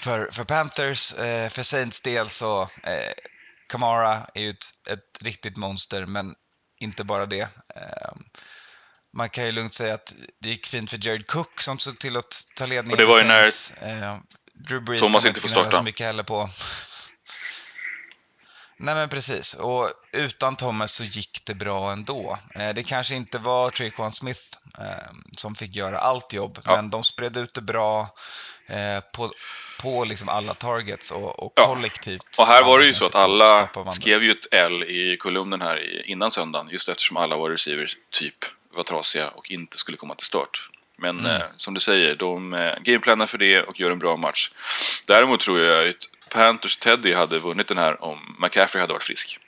för, 0.00 0.30
för 0.32 0.44
Panthers. 0.44 1.14
Eh, 1.14 1.48
För 1.50 1.62
Saints 1.62 2.00
del 2.00 2.30
så 2.30 2.62
eh, 2.62 3.12
Kamara 3.68 4.26
är 4.34 4.40
ju 4.40 4.50
ett, 4.50 4.64
ett 4.86 5.22
riktigt 5.22 5.56
monster 5.56 6.06
men 6.06 6.34
inte 6.80 7.04
bara 7.04 7.26
det. 7.26 7.48
Man 9.16 9.30
kan 9.30 9.46
ju 9.46 9.52
lugnt 9.52 9.74
säga 9.74 9.94
att 9.94 10.14
det 10.40 10.48
gick 10.48 10.66
fint 10.66 10.90
för 10.90 11.06
Jared 11.06 11.26
Cook 11.26 11.60
som 11.60 11.78
såg 11.78 11.98
till 11.98 12.16
att 12.16 12.42
ta 12.56 12.66
ledningen 12.66 12.92
Och 12.92 12.96
det 12.96 13.04
var 13.04 13.18
ju 13.18 13.24
när. 13.24 13.46
Eh, 13.82 14.18
Drew 14.68 14.84
Brees 14.84 15.02
Thomas 15.02 15.24
inte 15.24 15.40
får 15.40 15.48
starta. 15.48 15.70
så 15.76 15.82
mycket 15.82 16.06
heller 16.06 16.22
på. 16.22 16.50
Nej 18.80 18.94
men 18.94 19.08
precis, 19.08 19.54
och 19.54 19.90
utan 20.12 20.56
Thomas 20.56 20.92
så 20.92 21.04
gick 21.04 21.42
det 21.44 21.54
bra 21.54 21.92
ändå. 21.92 22.38
Eh, 22.54 22.74
Det 22.74 22.82
kanske 22.82 23.14
inte 23.14 23.38
var 23.38 23.70
Traquan 23.70 24.12
Smith 24.12 24.40
eh, 24.78 24.84
som 25.36 25.54
fick 25.54 25.76
göra 25.76 25.98
allt 25.98 26.32
jobb, 26.32 26.58
Ja. 26.64 26.76
men 26.76 26.90
de 26.90 27.04
spred 27.04 27.36
ut 27.36 27.54
det 27.54 27.60
bra 27.60 28.14
eh, 28.66 29.00
på, 29.12 29.32
på 29.80 30.04
liksom 30.04 30.28
alla 30.28 30.54
targets 30.54 31.10
och, 31.10 31.38
och 31.42 31.52
Ja. 31.56 31.66
kollektivt. 31.66 32.38
Och 32.38 32.46
här 32.46 32.64
var 32.64 32.78
det 32.78 32.86
ju 32.86 32.94
så 32.94 33.06
att 33.06 33.14
alla 33.14 33.68
skrev 33.92 34.22
ju 34.22 34.30
ett 34.30 34.46
L 34.52 34.82
i 34.82 35.16
kolumnen 35.16 35.60
här 35.62 36.06
innan 36.06 36.30
söndagen 36.30 36.68
just 36.68 36.88
eftersom 36.88 37.16
alla 37.16 37.36
våra 37.36 37.52
receivers 37.52 37.96
typ 38.10 38.44
var 38.70 38.82
trasiga 38.82 39.28
och 39.28 39.50
inte 39.50 39.78
skulle 39.78 39.96
komma 39.96 40.14
till 40.14 40.26
start. 40.26 40.70
Men 40.96 41.18
Mm. 41.20 41.36
eh, 41.36 41.42
som 41.56 41.74
du 41.74 41.80
säger, 41.80 42.16
de 42.16 42.54
eh, 42.54 42.78
gameplanar 42.80 43.26
för 43.26 43.38
det 43.38 43.62
och 43.62 43.80
gör 43.80 43.90
en 43.90 43.98
bra 43.98 44.16
match. 44.16 44.50
Däremot 45.06 45.40
tror 45.40 45.60
jag 45.60 45.88
att 45.88 46.08
Panthers 46.30 46.76
Teddy 46.76 47.14
hade 47.14 47.38
vunnit 47.38 47.68
den 47.68 47.78
här 47.78 48.04
om 48.04 48.36
McCaffrey 48.38 48.80
hade 48.80 48.92
varit 48.92 49.02
frisk. 49.02 49.38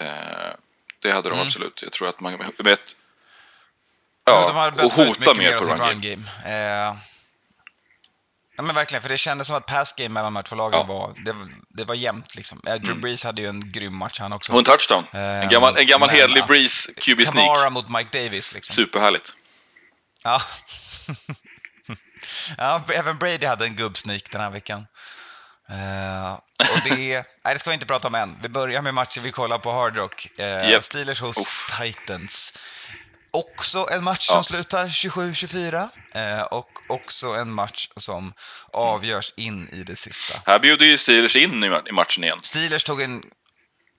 Eh, 0.00 0.06
det 1.00 1.12
hade 1.12 1.28
de 1.28 1.34
Mm. 1.34 1.46
absolut. 1.46 1.82
Jag 1.82 1.92
tror 1.92 2.08
att 2.08 2.20
man 2.20 2.52
vet 2.58 2.96
Ja, 4.28 4.72
Ja, 4.76 4.84
och 4.84 4.92
hota 4.92 5.34
mer 5.34 5.58
på 5.58 5.64
run 5.64 5.78
game. 5.78 5.94
game. 5.94 6.88
Eh, 6.88 6.96
ja, 8.56 8.62
men 8.62 8.74
verkligen, 8.74 9.02
för 9.02 9.08
det 9.08 9.18
kändes 9.18 9.46
som 9.46 9.56
att 9.56 9.66
pass 9.66 9.92
game 9.92 10.08
mellan 10.08 10.32
de 10.32 10.36
här 10.36 10.42
två 10.42 10.56
lagen 10.56 10.80
Ja. 10.80 10.86
var, 10.86 11.14
det, 11.24 11.34
det 11.68 11.84
var 11.84 11.94
jämnt 11.94 12.34
liksom. 12.34 12.60
Eh, 12.66 12.74
Drew 12.74 12.90
Mm. 12.90 13.00
Brees 13.00 13.24
hade 13.24 13.42
ju 13.42 13.48
en 13.48 13.72
grym 13.72 13.96
match 13.96 14.18
han 14.20 14.32
också. 14.32 14.52
Och 14.52 14.58
en 14.58 14.64
touchdown. 14.64 15.04
En 15.10 15.42
Eh, 15.42 15.48
gammal, 15.48 15.76
en 15.76 15.86
gammal 15.86 16.08
men, 16.08 16.16
hederlig 16.16 16.40
ja, 16.40 16.46
Breeze 16.46 16.92
QB 16.92 17.24
Kamara 17.24 17.56
sneak. 17.56 17.72
mot 17.72 17.88
Mike 17.88 18.22
Davis 18.22 18.54
liksom. 18.54 18.74
Superhärligt. 18.74 19.34
Ja. 20.22 20.42
ja, 22.58 22.82
även 22.94 23.18
Brady 23.18 23.46
hade 23.46 23.64
en 23.64 23.76
gubbsneak 23.76 24.30
den 24.30 24.40
här 24.40 24.50
veckan. 24.50 24.86
Eh, 25.68 26.32
och 26.58 26.80
det, 26.84 27.24
nej, 27.44 27.54
det 27.54 27.58
ska 27.58 27.70
vi 27.70 27.74
inte 27.74 27.86
prata 27.86 28.08
om 28.08 28.14
än. 28.14 28.38
Vi 28.42 28.48
börjar 28.48 28.82
med 28.82 28.94
matchen 28.94 29.22
vi 29.22 29.32
kollar 29.32 29.58
på 29.58 29.72
Hard 29.72 29.96
Rock. 29.96 30.28
Eh, 30.38 30.70
Japp. 30.70 30.84
Steelers 30.84 31.20
hos 31.20 31.38
Uff. 31.38 31.70
Titans. 31.80 32.52
Också 33.36 33.88
en 33.90 34.04
match 34.04 34.26
Ja. 34.28 34.34
som 34.34 34.44
slutar 34.44 34.86
27-24 34.88 35.88
eh, 36.14 36.42
och 36.42 36.70
också 36.88 37.26
en 37.26 37.52
match 37.52 37.88
som 37.96 38.32
avgörs 38.72 39.32
in 39.36 39.68
i 39.72 39.82
det 39.82 39.96
sista. 39.96 40.40
Här 40.46 40.58
bjuder 40.58 40.86
ju 40.86 40.98
Steelers 40.98 41.36
in 41.36 41.64
i 41.64 41.68
ma- 41.68 41.88
i 41.88 41.92
matchen 41.92 42.24
igen. 42.24 42.38
Steelers 42.42 42.84
tog 42.84 43.00
en, 43.02 43.22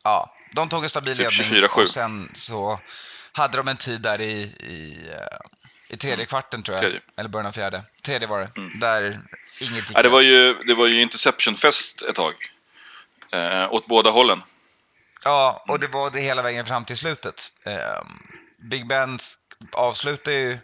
ja, 0.04 0.36
de 0.54 0.70
tog 0.70 0.84
en 0.84 0.90
stabil 0.90 1.18
Typ 1.18 1.32
ledning 1.40 1.64
24-7. 1.64 1.82
och 1.84 1.90
sen 1.90 2.32
så 2.36 2.80
hade 3.32 3.58
de 3.58 3.68
en 3.68 3.78
tid 3.78 4.02
där 4.02 4.22
i, 4.22 4.32
i, 4.60 5.08
eh, 5.14 5.38
i 5.90 5.98
tredje 5.98 6.26
kvarten 6.26 6.64
tror 6.64 6.78
jag, 6.78 6.84
Mm. 6.84 6.92
Tredje. 6.92 7.12
eller 7.18 7.30
början 7.30 7.46
av 7.48 7.52
fjärde. 7.52 7.84
Tredje 8.02 8.28
var 8.28 8.40
det, 8.40 8.52
Mm. 8.58 8.80
där 8.80 9.20
inget 9.60 9.76
gick 9.90 9.98
Ja, 9.98 10.02
det, 10.02 10.10
var 10.10 10.22
ju, 10.22 10.54
det 10.54 10.74
var 10.74 10.88
ju 10.88 11.02
interception-fest 11.02 12.02
ett 12.02 12.16
tag. 12.16 12.34
Eh, 13.32 13.74
åt 13.74 13.88
båda 13.88 14.10
hållen. 14.10 14.42
Ja, 15.24 15.64
och 15.68 15.80
det 15.80 15.88
var 15.88 16.10
det 16.10 16.20
hela 16.20 16.42
vägen 16.42 16.66
fram 16.66 16.86
till 16.86 16.98
slutet. 16.98 17.52
Ehm, 17.66 18.22
Big 18.58 18.88
Ben 18.88 19.20
avslutar 19.72 20.32
ju 20.32 20.58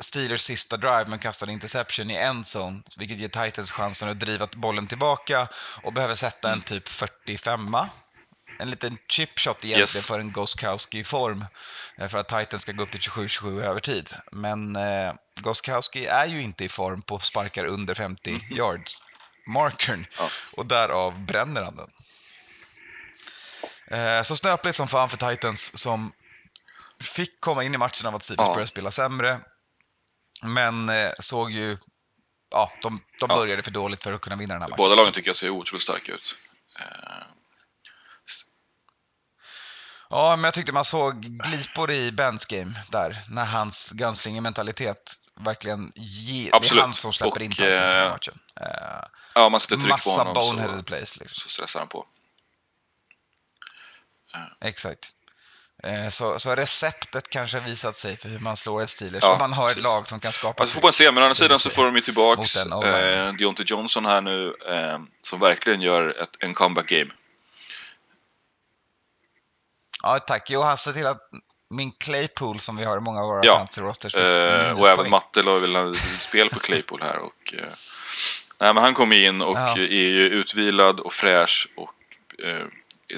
Steelers 0.00 0.40
sista 0.42 0.76
drive 0.76 1.04
men 1.06 1.18
kastar 1.18 1.50
interception 1.50 2.10
i 2.10 2.14
en 2.16 2.44
zone, 2.56 2.82
vilket 2.96 3.18
ger 3.18 3.28
Titans 3.44 3.70
chansen 3.72 4.08
att 4.08 4.20
driva 4.20 4.48
bollen 4.56 4.86
tillbaka 4.86 5.48
och 5.82 5.92
behöver 5.92 6.14
sätta 6.14 6.52
en 6.52 6.60
typ 6.60 6.88
45 6.88 7.76
en 8.58 8.70
liten 8.70 8.98
chip 9.08 9.38
shot 9.38 9.64
egentligen 9.64 9.96
Yes. 10.00 10.06
för 10.06 10.20
en 10.20 10.32
Goskowski-form 10.32 11.44
eh, 11.98 12.08
för 12.08 12.18
att 12.18 12.28
Titans 12.28 12.62
ska 12.62 12.72
gå 12.72 12.82
upp 12.82 12.90
till 12.90 13.00
27-27 13.00 13.60
i 13.60 13.64
övertid. 13.64 14.08
Men 14.32 14.76
eh, 14.76 15.12
Goskowski 15.40 16.06
är 16.06 16.26
ju 16.26 16.42
inte 16.42 16.64
i 16.64 16.68
form 16.68 17.02
på 17.02 17.18
sparkar 17.18 17.64
under 17.64 17.94
50 17.94 18.40
yards 18.50 19.02
markern. 19.46 20.06
Ja. 20.18 20.28
och 20.56 20.66
därav 20.66 21.20
bränner 21.20 21.62
han 21.62 21.76
den. 21.76 21.90
Eh, 24.00 24.22
Så 24.22 24.36
snöpligt 24.36 24.76
som 24.76 24.88
fan 24.88 25.08
för 25.10 25.30
Titans 25.30 25.78
som 25.78 26.12
fick 27.02 27.40
komma 27.40 27.64
in 27.64 27.74
i 27.74 27.78
matchen 27.78 28.06
av 28.06 28.14
att 28.14 28.22
Steelers 28.24 28.46
Ja. 28.46 28.52
började 28.52 28.68
spela 28.70 28.90
sämre. 28.90 29.40
Men 30.42 30.88
eh, 30.88 31.10
såg 31.18 31.50
ju, 31.50 31.78
ja, 32.50 32.72
de, 32.82 33.00
de 33.20 33.30
Ja. 33.30 33.36
började 33.36 33.62
för 33.62 33.70
dåligt 33.70 34.02
för 34.02 34.12
att 34.12 34.20
kunna 34.20 34.36
vinna 34.36 34.54
den 34.54 34.62
här 34.62 34.68
matchen. 34.68 34.82
Båda 34.82 34.94
lagen 34.94 35.12
tycker 35.12 35.28
jag 35.30 35.36
ser 35.36 35.50
otroligt 35.50 35.82
starka 35.82 36.12
ut. 36.12 36.36
Eh, 36.80 36.86
Ja, 40.14 40.36
men 40.36 40.44
jag 40.44 40.54
tyckte 40.54 40.72
man 40.72 40.84
såg 40.84 41.20
glipor 41.22 41.90
i 41.90 42.12
Bens 42.12 42.44
game 42.44 42.72
där, 42.90 43.16
när 43.28 43.44
hans 43.44 43.90
gunslinger-mentalitet 43.90 45.18
verkligen 45.34 45.92
ge, 45.96 46.44
det 46.44 46.50
är 46.50 46.56
Absolut. 46.56 46.82
han 46.82 46.94
som 46.94 47.12
släpper 47.12 47.36
Och, 47.36 47.42
in 47.42 47.50
Titans 47.50 47.92
i 47.94 47.96
eh, 47.96 48.08
matchen. 48.10 48.38
Eh, 48.60 49.04
ja, 49.34 49.48
man 49.48 49.60
sätter 49.60 49.76
tryck 49.76 49.88
på 49.88 49.94
massa 49.94 50.10
honom 50.10 50.34
boneheaded 50.34 50.76
så, 50.76 50.82
plays 50.82 51.16
liksom. 51.16 51.40
så 51.42 51.48
stressar 51.48 51.80
han 51.80 51.88
på. 51.88 52.06
Exakt. 54.60 55.10
Eh, 55.82 56.08
Så, 56.10 56.38
så 56.38 56.54
receptet 56.54 57.28
kanske 57.30 57.60
visat 57.60 57.96
sig 57.96 58.16
för 58.16 58.28
hur 58.28 58.38
man 58.38 58.56
slår 58.56 58.82
ett 58.82 58.90
Steelers. 58.90 59.22
Ja, 59.22 59.32
Om 59.32 59.38
man 59.38 59.52
har 59.52 59.68
ett 59.68 59.74
precis. 59.74 59.84
lag 59.84 60.08
som 60.08 60.20
kan 60.20 60.32
skapa 60.32 60.62
Alltså 60.62 60.74
får 60.74 60.82
man 60.82 60.92
se, 60.92 61.10
men 61.10 61.22
å 61.22 61.26
andra 61.26 61.34
sidan 61.34 61.58
så 61.58 61.70
får 61.70 61.84
de 61.84 61.94
ju 61.94 62.00
tillbaks 62.00 62.56
eh, 62.56 63.32
Deontay 63.34 63.66
Johnson 63.68 64.04
här 64.06 64.20
nu 64.20 64.54
eh, 64.68 64.98
som 65.22 65.40
verkligen 65.40 65.80
gör 65.82 66.22
ett, 66.22 66.30
en 66.38 66.54
comeback 66.54 66.86
game. 66.86 67.10
Ja, 70.02 70.18
tack. 70.18 70.50
Jo, 70.50 70.60
han 70.60 70.78
ser 70.78 70.92
till 70.92 71.06
att 71.06 71.28
min 71.70 71.92
Claypool 71.92 72.60
som 72.60 72.76
vi 72.76 72.84
har 72.84 72.96
i 72.96 73.00
många 73.00 73.20
av 73.20 73.26
våra 73.26 73.44
Ja, 73.44 73.56
fantasy 73.58 73.80
rosters 73.80 74.12
fick 74.12 74.22
Eh, 74.22 74.80
och 74.80 74.88
även 74.88 75.10
Matte 75.10 75.42
la 75.42 75.58
väl 75.58 75.96
spel 76.20 76.48
på 76.48 76.58
Claypool 76.58 77.02
här 77.02 77.18
och 77.18 77.54
eh, 77.54 77.68
Nej 78.58 78.74
men 78.74 78.82
han 78.82 78.94
kommer 78.94 79.16
in 79.16 79.42
och 79.42 79.56
Ja. 79.56 79.72
är 79.78 79.86
ju 79.86 80.28
utvilad 80.28 81.00
och 81.00 81.12
fräsch 81.12 81.68
och 81.76 81.94
eh, 82.44 82.66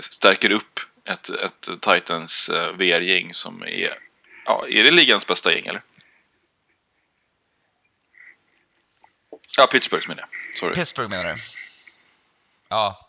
stärker 0.00 0.50
upp 0.50 0.80
ett, 1.04 1.30
ett 1.30 1.68
Titans 1.80 2.48
eh, 2.48 2.72
VR-gäng 2.72 3.34
som 3.34 3.62
är 3.62 3.98
Ja, 4.44 4.66
är 4.68 4.84
det 4.84 4.90
ligans 4.90 5.26
bästa 5.26 5.52
gäng 5.52 5.66
eller? 5.66 5.82
Ja, 9.56 9.66
Pittsburghs 9.66 10.08
menar 10.08 10.22
jag. 10.22 10.58
Sorry. 10.58 10.74
Pittsburgh 10.74 11.10
menar 11.10 11.24
du? 11.24 11.36
Ja. 12.68 13.08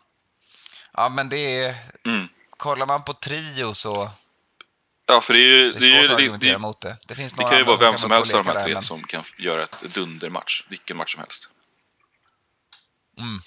Ja, 0.94 1.10
men 1.10 1.30
det 1.30 1.38
är... 1.38 1.76
Mm. 2.06 2.28
Kollar 2.50 2.86
man 2.86 3.04
på 3.04 3.14
trio 3.14 3.74
så 3.74 4.12
Ja, 5.06 5.22
för 5.22 5.34
det 5.34 5.40
är 5.40 5.42
ju... 5.42 5.72
det 5.72 5.78
är 5.78 5.80
Det, 5.80 5.88
är 5.88 6.02
svårt 6.02 6.12
att 6.12 6.18
det, 6.18 6.24
argumentera 6.24 6.54
det, 6.54 6.60
mot 6.60 6.82
det. 6.82 6.98
Det 7.08 7.16
finns 7.16 7.34
det 7.34 7.44
kan 7.44 7.58
ju 7.58 7.64
vara 7.64 7.78
vem 7.78 7.98
som 7.98 8.12
helst 8.12 8.34
av 8.34 8.44
de 8.44 8.52
här 8.52 8.64
tre 8.64 8.82
som 8.82 9.04
kan 9.04 9.24
göra 9.38 9.64
ett 9.64 9.94
dundermatch. 9.94 10.64
Vilken 10.70 10.98
match 10.98 11.14
som 11.14 11.20
helst. 11.20 11.50
Mm. 13.18 13.40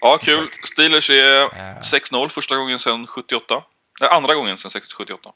Ja, 0.00 0.18
kul. 0.18 0.46
Exakt. 0.46 0.68
Steelers 0.68 1.10
är 1.10 1.42
Eh. 1.42 1.80
6-0 1.80 2.28
första 2.28 2.56
gången 2.56 2.78
sedan 2.78 3.06
78. 3.06 3.64
Nej, 4.00 4.10
andra 4.10 4.34
gången 4.34 4.58
sedan 4.58 4.80
78. 4.80 5.32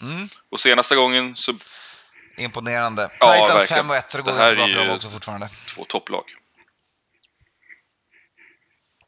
Mm. 0.00 0.28
Och 0.50 0.60
senaste 0.60 0.96
gången 0.96 1.36
så 1.36 1.54
Imponerande. 2.36 3.10
Ja, 3.20 3.32
Titans 3.32 3.62
verkligen. 3.62 3.82
5 3.82 3.90
och 3.90 3.96
1 3.96 4.10
så 4.10 4.18
det 4.18 4.24
går 4.24 4.32
Det 4.32 4.38
här 4.38 4.54
bra 4.54 4.64
är 4.64 4.68
för 4.68 4.84
dem 4.84 4.94
också 4.96 5.10
fortfarande. 5.10 5.48
två 5.74 5.84
topplag. 5.84 6.24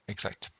Exakt. 0.08 0.50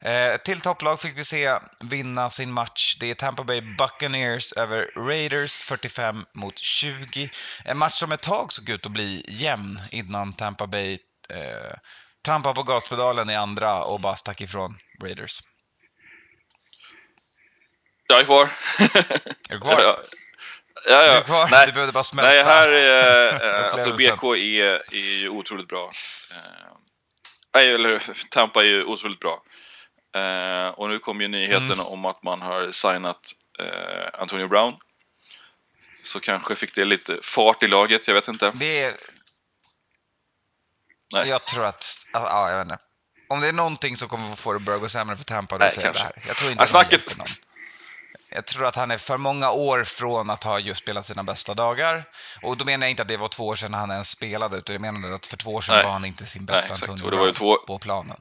Eh, 0.00 0.36
till 0.36 0.60
topplag 0.60 1.00
fick 1.00 1.18
vi 1.18 1.24
se 1.24 1.58
vinna 1.80 2.30
sin 2.30 2.52
match. 2.52 2.96
Det 3.00 3.10
är 3.10 3.14
Tampa 3.14 3.44
Bay 3.44 3.60
Buccaneers 3.60 4.52
över 4.52 4.90
Raiders 4.96 5.58
45 5.58 6.24
mot 6.34 6.58
20. 6.58 7.30
En 7.64 7.78
match 7.78 7.94
som 7.94 8.12
ett 8.12 8.22
tag 8.22 8.52
såg 8.52 8.68
ut 8.68 8.86
att 8.86 8.92
bli 8.92 9.24
jämn 9.28 9.80
innan 9.90 10.32
Tampa 10.32 10.66
Bay 10.66 10.98
eh, 11.28 11.76
trampade 12.24 12.54
på 12.54 12.62
gaspedalen 12.62 13.30
i 13.30 13.34
andra 13.34 13.84
och 13.84 14.00
bara 14.00 14.16
stack 14.16 14.40
ifrån 14.40 14.78
Raiders. 15.02 15.40
Jag 18.06 18.20
är 18.20 18.24
kvar. 18.24 18.50
Är 18.78 19.54
du 19.54 19.60
kvar? 19.60 19.80
ja, 19.80 19.98
ja, 20.86 21.02
ja. 21.04 21.12
Du 21.12 21.18
är 21.18 21.22
kvar? 21.22 21.48
Nej, 21.50 21.66
Du 21.66 21.72
behövde 21.72 21.92
bara 21.92 22.04
smälta. 22.04 22.28
nej, 22.30 22.44
här 22.44 22.68
är... 22.68 23.32
Eh, 23.32 23.64
alltså 23.72 23.90
upplevelsen. 23.90 24.16
BK 24.16 24.36
är, 24.36 24.94
är 24.94 25.18
ju 25.20 25.28
otroligt 25.28 25.68
bra. 25.68 25.90
Eh, 26.30 26.36
nej, 27.54 27.74
eller 27.74 28.02
Tampa 28.30 28.60
är 28.60 28.64
ju 28.66 28.84
otroligt 28.84 29.20
bra. 29.20 29.42
Eh, 30.20 30.68
och 30.68 30.88
nu 30.88 30.98
kom 30.98 31.20
ju 31.20 31.28
nyheten 31.28 31.72
Mm. 31.72 31.86
om 31.86 32.04
att 32.04 32.22
man 32.22 32.42
har 32.42 32.72
signat 32.72 33.32
eh, 33.58 34.20
Antonio 34.20 34.48
Brown. 34.48 34.76
Så 36.04 36.20
kanske 36.20 36.56
fick 36.56 36.74
det 36.74 36.84
lite 36.84 37.18
fart 37.22 37.62
i 37.62 37.66
laget, 37.66 38.08
jag 38.08 38.14
vet 38.14 38.28
inte. 38.28 38.50
Det 38.54 38.82
är... 38.82 38.94
Nej. 41.12 41.28
Jag 41.28 41.44
tror 41.44 41.64
att... 41.64 41.74
Alltså, 42.12 42.30
ja, 42.32 42.50
jag 42.50 42.58
vet 42.58 42.64
inte. 42.64 42.78
Om 43.28 43.40
det 43.40 43.48
är 43.48 43.52
någonting 43.52 43.96
som 43.96 44.08
kommer 44.08 44.36
få 44.36 44.52
det 44.52 44.56
att 44.56 44.62
börja 44.62 44.78
gå 44.78 44.88
sämre 44.88 45.16
för 45.16 45.24
Tampa, 45.24 45.58
då 45.58 45.64
Nej, 45.64 45.72
säger 45.72 45.86
jag 45.86 45.94
det 45.94 46.00
här. 46.00 46.12
Jag 46.26 46.36
tror 46.36 46.50
inte 46.50 46.66
snacket-. 46.66 47.16
Jag 48.28 48.46
tror 48.46 48.64
att 48.66 48.76
han 48.76 48.90
är 48.90 48.98
för 48.98 49.16
många 49.16 49.50
år 49.50 49.84
från 49.84 50.30
att 50.30 50.44
ha 50.44 50.58
just 50.60 50.80
spelat 50.80 51.06
sina 51.06 51.22
bästa 51.22 51.54
dagar. 51.54 52.04
Och 52.42 52.56
då 52.56 52.64
menar 52.64 52.86
jag 52.86 52.90
inte 52.90 53.02
att 53.02 53.08
det 53.08 53.16
var 53.16 53.28
två 53.28 53.46
år 53.46 53.56
sedan 53.56 53.74
han 53.74 53.90
ens 53.90 54.08
spelade, 54.10 54.56
utan 54.56 54.72
jag 54.72 54.80
menar 54.82 55.10
att 55.12 55.26
för 55.26 55.36
två 55.36 55.54
år 55.54 55.60
sedan 55.60 55.74
Nej. 55.74 55.84
var 55.84 55.92
han 55.92 56.04
inte 56.04 56.26
sin 56.26 56.42
Nej, 56.42 56.46
bästa 56.46 56.72
exakt. 56.74 56.82
Antonio 56.92 57.04
Och 57.04 57.10
det 57.10 57.16
var 57.16 57.26
ju 57.26 57.32
Brown 57.32 57.56
två- 57.58 57.66
på 57.66 57.78
planen. 57.78 58.20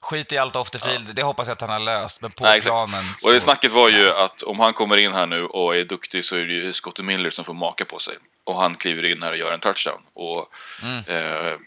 Skit 0.00 0.32
i 0.32 0.38
allt 0.38 0.56
off 0.56 0.70
the 0.70 0.78
field, 0.78 1.14
det 1.14 1.22
hoppas 1.22 1.48
jag 1.48 1.52
att 1.52 1.60
han 1.60 1.70
har 1.70 1.78
löst, 1.78 2.20
men 2.20 2.30
på 2.30 2.44
Nej, 2.44 2.56
exakt. 2.58 2.70
planen 2.70 3.04
Och 3.24 3.32
det 3.32 3.40
så... 3.40 3.44
snacket 3.44 3.70
var 3.70 3.88
ju 3.88 4.10
att 4.10 4.42
om 4.42 4.60
han 4.60 4.72
kommer 4.74 4.96
in 4.96 5.12
här 5.12 5.26
nu 5.26 5.44
och 5.46 5.76
är 5.76 5.84
duktig 5.84 6.24
så 6.24 6.36
är 6.36 6.44
det 6.44 6.52
ju 6.52 6.72
Scottie 6.72 7.04
Miller 7.04 7.30
som 7.30 7.44
får 7.44 7.54
maka 7.54 7.84
på 7.84 7.98
sig. 7.98 8.16
Och 8.44 8.60
han 8.60 8.74
kliver 8.76 9.04
in 9.04 9.22
här 9.22 9.30
och 9.30 9.36
gör 9.36 9.52
en 9.52 9.60
touchdown. 9.60 10.02
Och 10.14 10.52
Mm. 10.82 10.98
eh, 11.06 11.58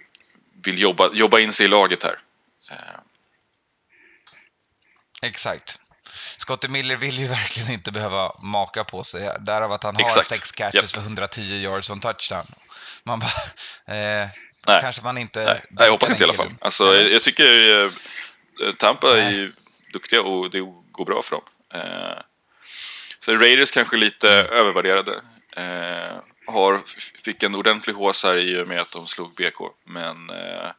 vill 0.64 0.80
jobba, 0.82 1.10
jobba 1.14 1.40
in 1.40 1.54
sig 1.54 1.66
i 1.66 1.70
laget 1.70 2.04
här. 2.04 2.20
Eh, 2.72 2.78
Exakt. 5.22 5.80
Scottie 6.42 6.70
Miller 6.70 6.98
vill 6.98 7.20
ju 7.20 7.28
verkligen 7.28 7.72
inte 7.72 7.92
behöva 7.92 8.36
maka 8.40 8.84
på 8.84 9.04
sig, 9.04 9.32
därav 9.40 9.72
att 9.72 9.84
han 9.84 9.96
har 9.96 10.02
Exakt. 10.02 10.28
sex 10.28 10.52
catches 10.52 10.82
Japp. 10.82 10.90
för 10.92 11.02
110 11.02 11.42
yards 11.42 11.90
en 11.90 12.00
touchdown. 12.00 12.46
Man 13.04 13.20
bara, 13.20 13.96
eh, 13.96 14.28
Nej. 14.68 14.80
kanske 14.82 15.02
man 15.04 15.18
inte... 15.18 15.44
nej, 15.44 15.62
nej, 15.70 15.86
jag 15.86 15.92
hoppas 15.92 16.10
inte 16.10 16.22
i 16.22 16.24
alla 16.24 16.34
fall. 16.34 16.54
Alltså, 16.62 16.96
jag, 16.96 17.12
jag 17.12 17.22
tycker 17.22 17.84
eh, 17.86 17.92
Tampa 18.78 19.12
är 19.12 19.24
Nej. 19.24 19.36
ju 19.36 19.52
duktiga 19.94 20.22
och 20.22 20.50
det 20.52 20.60
går 20.92 21.06
bra 21.06 21.22
för 21.22 21.32
dem. 21.32 21.44
Eh, 21.74 22.18
så 23.20 23.36
Raiders 23.36 23.72
kanske 23.72 23.98
lite 23.98 24.30
övervärderade. 24.30 25.22
Eh, 25.56 26.18
har, 26.54 26.80
fick 27.24 27.44
en 27.44 27.56
ordentlig 27.56 27.94
hås 27.94 28.24
här 28.24 28.38
i 28.38 28.64
och 28.64 28.68
med 28.68 28.82
att 28.82 28.92
de 28.92 29.08
slog 29.08 29.34
BK. 29.36 29.62
Men 29.86 30.30
eh, 30.30 30.72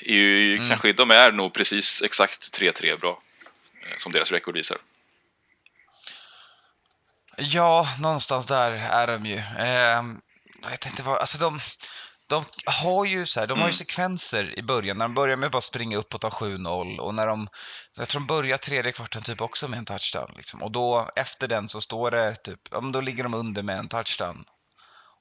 är 0.00 0.14
ju, 0.14 0.56
Mm. 0.56 0.68
kanske, 0.68 0.92
de 0.92 1.10
är 1.10 1.32
nog 1.32 1.52
precis 1.54 2.02
exakt 2.02 2.58
3-3 2.60 3.00
bra. 3.00 3.22
Eh, 3.82 3.96
som 3.98 4.12
deras 4.12 4.30
rekord 4.30 4.54
visar. 4.56 4.78
Ja, 7.36 7.88
någonstans 8.00 8.46
där 8.46 8.72
är 8.72 9.06
de 9.06 9.26
ju. 9.26 9.38
Ehm, 9.58 10.20
jag 10.62 10.70
vet 10.70 10.86
inte 10.86 11.02
vad, 11.02 11.18
alltså 11.18 11.38
de, 11.38 11.60
de 12.26 12.44
har 12.66 13.04
ju 13.04 13.26
så 13.26 13.40
här, 13.40 13.46
de 13.46 13.52
har 13.52 13.66
ju 13.66 13.70
Mm. 13.70 13.74
sekvenser 13.74 14.58
i 14.58 14.62
början 14.62 14.98
när 14.98 15.04
de 15.04 15.14
börjar 15.14 15.36
med 15.36 15.46
att 15.46 15.52
bara 15.52 15.62
springa 15.62 15.96
upp 15.96 16.14
och 16.14 16.20
ta 16.20 16.28
7-0 16.28 16.98
och 16.98 17.14
när 17.14 17.26
de, 17.26 17.48
jag 17.96 18.08
tror 18.08 18.20
de 18.20 18.26
börjar 18.26 18.58
tredje 18.58 18.92
kvarten 18.92 19.22
typ 19.22 19.40
också 19.40 19.68
med 19.68 19.78
en 19.78 19.84
touchdown 19.84 20.32
liksom. 20.36 20.62
Och 20.62 20.70
då 20.72 21.10
efter 21.16 21.48
den 21.48 21.68
så 21.68 21.80
står 21.80 22.10
det 22.10 22.36
typ, 22.36 22.60
ja 22.70 22.80
men 22.80 22.92
då 22.92 23.00
ligger 23.00 23.22
de 23.22 23.34
under 23.34 23.62
med 23.62 23.78
en 23.78 23.88
touchdown. 23.88 24.44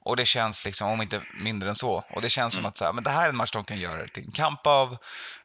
Och 0.04 0.16
det 0.16 0.26
känns 0.26 0.66
liksom, 0.66 0.88
om 0.92 1.02
inte 1.02 1.22
mindre 1.34 1.70
än 1.70 1.76
så. 1.76 2.04
Och 2.10 2.22
det 2.22 2.30
känns 2.30 2.54
Mm. 2.54 2.64
som 2.64 2.70
att 2.70 2.78
så 2.78 2.86
här, 2.86 2.94
men 2.94 3.04
det 3.04 3.10
här 3.10 3.26
är 3.26 3.30
en 3.30 3.36
match 3.36 3.52
de 3.52 3.64
kan 3.64 3.80
göra 3.80 4.08
till 4.08 4.24
en 4.26 4.32
kamp 4.32 4.68
av. 4.68 4.98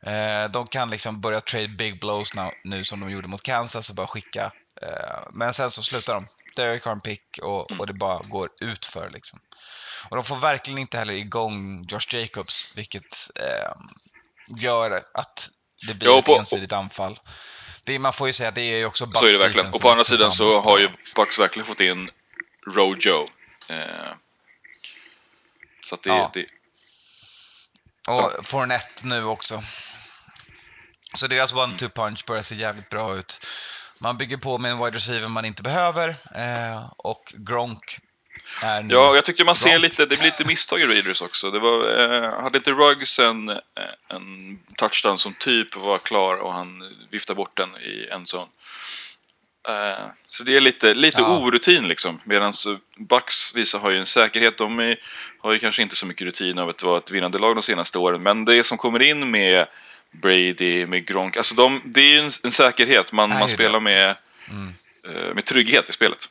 Eh, 0.02 0.48
de 0.50 0.66
kan 0.66 0.90
liksom 0.90 1.20
börja 1.20 1.40
trade 1.40 1.68
big 1.68 2.00
blows 2.00 2.34
nu, 2.34 2.50
nu 2.64 2.84
som 2.84 3.00
de 3.00 3.10
gjorde 3.10 3.28
mot 3.28 3.42
Kansas 3.42 3.88
och 3.90 3.94
bara 3.96 4.06
skicka. 4.06 4.50
Eh, 4.82 5.18
men 5.32 5.54
sen 5.54 5.70
så 5.70 5.82
slutar 5.82 6.14
de. 6.14 6.26
Derek 6.56 6.84
har 6.84 6.92
en 6.92 7.00
pick 7.00 7.38
och, 7.42 7.70
Mm. 7.70 7.80
och 7.80 7.86
det 7.86 7.92
bara 7.92 8.22
går 8.22 8.48
ut 8.60 8.84
för 8.84 9.10
liksom. 9.10 9.38
Och 10.08 10.16
de 10.16 10.24
får 10.24 10.36
verkligen 10.36 10.78
inte 10.78 10.98
heller 10.98 11.14
igång 11.14 11.86
Josh 11.88 12.14
Jacobs, 12.14 12.72
vilket 12.76 13.30
eh, 13.34 13.72
gör 14.58 15.02
att 15.14 15.48
det 15.86 15.94
blir 15.94 16.08
Ja, 16.08 16.12
och 16.14 16.18
ett 16.18 16.24
på- 16.24 16.38
ensidigt 16.38 16.72
anfall. 16.72 17.18
Det, 17.84 17.98
man 17.98 18.12
får 18.12 18.26
ju 18.26 18.32
säga 18.32 18.48
att 18.48 18.54
det 18.54 18.60
är 18.62 18.76
ju 18.78 18.84
också 18.86 19.06
Bucks 19.06 19.18
Så 19.18 19.26
är 19.26 19.32
det 19.32 19.38
verkligen. 19.38 19.66
Och 19.74 19.80
på 19.80 19.90
andra 19.90 20.04
sidan 20.04 20.32
så 20.32 20.60
har 20.60 20.78
ju. 20.78 20.88
Bucks 21.16 21.38
verkligen 21.38 21.66
fått 21.66 21.80
in 21.80 22.10
Rojo. 22.74 23.28
Eh, 23.68 24.12
så 25.86 25.94
att 25.94 26.02
det, 26.02 26.08
Ja. 26.08 26.30
det 26.34 26.46
Och 28.08 28.46
Fournette 28.46 29.06
nu 29.06 29.24
också. 29.24 29.62
Så 31.14 31.26
deras 31.26 31.52
one-two 31.52 31.88
punch 31.88 32.24
börjar 32.26 32.42
se 32.42 32.54
jävligt 32.54 32.88
bra 32.88 33.16
ut. 33.16 33.46
Man 33.98 34.16
bygger 34.18 34.36
på 34.36 34.58
med 34.58 34.70
en 34.70 34.78
wide 34.78 34.96
receiver 34.96 35.28
man 35.28 35.44
inte 35.44 35.62
behöver 35.62 36.08
eh, 36.34 36.90
och 36.96 37.34
Gronk 37.36 37.98
är 38.62 38.82
nu... 38.82 38.94
Ja, 38.94 39.14
jag 39.14 39.24
tycker 39.24 39.44
man 39.44 39.56
ser 39.56 39.70
Gronk. 39.70 39.82
lite, 39.82 40.06
det 40.06 40.16
blir 40.16 40.24
lite 40.24 40.44
misstag 40.44 40.80
i 40.80 40.86
Raiders 40.86 41.22
också. 41.22 41.50
Det 41.50 41.58
var, 41.58 41.98
eh, 41.98 42.42
hade 42.42 42.58
inte 42.58 42.70
Ruggs 42.70 43.18
en, 43.18 43.48
eh, 43.48 43.56
en 44.08 44.58
touchdown 44.76 45.18
som 45.18 45.34
typ 45.34 45.76
var 45.76 45.98
klar 45.98 46.36
och 46.36 46.52
han 46.52 46.96
viftade 47.10 47.36
bort 47.36 47.56
den 47.56 47.76
i 47.76 48.08
en 48.12 48.26
zon. 48.26 48.48
Eh, 49.68 50.06
så 50.28 50.42
det 50.44 50.56
är 50.56 50.60
lite, 50.60 50.94
lite 50.94 51.20
Ja. 51.22 51.38
orutin 51.38 51.88
liksom. 51.88 52.20
Medan 52.24 52.52
Bucks 52.98 53.54
vissa 53.54 53.78
har 53.78 53.90
ju 53.90 53.98
en 53.98 54.06
säkerhet. 54.06 54.58
De 54.58 54.78
är, 54.80 54.96
har 55.40 55.52
ju 55.52 55.58
kanske 55.58 55.82
inte 55.82 55.96
så 55.96 56.06
mycket 56.06 56.26
rutin 56.26 56.58
av 56.58 56.68
att 56.68 56.82
vara 56.82 56.98
ett 56.98 57.10
vinnande 57.10 57.38
lag 57.38 57.56
de 57.56 57.62
senaste 57.62 57.98
åren. 57.98 58.22
Men 58.22 58.44
det 58.44 58.64
som 58.64 58.78
kommer 58.78 59.02
in 59.02 59.30
med 59.30 59.66
Brady, 60.10 60.86
med 60.86 61.06
Gronk, 61.06 61.36
alltså 61.36 61.54
de, 61.54 61.82
det 61.84 62.00
är 62.00 62.08
ju 62.12 62.18
en, 62.18 62.30
en 62.42 62.52
säkerhet. 62.52 63.12
Man, 63.12 63.28
man 63.30 63.48
spelar 63.48 63.80
med, 63.80 64.16
Mm. 64.50 64.74
eh, 65.08 65.34
med 65.34 65.44
trygghet 65.44 65.88
i 65.90 65.92
spelet. 65.92 66.28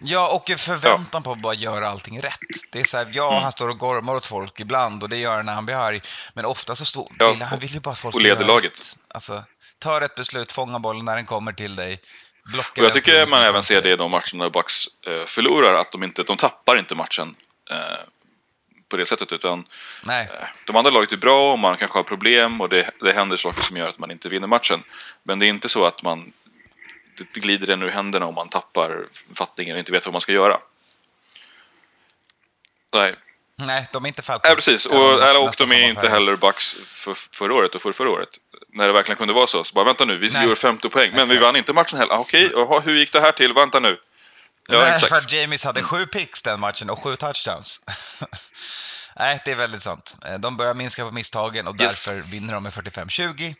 Ja, 0.00 0.32
och 0.36 0.50
en 0.50 0.58
förväntan 0.58 1.22
på 1.22 1.32
att 1.32 1.38
bara 1.38 1.54
göra 1.54 1.88
allting 1.88 2.20
rätt. 2.20 2.38
Det 2.72 2.80
är 2.80 2.84
så 2.84 2.96
här, 2.96 3.10
ja, 3.12 3.30
Mm. 3.30 3.42
han 3.42 3.52
står 3.52 3.68
och 3.68 3.78
gormar 3.78 4.14
åt 4.16 4.26
folk 4.26 4.60
ibland 4.60 5.02
och 5.02 5.08
det 5.08 5.16
gör 5.16 5.36
han 5.36 5.46
när 5.46 5.52
han 5.54 5.66
blir 5.66 5.76
arg. 5.76 6.00
Men 6.34 6.44
ofta 6.44 6.76
så 6.76 6.84
står, 6.84 7.08
Ja, 7.18 7.32
vill, 7.32 7.42
han 7.42 7.58
vill 7.58 7.74
ju 7.74 7.80
bara 7.80 7.90
att 7.90 7.98
folk 7.98 8.14
ska 8.14 8.28
göra 8.28 8.46
laget. 8.46 8.64
rätt. 8.80 8.98
Alltså, 9.08 9.44
ta 9.78 10.00
rätt 10.00 10.14
beslut, 10.14 10.52
fånga 10.52 10.78
bollen 10.78 11.04
när 11.04 11.16
den 11.16 11.26
kommer 11.26 11.52
till 11.52 11.76
dig. 11.76 12.00
Och 12.44 12.78
jag 12.78 12.84
den 12.84 12.92
tycker 12.92 13.18
man 13.18 13.28
som 13.28 13.38
även 13.38 13.62
ser 13.62 13.82
det 13.82 13.90
i 13.90 13.96
de 13.96 14.10
matcherna 14.10 14.50
Bucks 14.50 14.86
eh, 15.06 15.24
förlorar, 15.26 15.74
att 15.74 15.92
de 15.92 16.02
inte, 16.02 16.22
de 16.22 16.36
tappar 16.36 16.78
inte 16.78 16.94
matchen 16.94 17.36
eh, 17.70 17.98
på 18.88 18.96
det 18.96 19.06
sättet 19.06 19.32
utan 19.32 19.66
Nej, 20.04 20.28
eh, 20.40 20.46
de 20.66 20.76
andra 20.76 20.90
laget 20.90 21.12
är 21.12 21.16
bra 21.16 21.52
och 21.52 21.58
man 21.58 21.76
kanske 21.76 21.98
har 21.98 22.02
problem 22.02 22.60
och 22.60 22.68
det, 22.68 22.90
det 23.00 23.12
händer 23.12 23.36
saker 23.36 23.62
som 23.62 23.76
gör 23.76 23.88
att 23.88 23.98
man 23.98 24.10
inte 24.10 24.28
vinner 24.28 24.46
matchen. 24.46 24.82
Men 25.22 25.38
det 25.38 25.46
är 25.46 25.48
inte 25.48 25.68
så 25.68 25.84
att 25.84 26.02
man 26.02 26.32
det, 27.18 27.40
glider 27.40 27.70
en 27.70 27.82
ur 27.82 27.90
händerna 27.90 28.26
om 28.26 28.34
man 28.34 28.48
tappar 28.48 29.06
fattningen 29.34 29.74
och 29.74 29.78
inte 29.78 29.92
vet 29.92 30.06
vad 30.06 30.12
man 30.12 30.20
ska 30.20 30.32
göra. 30.32 30.58
Nej, 32.92 33.14
nej, 33.56 33.88
de 33.92 34.04
är 34.04 34.08
inte 34.08 34.22
Falcons. 34.22 34.44
Nej 34.44 34.54
precis, 34.54 34.86
och, 34.86 34.94
Ja, 34.94 35.38
och 35.38 35.54
de 35.58 35.72
är 35.72 35.88
inte 35.88 36.08
heller 36.08 36.36
Bucks 36.36 36.72
för, 36.86 37.14
förra 37.14 37.54
året 37.54 37.74
och 37.74 37.82
för 37.82 37.92
förra 37.92 38.10
året. 38.10 38.28
När 38.72 38.86
det 38.86 38.92
verkligen 38.92 39.16
kunde 39.16 39.34
vara 39.34 39.46
så. 39.46 39.64
Så 39.64 39.74
bara 39.74 39.84
vänta 39.84 40.04
nu, 40.04 40.16
vi 40.16 40.28
Nej. 40.30 40.44
gjorde 40.44 40.56
50 40.56 40.88
poäng, 40.88 41.10
men 41.10 41.28
vi 41.28 41.34
Exakt. 41.34 41.42
vann 41.42 41.56
inte 41.56 41.72
matchen 41.72 41.98
heller. 41.98 42.12
Ah, 42.14 42.18
Okej, 42.18 42.50
jaha, 42.54 42.80
hur 42.80 42.94
gick 42.96 43.12
det 43.12 43.20
här 43.20 43.32
till? 43.32 43.52
Vänta 43.52 43.80
nu. 43.80 43.98
Ja, 44.68 44.78
Nej, 44.78 44.88
exakt. 44.90 45.08
för 45.08 45.16
att 45.16 45.32
James 45.32 45.64
hade 45.64 45.82
sju 45.82 46.06
picks 46.06 46.42
den 46.42 46.60
matchen 46.60 46.90
och 46.90 47.02
sju 47.02 47.16
touchdowns. 47.16 47.80
Nej, 49.18 49.40
det 49.44 49.50
är 49.52 49.56
väldigt 49.56 49.82
sant. 49.82 50.14
Eh, 50.26 50.34
De 50.38 50.56
börjar 50.56 50.74
minska 50.74 51.04
på 51.04 51.12
misstagen 51.12 51.66
och 51.66 51.80
Yes. 51.80 52.04
därför 52.04 52.20
vinner 52.20 52.54
de 52.54 52.62
med 52.62 52.72
45-20. 52.72 53.54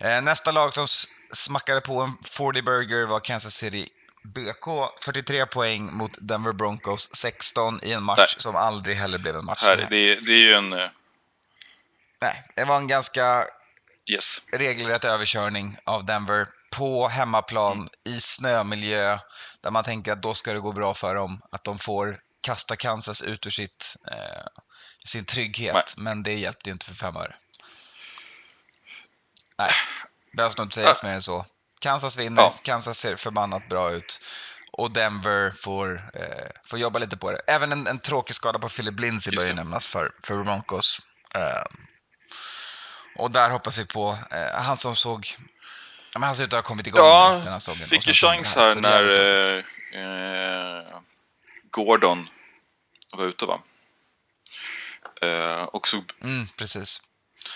Eh, 0.00 0.22
Nästa 0.22 0.50
lag 0.52 0.74
som 0.74 0.86
smackade 1.32 1.80
på 1.80 2.00
en 2.00 2.12
40 2.24 2.62
burger 2.62 3.06
var 3.06 3.20
Kansas 3.20 3.54
City 3.54 3.88
BK. 4.22 4.64
43 5.04 5.46
poäng 5.46 5.92
mot 5.92 6.10
Denver 6.20 6.52
Broncos 6.52 7.16
16 7.16 7.80
i 7.82 7.92
en 7.92 8.02
match 8.02 8.18
Nej. 8.18 8.28
som 8.36 8.56
aldrig 8.56 8.96
heller 8.96 9.18
blev 9.18 9.36
en 9.36 9.44
match. 9.44 9.62
Här, 9.62 9.76
det, 9.76 10.14
det 10.14 10.32
är 10.32 10.36
ju 10.38 10.54
en... 10.54 10.72
eh, 10.72 10.90
Nej, 12.20 12.44
det 12.56 12.64
var 12.64 12.76
en 12.76 12.88
ganska 12.88 13.44
Yes. 14.08 14.40
regelrätt 14.52 15.04
överkörning 15.04 15.76
av 15.84 16.04
Denver 16.04 16.46
på 16.76 17.08
hemmaplan 17.08 17.72
Mm. 17.72 17.88
i 18.04 18.20
snömiljö 18.20 19.18
där 19.60 19.70
man 19.70 19.84
tänker 19.84 20.12
att 20.12 20.22
då 20.22 20.34
ska 20.34 20.52
det 20.52 20.60
gå 20.60 20.72
bra 20.72 20.94
för 20.94 21.14
dem. 21.14 21.40
Att 21.52 21.64
de 21.64 21.78
får 21.78 22.20
kasta 22.40 22.76
Kansas 22.76 23.22
ut 23.22 23.46
ur 23.46 23.50
sitt, 23.50 23.96
eh, 24.10 24.46
sin 25.04 25.24
trygghet. 25.24 25.74
Nej. 25.74 25.84
Men 25.96 26.22
det 26.22 26.34
hjälpte 26.34 26.70
ju 26.70 26.72
inte 26.72 26.86
för 26.86 26.94
fem 26.94 27.16
öre. 27.16 27.34
Nej, 29.58 29.72
behövs 30.36 30.56
nog 30.56 30.66
inte 30.66 30.74
sägas 30.74 31.02
mer 31.02 31.12
än 31.12 31.22
så. 31.22 31.46
Kansas 31.80 32.16
vinner, 32.16 32.42
Ja. 32.42 32.54
Kansas 32.62 32.98
ser 32.98 33.16
förbannat 33.16 33.68
bra 33.68 33.90
ut. 33.90 34.20
Och 34.72 34.90
Denver 34.90 35.54
får, 35.62 36.10
eh, 36.14 36.50
får 36.64 36.78
jobba 36.78 36.98
lite 36.98 37.16
på 37.16 37.30
det. 37.32 37.40
Även 37.46 37.72
en, 37.72 37.86
en 37.86 37.98
tråkig 37.98 38.36
skada 38.36 38.58
på 38.58 38.68
Philip 38.68 39.00
Lindsay 39.00 39.36
bör 39.36 39.46
ju 39.46 39.52
nämnas 39.54 39.86
för, 39.86 40.10
för 40.22 40.44
Broncos. 40.44 40.98
Eh, 41.34 41.62
och 43.18 43.30
där 43.30 43.50
hoppas 43.50 43.78
vi 43.78 43.86
på 43.86 44.18
eh, 44.30 44.60
han 44.62 44.76
som 44.76 44.96
såg 44.96 45.26
men 46.14 46.22
han 46.22 46.36
ser 46.36 46.44
ut 46.44 46.52
att 46.52 46.56
ha 46.58 46.62
kommit 46.62 46.86
igång 46.86 47.00
Ja, 47.00 47.40
den 47.44 47.52
här 47.52 47.58
säsongen. 47.58 47.88
fick 47.88 48.06
ju 48.06 48.12
chans 48.12 48.54
här 48.54 48.74
så 48.74 48.80
det 48.80 48.88
är 48.88 49.02
när 49.02 49.58
eh, 49.96 50.82
eh, 50.82 51.00
Gordon 51.70 52.28
var 53.12 53.24
ute 53.24 53.44
va? 53.46 53.60
Eh, 55.22 55.62
och 55.62 55.88
så, 55.88 56.02
Mm, 56.22 56.46
precis. 56.56 57.00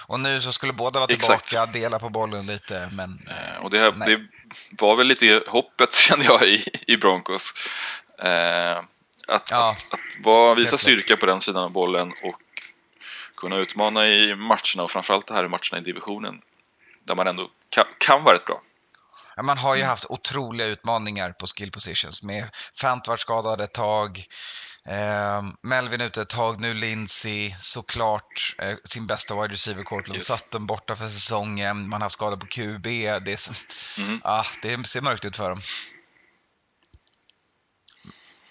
Och 0.06 0.20
nu 0.20 0.40
så 0.40 0.52
skulle 0.52 0.72
båda 0.72 1.00
vara 1.00 1.12
Exakt. 1.12 1.48
tillbaka, 1.48 1.72
dela 1.72 1.98
på 1.98 2.08
bollen 2.10 2.46
lite, 2.46 2.88
men... 2.92 3.26
eh, 3.30 3.56
Eh, 3.56 3.62
och 3.64 3.70
det, 3.70 3.78
här, 3.78 3.90
det 3.90 4.26
var 4.70 4.96
väl 4.96 5.06
lite 5.06 5.42
hoppet 5.48 5.94
kände 6.08 6.24
jag 6.24 6.42
i, 6.42 6.64
i 6.86 6.96
Broncos. 6.96 7.54
Eh, 8.18 8.78
att, 9.28 9.50
Ja, 9.50 9.70
att, 9.70 9.92
att 9.94 10.00
vara, 10.24 10.54
visa 10.54 10.78
styrka 10.78 11.16
på 11.16 11.26
den 11.26 11.40
sidan 11.40 11.62
av 11.64 11.70
bollen 11.70 12.12
och 12.22 12.40
kunna 13.42 13.56
utmana 13.56 14.06
i 14.06 14.34
matcherna 14.36 14.82
och 14.82 14.90
framförallt 14.90 15.26
det 15.26 15.34
här 15.34 15.44
i 15.44 15.48
matcherna 15.48 15.78
i 15.78 15.80
divisionen. 15.80 16.40
Där 17.04 17.14
man 17.14 17.26
ändå 17.26 17.50
kan, 17.68 17.84
kan 17.98 18.24
vara 18.24 18.34
rätt 18.34 18.44
bra. 18.44 18.62
Ja, 19.36 19.42
Man 19.42 19.58
har 19.58 19.74
ju 19.74 19.80
Mm. 19.80 19.88
haft 19.90 20.06
otroliga 20.10 20.66
utmaningar 20.66 21.32
på 21.32 21.46
skill 21.46 21.70
positions 21.70 22.22
med 22.22 22.48
Fant 22.80 23.08
var 23.08 23.16
skadad 23.16 23.60
ett 23.60 23.72
tag, 23.74 24.26
eh, 24.88 25.42
Melvin 25.62 26.00
ute 26.00 26.22
ett 26.22 26.28
tag, 26.28 26.60
nu 26.60 26.74
Lindsey, 26.74 27.54
såklart 27.60 28.54
eh, 28.58 28.76
sin 28.84 29.06
bästa 29.06 29.34
wide 29.42 29.54
receiver 29.54 29.82
Cortland 29.84 30.16
Yes. 30.18 30.26
Sutton 30.26 30.66
borta 30.66 30.96
för 30.96 31.04
säsongen, 31.08 31.88
man 31.88 32.00
har 32.00 32.06
haft 32.06 32.12
skador 32.14 32.36
på 32.36 32.46
QB, 32.46 32.82
det, 33.20 33.32
är, 33.32 33.40
Mhm. 34.00 34.20
ah, 34.24 34.46
det 34.62 34.86
ser 34.88 35.00
mörkt 35.00 35.24
ut 35.24 35.36
för 35.36 35.50
dem. 35.50 35.60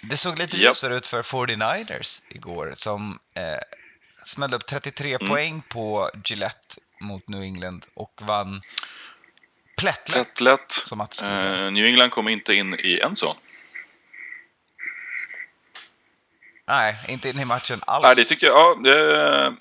Det 0.03 0.17
såg 0.17 0.37
lite 0.39 0.57
Japp. 0.57 0.69
ljusare 0.71 0.95
ut 0.95 1.07
för 1.07 1.21
49ers 1.21 2.21
igår 2.29 2.73
som 2.77 3.19
eh, 3.35 3.43
smällde 4.25 4.55
upp 4.55 4.65
33 4.65 5.15
Mm. 5.15 5.27
poäng 5.27 5.61
på 5.69 6.09
Gillette 6.25 6.75
mot 7.01 7.27
New 7.29 7.41
England 7.41 7.85
och 7.93 8.21
vann 8.21 8.61
plättlätt. 9.77 10.17
Lätt, 10.17 10.41
lätt. 10.41 10.71
Som 10.71 11.07
säga. 11.11 11.65
Eh, 11.65 11.71
New 11.71 11.85
England 11.85 12.09
kom 12.09 12.27
inte 12.27 12.53
in 12.53 12.73
i 12.73 12.99
en 12.99 13.15
sån. 13.15 13.35
Nej, 16.67 16.95
inte 17.07 17.29
in 17.29 17.39
i 17.39 17.45
matchen 17.45 17.79
alls. 17.87 18.03
Nej, 18.03 18.15
det 18.15 18.23
tycker 18.23 18.47
jag. 18.47 18.55
Ja, 18.57 18.75
det, 18.83 19.55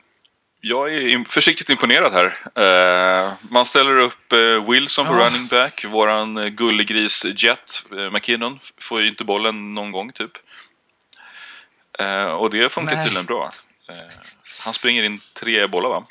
jag 0.61 0.94
är 0.94 1.25
försiktigt 1.31 1.68
imponerad 1.70 2.12
här. 2.12 2.27
Eh, 2.55 3.33
man 3.51 3.66
ställer 3.66 3.96
upp 3.99 4.33
eh, 4.33 4.70
Wilson 4.70 5.07
på 5.07 5.12
Ja. 5.12 5.27
running 5.27 5.46
back. 5.46 5.85
Våran 5.85 6.37
eh, 6.37 6.46
gullegris 6.46 7.25
Jet, 7.25 7.85
eh, 7.99 8.11
McKinnon, 8.11 8.59
får 8.81 9.01
ju 9.01 9.09
inte 9.09 9.25
bollen 9.25 9.75
någon 9.75 9.92
gång 9.92 10.12
typ. 10.12 10.33
Eh, 11.99 12.25
och 12.25 12.51
det 12.51 12.73
funkar 12.73 13.05
tydligen 13.05 13.27
bra. 13.27 13.53
Han 14.61 14.75
springer 14.75 15.03
in 15.03 15.20
tre 15.35 15.66
bollar 15.66 15.90
va? 15.90 16.07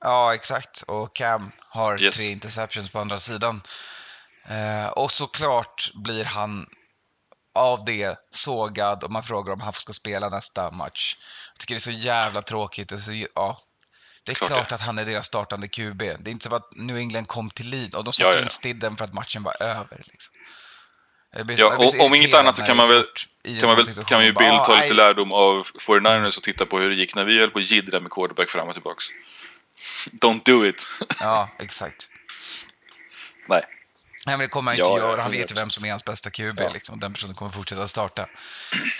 Ja, 0.00 0.34
exakt. 0.34 0.82
Och 0.82 1.16
Cam 1.16 1.52
har 1.60 2.02
Yes. 2.02 2.16
tre 2.16 2.26
interceptions 2.26 2.90
på 2.90 2.98
andra 2.98 3.20
sidan. 3.20 3.62
Eh, 4.48 4.86
och 4.88 5.12
såklart 5.12 5.90
blir 5.94 6.24
han 6.24 6.66
av 7.54 7.84
det 7.84 8.16
sågad 8.30 9.04
och 9.04 9.10
man 9.12 9.22
frågar 9.22 9.52
om 9.52 9.60
han 9.60 9.72
ska 9.72 9.92
spela 9.92 10.28
nästa 10.28 10.70
match. 10.70 11.16
Jag 11.52 11.58
tycker 11.60 11.74
det 11.74 11.78
är 11.78 11.80
så 11.80 11.90
jävla 11.90 12.42
tråkigt. 12.42 12.88
Det 12.88 12.98
så, 12.98 13.26
ja. 13.34 13.60
det 14.24 14.32
är 14.32 14.34
Klart 14.34 14.48
klart, 14.48 14.68
det. 14.68 14.74
att 14.74 14.80
han 14.80 14.98
är 14.98 15.04
deras 15.04 15.26
startande 15.26 15.68
QB. 15.68 15.98
Det 15.98 16.12
är 16.12 16.28
inte 16.28 16.48
så 16.48 16.54
att 16.54 16.76
New 16.76 16.96
England 16.96 17.26
kom 17.28 17.50
till 17.50 17.70
lead 17.70 17.94
och 17.94 18.04
de 18.04 18.12
satte 18.12 18.28
Ja, 18.28 18.32
ja, 18.32 18.38
in 18.38 18.44
ja. 18.44 18.48
Stidden 18.48 18.96
för 18.96 19.04
att 19.04 19.14
matchen 19.14 19.42
var 19.42 19.62
över. 19.62 20.02
Liksom. 20.06 20.34
Blir, 21.44 21.60
Ja, 21.60 21.76
och 21.76 22.00
om 22.00 22.14
inget 22.14 22.34
annat 22.34 22.56
så 22.56 22.62
kan 22.62 22.76
man 22.76 22.88
väl- 22.88 23.06
Kan, 23.60 23.66
man 23.68 23.76
väl, 23.76 23.94
kan 24.04 24.24
ju 24.24 24.32
Bill 24.32 24.48
ta 24.48 24.72
"Ah, 24.72 24.74
lite 24.74 24.86
aj." 24.86 24.92
lärdom 24.94 25.32
av 25.32 25.66
49ers 25.80 26.36
och 26.36 26.42
titta 26.42 26.66
på 26.66 26.78
hur 26.78 26.88
det 26.88 26.94
gick 26.94 27.14
när 27.14 27.24
vi 27.24 27.40
höll 27.40 27.50
på 27.50 27.58
att 27.58 27.70
jiddra 27.70 28.00
med 28.00 28.10
quarterback 28.10 28.50
fram 28.50 28.68
och 28.68 28.74
tillbaks. 28.74 29.04
Don't 30.12 30.40
do 30.44 30.66
it. 30.66 30.86
Ja, 31.20 31.48
exakt. 31.58 32.08
Nej. 33.48 33.62
Nej, 34.26 34.36
men 34.36 34.38
det 34.44 34.48
kommer 34.48 34.70
han 34.70 34.78
Ja, 34.78 34.90
inte 34.92 35.06
göra. 35.06 35.22
Han 35.22 35.30
vet 35.30 35.50
ju 35.50 35.54
100%. 35.54 35.56
vem 35.60 35.70
som 35.70 35.84
är 35.84 35.90
hans 35.90 36.04
bästa 36.04 36.30
QB. 36.30 36.60
Ja. 36.60 36.70
Liksom. 36.74 37.00
Den 37.00 37.12
personen 37.12 37.34
kommer 37.34 37.52
fortsätta 37.52 37.88
starta. 37.88 38.26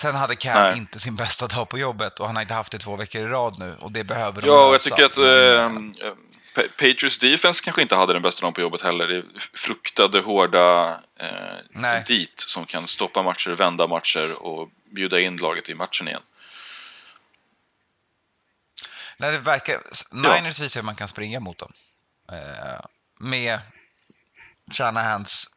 Sen 0.01 0.15
hade 0.15 0.35
Cam 0.35 0.53
Nej. 0.63 0.77
inte 0.77 0.99
sin 0.99 1.15
bästa 1.15 1.47
dag 1.47 1.69
på 1.69 1.77
jobbet 1.77 2.19
och 2.19 2.27
han 2.27 2.35
har 2.35 2.41
inte 2.41 2.53
haft 2.53 2.71
det 2.71 2.77
två 2.77 2.95
veckor 2.95 3.21
i 3.21 3.25
rad 3.25 3.55
nu 3.59 3.75
och 3.79 3.91
det 3.91 4.03
behöver 4.03 4.41
de 4.41 4.47
Ja, 4.47 4.53
och 4.53 4.65
jag 4.65 4.71
lösa. 4.71 4.89
tycker 4.95 5.05
att 5.05 5.17
eh, 5.17 6.13
Pa- 6.55 6.61
Patriots 6.77 7.17
defense 7.17 7.63
kanske 7.63 7.81
inte 7.81 7.95
hade 7.95 8.13
den 8.13 8.21
bästa 8.21 8.41
dagen 8.41 8.53
på 8.53 8.61
jobbet 8.61 8.81
heller. 8.81 9.07
Det 9.07 9.23
fruktade, 9.53 10.19
hårda 10.19 10.91
eh, 11.19 11.57
Nej. 11.69 12.03
dit 12.07 12.33
som 12.47 12.65
kan 12.65 12.87
stoppa 12.87 13.23
matcher, 13.23 13.49
vända 13.51 13.87
matcher 13.87 14.33
och 14.43 14.69
bjuda 14.91 15.19
in 15.19 15.37
laget 15.37 15.69
i 15.69 15.73
matchen 15.73 16.07
igen. 16.07 16.21
när 19.17 19.31
det 19.31 19.37
verkar, 19.37 19.81
Niners 20.11 20.59
visar 20.59 20.81
hur 20.81 20.85
man 20.85 20.95
kan 20.95 21.07
springa 21.07 21.39
mot 21.39 21.57
dem. 21.57 21.73
Eh, 22.31 22.79
med 23.19 23.59
Shanahans 24.71 25.49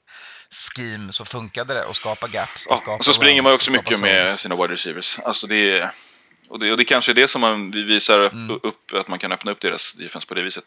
scheme 0.74 1.12
så 1.12 1.24
funkade 1.24 1.74
det 1.74 1.84
att 1.84 1.96
skapa 1.96 2.28
gaps. 2.28 2.66
Och, 2.66 2.72
Ja, 2.72 2.76
skapa 2.76 2.96
och 2.96 3.04
så 3.04 3.12
springer 3.12 3.42
man 3.42 3.52
också 3.54 3.72
mycket 3.72 4.00
med 4.00 4.38
sina 4.38 4.54
wide 4.56 4.72
receivers. 4.72 5.18
Alltså 5.18 5.46
det 5.46 5.78
är, 5.78 5.92
och 6.48 6.58
det, 6.58 6.70
och 6.70 6.76
det 6.76 6.84
kanske 6.84 7.12
är 7.12 7.14
det 7.14 7.28
som 7.28 7.40
man 7.40 7.70
vi 7.70 7.82
visar 7.82 8.20
upp, 8.20 8.32
Mm. 8.32 8.60
upp, 8.62 8.92
att 8.92 9.08
man 9.08 9.18
kan 9.18 9.32
öppna 9.32 9.50
upp 9.50 9.60
deras 9.60 9.92
defense 9.92 10.26
på 10.26 10.34
det 10.34 10.42
viset. 10.42 10.64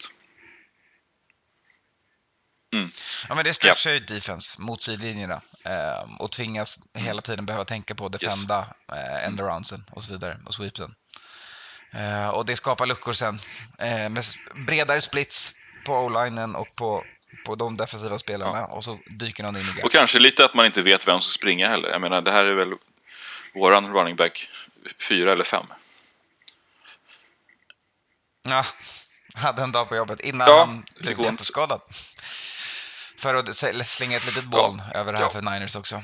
Ja, 3.29 3.35
men 3.35 3.45
det 3.45 3.53
stretchar 3.53 3.91
ju 3.91 3.99
defense 3.99 4.61
mot 4.61 4.83
sidlinjerna 4.83 5.41
eh, 5.65 6.15
och 6.19 6.31
tvingas 6.31 6.77
hela 6.93 7.21
tiden 7.21 7.45
behöva 7.45 7.65
tänka 7.65 7.95
på 7.95 8.09
defenda 8.09 8.67
eh, 8.91 9.27
endaroundsen 9.27 9.83
och 9.91 10.03
så 10.03 10.11
vidare 10.11 10.37
och 10.45 10.53
sweepsen. 10.53 10.95
Eh, 11.93 12.29
och 12.29 12.45
det 12.45 12.55
skapar 12.55 12.85
luckor 12.85 13.13
sen 13.13 13.39
eh, 13.79 14.09
med 14.09 14.23
bredare 14.67 15.01
splits 15.01 15.53
på 15.85 15.93
o-linen 15.93 16.55
och 16.55 16.75
på, 16.75 17.03
på 17.45 17.55
de 17.55 17.77
defensiva 17.77 18.19
spelarna 18.19 18.65
och 18.65 18.83
så 18.83 18.99
dyker 19.05 19.43
någon 19.43 19.57
in 19.57 19.61
i 19.65 19.69
Och 19.69 19.75
gaps. 19.75 19.91
kanske 19.91 20.19
lite 20.19 20.45
att 20.45 20.53
man 20.53 20.65
inte 20.65 20.81
vet 20.81 21.07
vem 21.07 21.21
som 21.21 21.31
springer 21.31 21.69
heller. 21.69 21.89
Jag 21.89 22.01
menar, 22.01 22.21
det 22.21 22.31
här 22.31 22.45
är 22.45 22.55
väl 22.55 22.73
våran 23.53 23.93
running 23.93 24.15
back 24.15 24.49
fyra 24.99 25.31
eller 25.33 25.43
fem. 25.43 25.65
Ja, 28.49 28.65
hade 29.35 29.61
en 29.63 29.71
dag 29.71 29.89
på 29.89 29.95
jobbet 29.95 30.19
innan 30.19 30.47
Ja, 30.47 30.59
han 30.59 30.85
blev 30.99 31.19
jätteskadad. 31.21 31.81
För 33.17 33.35
att 33.35 33.57
slänga 33.87 34.17
ett 34.17 34.25
litet 34.25 34.45
moln 34.45 34.81
över 34.95 35.11
det 35.11 35.17
här 35.17 35.25
Ja. 35.25 35.31
för 35.31 35.41
Niners 35.41 35.75
också. 35.75 36.03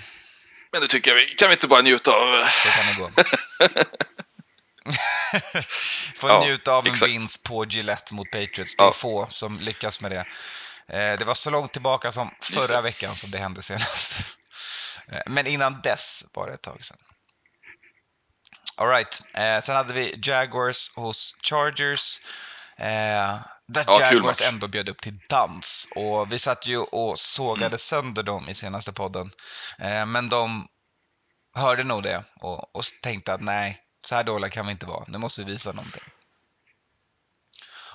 Men 0.71 0.81
det 0.81 0.87
tycker 0.87 1.11
jag 1.11 1.15
vi, 1.15 1.25
kan 1.25 1.47
vi 1.49 1.53
inte 1.53 1.67
bara 1.67 1.81
njuta 1.81 2.11
av? 2.11 2.31
Det 2.31 2.69
kan 2.71 2.87
det 2.87 2.93
gå. 2.99 3.11
Få 6.15 6.27
Ja, 6.27 6.43
njuta 6.45 6.71
av 6.73 6.85
en 6.87 6.91
exakt. 6.93 7.11
vinst 7.11 7.43
på 7.43 7.65
Gillette 7.65 8.13
mot 8.13 8.31
Patriots. 8.31 8.75
Det 8.75 8.83
är 8.83 8.87
Ja. 8.87 8.93
få 8.93 9.27
som 9.31 9.59
lyckas 9.59 10.01
med 10.01 10.11
det. 10.11 10.25
Eh, 10.97 11.17
Det 11.19 11.25
var 11.25 11.35
så 11.35 11.49
långt 11.49 11.73
tillbaka 11.73 12.11
som 12.11 12.31
förra 12.41 12.81
veckan 12.81 13.15
som 13.15 13.31
det 13.31 13.37
hände 13.37 13.61
senast. 13.61 14.15
Eh, 15.07 15.21
Men 15.27 15.47
innan 15.47 15.81
dess 15.81 16.25
var 16.33 16.47
det 16.47 16.53
ett 16.53 16.61
tag 16.61 16.83
sedan. 16.85 16.97
All 18.77 18.87
right. 18.87 19.21
Eh, 19.33 19.61
sen 19.63 19.75
hade 19.75 19.93
vi 19.93 20.19
Jaguars 20.23 20.95
hos 20.95 21.35
Chargers. 21.43 22.19
Eh, 22.77 23.37
där 23.67 23.83
Ja, 23.87 23.99
Jaguars 24.01 24.41
ändå 24.41 24.67
bjöd 24.67 24.89
upp 24.89 25.01
till 25.01 25.19
dans. 25.29 25.87
Och 25.95 26.31
vi 26.33 26.39
satt 26.39 26.65
ju 26.67 26.77
och 26.77 27.19
sågade 27.19 27.65
Mm. 27.65 27.79
sönder 27.79 28.23
dem 28.23 28.49
i 28.49 28.55
senaste 28.55 28.93
podden. 28.93 29.31
Eh, 29.79 30.05
men 30.05 30.29
de 30.29 30.67
hörde 31.55 31.83
nog 31.83 32.03
det 32.03 32.23
och, 32.35 32.75
och 32.75 32.83
tänkte 33.01 33.33
att 33.33 33.41
nej, 33.41 33.81
så 34.05 34.15
här 34.15 34.23
dåliga 34.23 34.49
kan 34.49 34.65
vi 34.65 34.71
inte 34.71 34.85
vara. 34.85 35.03
Nu 35.07 35.17
måste 35.17 35.43
vi 35.43 35.51
visa 35.53 35.71
någonting. 35.71 36.03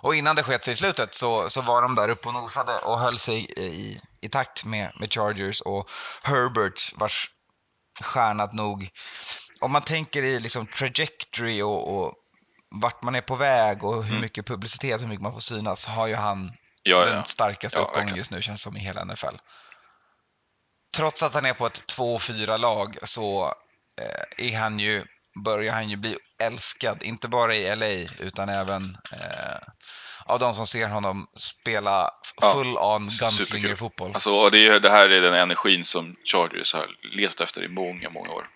Och 0.00 0.14
innan 0.14 0.36
det 0.36 0.42
sket 0.42 0.64
sig 0.64 0.72
i 0.72 0.76
slutet 0.76 1.14
så, 1.14 1.50
så 1.50 1.60
var 1.62 1.82
de 1.82 1.94
där 1.94 2.08
uppe 2.08 2.28
och 2.28 2.34
nosade 2.34 2.78
och 2.78 2.98
höll 2.98 3.18
sig 3.18 3.44
i, 3.56 4.00
i 4.20 4.28
takt 4.28 4.64
med, 4.64 4.92
med 4.94 5.12
Chargers 5.12 5.60
och 5.60 5.90
Herbert 6.22 6.92
vars 6.96 7.30
stjärnat 8.00 8.52
nog, 8.52 8.90
om 9.60 9.72
man 9.72 9.82
tänker 9.82 10.22
i 10.22 10.40
liksom 10.40 10.66
trajectory 10.66 11.62
och, 11.62 11.96
och 11.98 12.14
vart 12.70 13.02
man 13.02 13.14
är 13.14 13.20
på 13.20 13.34
väg 13.36 13.84
och 13.84 13.94
hur 14.04 14.10
Mm. 14.10 14.20
mycket 14.20 14.46
publicitet, 14.46 15.00
hur 15.02 15.06
mycket 15.06 15.22
man 15.22 15.32
får 15.32 15.40
synas, 15.40 15.86
har 15.86 16.06
ju 16.06 16.14
han 16.14 16.52
Ja, 16.82 17.04
den 17.04 17.16
ja. 17.16 17.24
starkaste 17.24 17.78
Ja, 17.78 17.84
uppgången 17.84 18.16
just 18.16 18.30
nu 18.30 18.42
känns 18.42 18.62
som 18.62 18.76
i 18.76 18.80
hela 18.80 19.04
NFL. 19.04 19.36
Trots 20.96 21.22
att 21.22 21.34
han 21.34 21.46
är 21.46 21.54
på 21.54 21.66
ett 21.66 21.84
2-4 21.96 22.58
lag 22.58 22.96
så 23.02 23.54
eh, 24.00 24.46
är 24.52 24.58
han 24.58 24.78
ju, 24.78 25.04
börjar 25.44 25.72
han 25.72 25.88
ju 25.90 25.96
bli 25.96 26.16
älskad, 26.42 27.02
inte 27.02 27.28
bara 27.28 27.54
i 27.54 27.76
LA 27.76 28.10
utan 28.18 28.48
även 28.48 28.96
eh, 29.12 29.58
av 30.24 30.38
de 30.38 30.54
som 30.54 30.66
ser 30.66 30.88
honom 30.88 31.26
spela 31.36 32.10
Ja, 32.40 32.52
full 32.54 32.76
on 32.78 33.10
superkul. 33.10 33.28
gunslinger-fotboll. 33.38 34.14
Alltså, 34.14 34.50
det, 34.50 34.78
det 34.78 34.90
här 34.90 35.08
är 35.10 35.20
den 35.20 35.34
energin 35.34 35.84
som 35.84 36.16
Chargers 36.24 36.74
har 36.74 36.86
letat 37.16 37.40
efter 37.40 37.64
i 37.64 37.68
många, 37.68 38.10
många 38.10 38.30
år. 38.30 38.48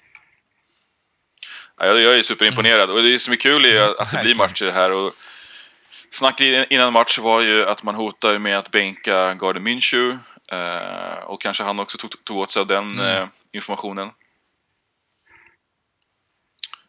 Ja, 1.83 1.89
jag, 1.89 2.01
jag 2.01 2.19
är 2.19 2.23
superimponerad 2.23 2.91
och 2.91 3.03
det 3.03 3.19
som 3.19 3.33
är 3.33 3.37
kul 3.37 3.65
är 3.65 4.01
att 4.01 4.13
det 4.13 4.23
blir 4.23 4.35
matcher 4.35 4.71
här. 4.71 4.93
Och 4.93 5.15
snacket 6.11 6.71
innan 6.71 6.93
match 6.93 7.19
var 7.19 7.41
ju 7.41 7.67
att 7.67 7.83
man 7.83 7.95
hotade 7.95 8.39
med 8.39 8.59
att 8.59 8.71
bänka 8.71 9.35
Gardner 9.35 9.61
Minshew. 9.61 10.19
Eh, 10.53 11.25
och 11.25 11.43
kanske 11.43 11.63
han 11.65 11.81
också 11.81 11.99
tog, 11.99 12.25
tog 12.25 12.37
åt 12.37 12.53
sig 12.53 12.61
av 12.61 12.67
den 12.67 12.91
Mm. 13.01 13.23
eh, 13.23 13.29
informationen. 13.53 14.11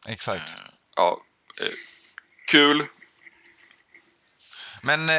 Exakt. 0.07 0.53
Ja, 0.95 1.21
eh, 1.61 1.67
kul. 2.47 2.87
Men 4.81 5.11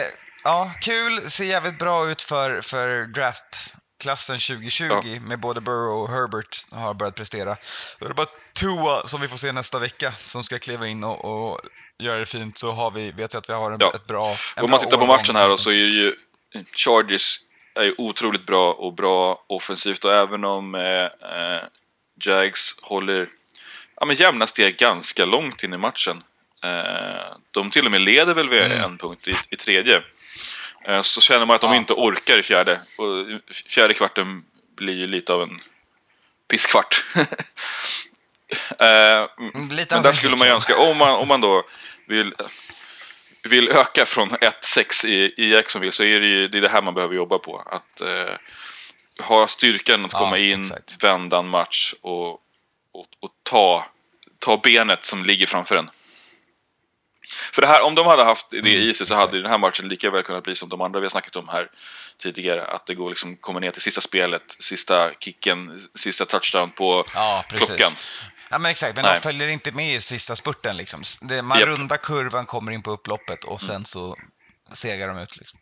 ja, 0.45 0.73
kul, 0.81 1.31
ser 1.31 1.45
jävligt 1.45 1.79
bra 1.79 2.11
ut 2.11 2.23
för, 2.23 2.61
för 2.61 3.07
draftklassen 4.05 4.38
2020 4.40 4.85
Ja. 4.85 5.21
med 5.21 5.40
både 5.40 5.61
Burrow 5.61 6.03
och 6.03 6.09
Herbert 6.11 6.67
har 6.73 6.95
börjat 6.95 7.14
prestera. 7.14 7.57
Då 7.99 8.05
är 8.05 8.09
det 8.09 8.14
bara 8.14 8.27
Tua 8.53 9.09
som 9.09 9.21
vi 9.21 9.29
får 9.29 9.37
se 9.37 9.53
nästa 9.53 9.79
vecka 9.79 10.12
som 10.27 10.45
ska 10.45 10.59
kliva 10.59 10.87
in 10.87 11.05
och, 11.05 11.25
och 11.25 11.61
göra 11.99 12.19
det 12.19 12.27
fint 12.27 12.59
så 12.59 12.71
har 12.71 12.90
vi, 12.90 13.11
vet 13.11 13.33
jag 13.33 13.40
att 13.40 13.49
vi 13.49 13.53
har 13.53 13.71
en, 13.73 13.77
Ja. 13.81 13.93
ett 13.95 14.07
bra 14.07 14.37
en 14.57 14.64
Om 14.64 14.71
man 14.71 14.79
bra 14.79 14.79
tittar 14.79 14.97
på 14.99 15.07
matchen 15.07 15.37
här 15.37 15.49
då 15.49 15.57
så 15.59 15.71
är 15.71 15.75
det 15.75 15.81
ju 15.93 16.14
Chargers 16.77 17.40
är 17.75 17.83
ju 17.85 17.95
otroligt 17.99 18.47
bra 18.47 18.73
och 18.73 18.93
bra 18.95 19.45
offensivt 19.47 20.05
och 20.05 20.12
även 20.14 20.45
om 20.45 20.75
eh, 20.75 20.83
eh, 21.38 21.62
Jags 22.25 22.77
håller 22.83 23.29
ja, 24.01 24.07
men 24.07 24.17
jämna 24.17 24.47
steg 24.47 24.77
ganska 24.77 25.25
långt 25.25 25.62
in 25.62 25.73
i 25.75 25.77
matchen. 25.79 26.23
Eh, 26.64 27.37
de 27.51 27.71
till 27.71 27.85
och 27.87 27.90
med 27.90 28.01
leder 28.01 28.35
väl 28.35 28.49
vid 28.49 28.62
Mm. 28.62 28.83
en 28.85 28.99
punkt 28.99 29.29
i, 29.29 29.37
i 29.51 29.57
tredje. 29.57 30.03
Eh, 30.85 31.01
så 31.03 31.20
känner 31.20 31.47
man 31.47 31.55
att 31.55 31.61
de 31.61 31.70
Ja. 31.73 31.77
inte 31.77 31.92
orkar 31.92 32.38
i 32.38 32.42
fjärde. 32.42 32.81
Och 32.99 33.27
fjärde 33.68 33.94
kvarten 33.94 34.44
blir 34.77 34.94
ju 34.94 35.07
lite 35.07 35.33
av 35.33 35.42
en 35.42 35.61
pisskvart. 36.49 37.05
eh, 38.79 39.29
Mm, 39.38 39.53
men 39.90 40.03
där 40.03 40.12
skulle 40.12 40.37
man 40.37 40.49
ju 40.49 40.55
önska, 40.55 40.77
om 40.79 40.99
man, 40.99 41.11
om 41.14 41.29
man 41.29 41.40
då 41.40 41.62
vill, 42.07 42.35
vill 43.42 43.68
öka 43.68 44.07
från 44.07 44.31
1-6 44.31 45.07
i, 45.07 45.35
i 45.37 45.53
Jacksonville 45.53 45.92
så 45.92 46.05
är 46.05 46.20
det 46.20 46.27
ju 46.27 46.49
det, 46.49 46.59
är 46.59 46.62
det 46.62 46.68
här 46.68 46.83
man 46.83 46.94
behöver 46.94 47.14
jobba 47.14 47.38
på. 47.38 47.59
Att 47.66 48.01
eh, 48.01 48.35
ha 49.27 49.47
styrkan 49.47 50.05
att 50.05 50.12
Ja, 50.12 50.18
komma 50.18 50.38
in, 50.38 50.61
exakt. 50.61 51.05
vända 51.05 51.38
en 51.38 51.49
match 51.49 51.94
och, 52.01 52.31
och, 52.92 53.07
och 53.20 53.31
ta, 53.42 53.87
ta 54.38 54.57
benet 54.57 55.05
som 55.05 55.25
ligger 55.25 55.47
framför 55.47 55.77
en. 55.77 55.90
För 57.52 57.62
det 57.62 57.68
här, 57.68 57.83
om 57.83 57.94
de 57.94 58.07
hade 58.07 58.24
haft 58.24 58.46
det 58.50 58.59
Mm, 58.59 58.72
i 58.72 58.94
sig 58.94 59.07
så 59.07 59.14
hade 59.14 59.42
den 59.42 59.50
här 59.50 59.59
matchen 59.59 59.88
lika 59.88 60.11
väl 60.11 60.22
kunnat 60.22 60.44
bli 60.44 60.54
som 60.54 60.68
de 60.68 60.80
andra 60.80 61.00
vi 61.00 61.04
har 61.04 61.11
snackat 61.11 61.37
om 61.37 61.48
här 61.48 61.70
tidigare. 62.18 62.66
Att 62.66 62.87
det 62.87 62.94
går 62.94 63.09
liksom, 63.09 63.37
kommer 63.37 63.61
ner 63.61 63.70
till 63.70 63.83
sista 63.83 64.00
spelet, 64.00 64.57
sista 64.59 65.11
kicken, 65.20 65.88
sista 65.94 66.26
touchdown 66.26 66.70
på 66.70 67.04
Ja, 67.14 67.44
klockan. 67.48 67.92
Ja 68.50 68.59
men 68.59 68.70
exakt, 68.70 68.96
men 68.96 69.04
Nej. 69.04 69.14
de 69.14 69.20
följer 69.20 69.48
inte 69.48 69.72
med 69.72 69.94
i 69.94 70.00
sista 70.00 70.37
spurten 70.37 70.76
liksom. 70.76 71.02
Det, 71.20 71.42
man 71.42 71.59
Japp. 71.59 71.68
rundar 71.68 71.96
kurvan, 71.96 72.46
kommer 72.46 72.72
in 72.72 72.83
på 72.83 72.90
upploppet 72.90 73.44
och 73.44 73.61
sen 73.61 73.70
Mm. 73.70 73.85
så 73.85 74.16
segar 74.72 75.09
de 75.09 75.18
ut 75.18 75.37
liksom. 75.37 75.59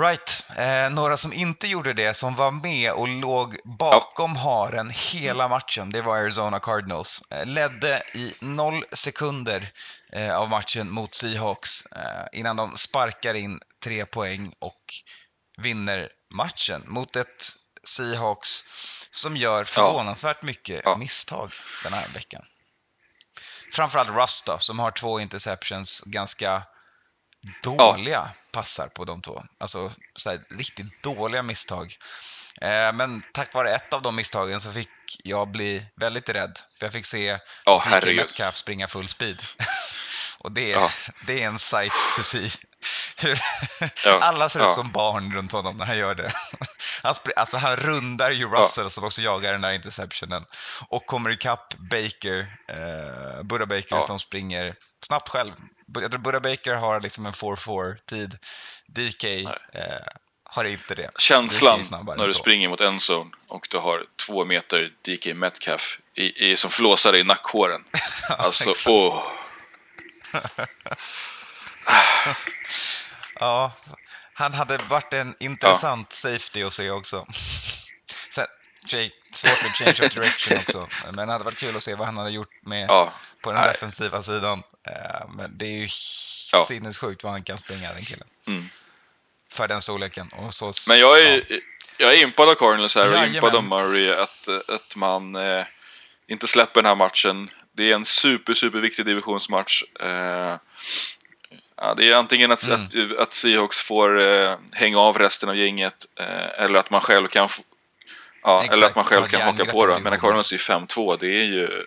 Right, 0.00 0.46
eh, 0.56 0.90
några 0.90 1.16
som 1.16 1.32
inte 1.32 1.66
gjorde 1.66 1.92
det, 1.92 2.14
som 2.14 2.34
var 2.34 2.50
med 2.50 2.92
och 2.92 3.08
låg 3.08 3.56
bakom 3.64 4.36
haren 4.36 4.90
hela 4.90 5.48
matchen, 5.48 5.90
det 5.90 6.02
var 6.02 6.16
Arizona 6.16 6.60
Cardinals. 6.60 7.22
Eh, 7.30 7.46
ledde 7.46 8.02
i 8.14 8.34
noll 8.40 8.84
sekunder 8.92 9.72
eh, 10.12 10.36
av 10.38 10.48
matchen 10.48 10.90
mot 10.90 11.14
Seahawks 11.14 11.86
eh, 11.86 12.38
innan 12.38 12.56
de 12.56 12.76
sparkar 12.76 13.34
in 13.34 13.60
tre 13.84 14.06
poäng 14.06 14.52
och 14.58 14.94
vinner 15.56 16.08
matchen 16.34 16.82
mot 16.86 17.16
ett 17.16 17.48
Seahawks 17.84 18.64
som 19.10 19.36
gör 19.36 19.64
förvånansvärt 19.64 20.42
mycket 20.42 20.82
Ja. 20.84 20.96
misstag 20.96 21.54
den 21.82 21.92
här 21.92 22.08
veckan. 22.14 22.44
Framförallt 23.72 24.46
då, 24.46 24.58
som 24.58 24.78
har 24.78 24.90
två 24.90 25.20
interceptions, 25.20 26.02
ganska 26.06 26.62
dåliga 27.62 28.28
passar 28.52 28.88
på 28.88 29.04
de 29.04 29.22
två. 29.22 29.42
Alltså 29.58 29.92
så 30.14 30.30
här, 30.30 30.40
riktigt 30.50 31.02
dåliga 31.02 31.42
misstag. 31.42 31.96
Eh, 32.60 32.92
men 32.92 33.22
tack 33.32 33.54
vare 33.54 33.74
ett 33.74 33.92
av 33.92 34.02
de 34.02 34.16
misstagen 34.16 34.60
så 34.60 34.72
fick 34.72 34.88
jag 35.24 35.48
bli 35.50 35.86
väldigt 35.96 36.28
rädd. 36.28 36.58
För 36.78 36.86
jag 36.86 36.92
fick 36.92 37.06
se 37.06 37.38
Ja, 37.64 37.78
DK 37.78 37.86
herregud. 37.90 38.16
Metcalf 38.16 38.56
springa 38.56 38.88
full 38.88 39.08
speed. 39.08 39.42
Och 40.40 40.52
det, 40.52 40.68
Ja. 40.68 40.90
det 41.26 41.42
är 41.42 41.46
en 41.46 41.58
sight 41.58 41.92
to 42.16 42.22
see. 42.22 42.50
hur 43.16 43.40
Ja, 44.04 44.20
alla 44.20 44.48
ser 44.48 44.60
ut 44.60 44.64
ja. 44.66 44.72
som 44.72 44.92
barn 44.92 45.34
runt 45.34 45.52
honom 45.52 45.76
när 45.76 45.84
han 45.84 45.98
gör 45.98 46.14
det. 46.14 46.32
Han, 47.02 47.14
alltså 47.36 47.56
han 47.56 47.76
rundar 47.76 48.30
ju 48.30 48.48
Russell 48.48 48.90
som 48.90 49.04
också 49.04 49.20
jagar 49.22 49.52
den 49.52 49.60
där 49.60 49.72
interceptionen 49.72 50.44
och 50.88 51.06
kommer 51.06 51.30
ikapp 51.30 51.74
Baker, 51.74 52.56
eh, 52.68 53.42
Buddha 53.42 53.66
Baker 53.66 53.86
Ja. 53.96 54.02
som 54.06 54.20
springer 54.20 54.74
snabbt 55.06 55.28
själv. 55.28 55.52
Jag 55.94 56.10
tror 56.10 56.20
Buddha 56.20 56.40
Baker 56.40 56.74
har 56.74 57.00
liksom 57.00 57.26
en 57.26 57.32
4-4 57.32 57.96
tid. 58.06 58.38
DK 58.86 59.24
eh, 59.24 59.46
har 60.44 60.64
inte 60.64 60.94
det. 60.94 61.10
Känslan 61.18 61.80
när 62.16 62.26
du 62.26 62.34
springer 62.34 62.68
mot 62.68 62.80
en 62.80 62.96
zone 62.96 63.30
och 63.48 63.66
du 63.70 63.78
har 63.78 64.04
två 64.26 64.44
meter 64.44 64.92
DK 65.02 65.26
Metcalf 65.34 65.98
i, 66.14 66.50
i, 66.50 66.56
som 66.56 66.70
flåsar 66.70 67.12
dig 67.12 67.20
i 67.20 67.24
nackhåren. 67.24 67.84
Alltså, 68.38 68.74
åh. 68.86 69.22
Ja, 73.40 73.72
han 74.34 74.54
hade 74.54 74.78
varit 74.78 75.12
en 75.12 75.34
intressant 75.40 76.12
safety 76.12 76.62
att 76.62 76.72
se 76.72 76.90
också. 76.90 77.26
Svårt 79.32 79.62
med 79.62 79.74
change 79.76 80.06
of 80.06 80.14
direction 80.14 80.58
också, 80.58 80.88
men 81.04 81.16
det 81.26 81.32
hade 81.32 81.44
varit 81.44 81.58
kul 81.58 81.76
att 81.76 81.82
se 81.82 81.94
vad 81.94 82.06
han 82.06 82.16
hade 82.16 82.30
gjort 82.30 82.50
med 82.62 82.86
Ja, 82.88 83.12
på 83.42 83.52
den 83.52 83.60
nej. 83.60 83.72
defensiva 83.72 84.22
sidan. 84.22 84.62
Eh, 84.86 85.28
Men 85.36 85.58
det 85.58 85.66
är 85.66 85.78
ju 85.80 85.88
Ja. 86.52 86.64
sinnessjukt 86.64 87.22
vad 87.24 87.32
han 87.32 87.42
kan 87.42 87.58
springa 87.58 87.92
den 87.92 88.04
killen. 88.04 88.26
Mm. 88.46 88.68
För 89.52 89.68
den 89.68 89.82
storleken. 89.82 90.28
Och 90.28 90.54
så, 90.54 90.72
Men 90.88 90.98
jag 90.98 91.18
ja. 91.20 91.24
är, 91.24 91.60
jag 91.98 92.14
är 92.14 92.22
impad 92.22 92.48
av 92.48 92.54
Cardinals 92.54 92.94
här 92.94 93.20
och 93.22 93.26
impad 93.34 93.54
av 93.56 93.64
Murray 93.64 94.10
att, 94.10 94.48
att 94.68 94.96
man 94.96 95.36
eh, 95.36 95.64
inte 96.28 96.46
släpper 96.46 96.82
den 96.82 96.88
här 96.88 96.96
matchen. 96.96 97.50
Det 97.72 97.90
är 97.90 97.94
en 97.94 98.04
super, 98.04 98.54
super 98.54 98.78
viktig 98.78 99.06
divisionsmatch. 99.06 99.82
Eh, 100.00 100.56
ja, 101.76 101.94
det 101.96 102.10
är 102.10 102.14
antingen 102.14 102.52
att, 102.52 102.62
Mm. 102.66 102.82
att, 102.84 103.18
att 103.18 103.32
Seahawks 103.34 103.76
får 103.78 104.20
eh, 104.20 104.56
hänga 104.72 104.98
av 104.98 105.18
resten 105.18 105.48
av 105.48 105.56
gänget 105.56 106.06
eh, 106.20 106.64
eller 106.64 106.78
att 106.78 106.90
man 106.90 107.00
själv 107.00 107.28
kan 107.28 107.48
ja, 108.42 108.60
Exakt, 108.60 108.74
eller 108.76 108.86
att 108.86 108.96
man 108.96 109.04
själv 109.04 109.26
kan 109.26 109.40
haka 109.40 109.64
på 109.72 109.86
det. 109.86 110.00
Men. 110.00 110.20
Cardinals 110.20 110.52
är 110.52 110.56
5-2, 110.56 111.16
det 111.20 111.26
är 111.26 111.44
ju 111.44 111.84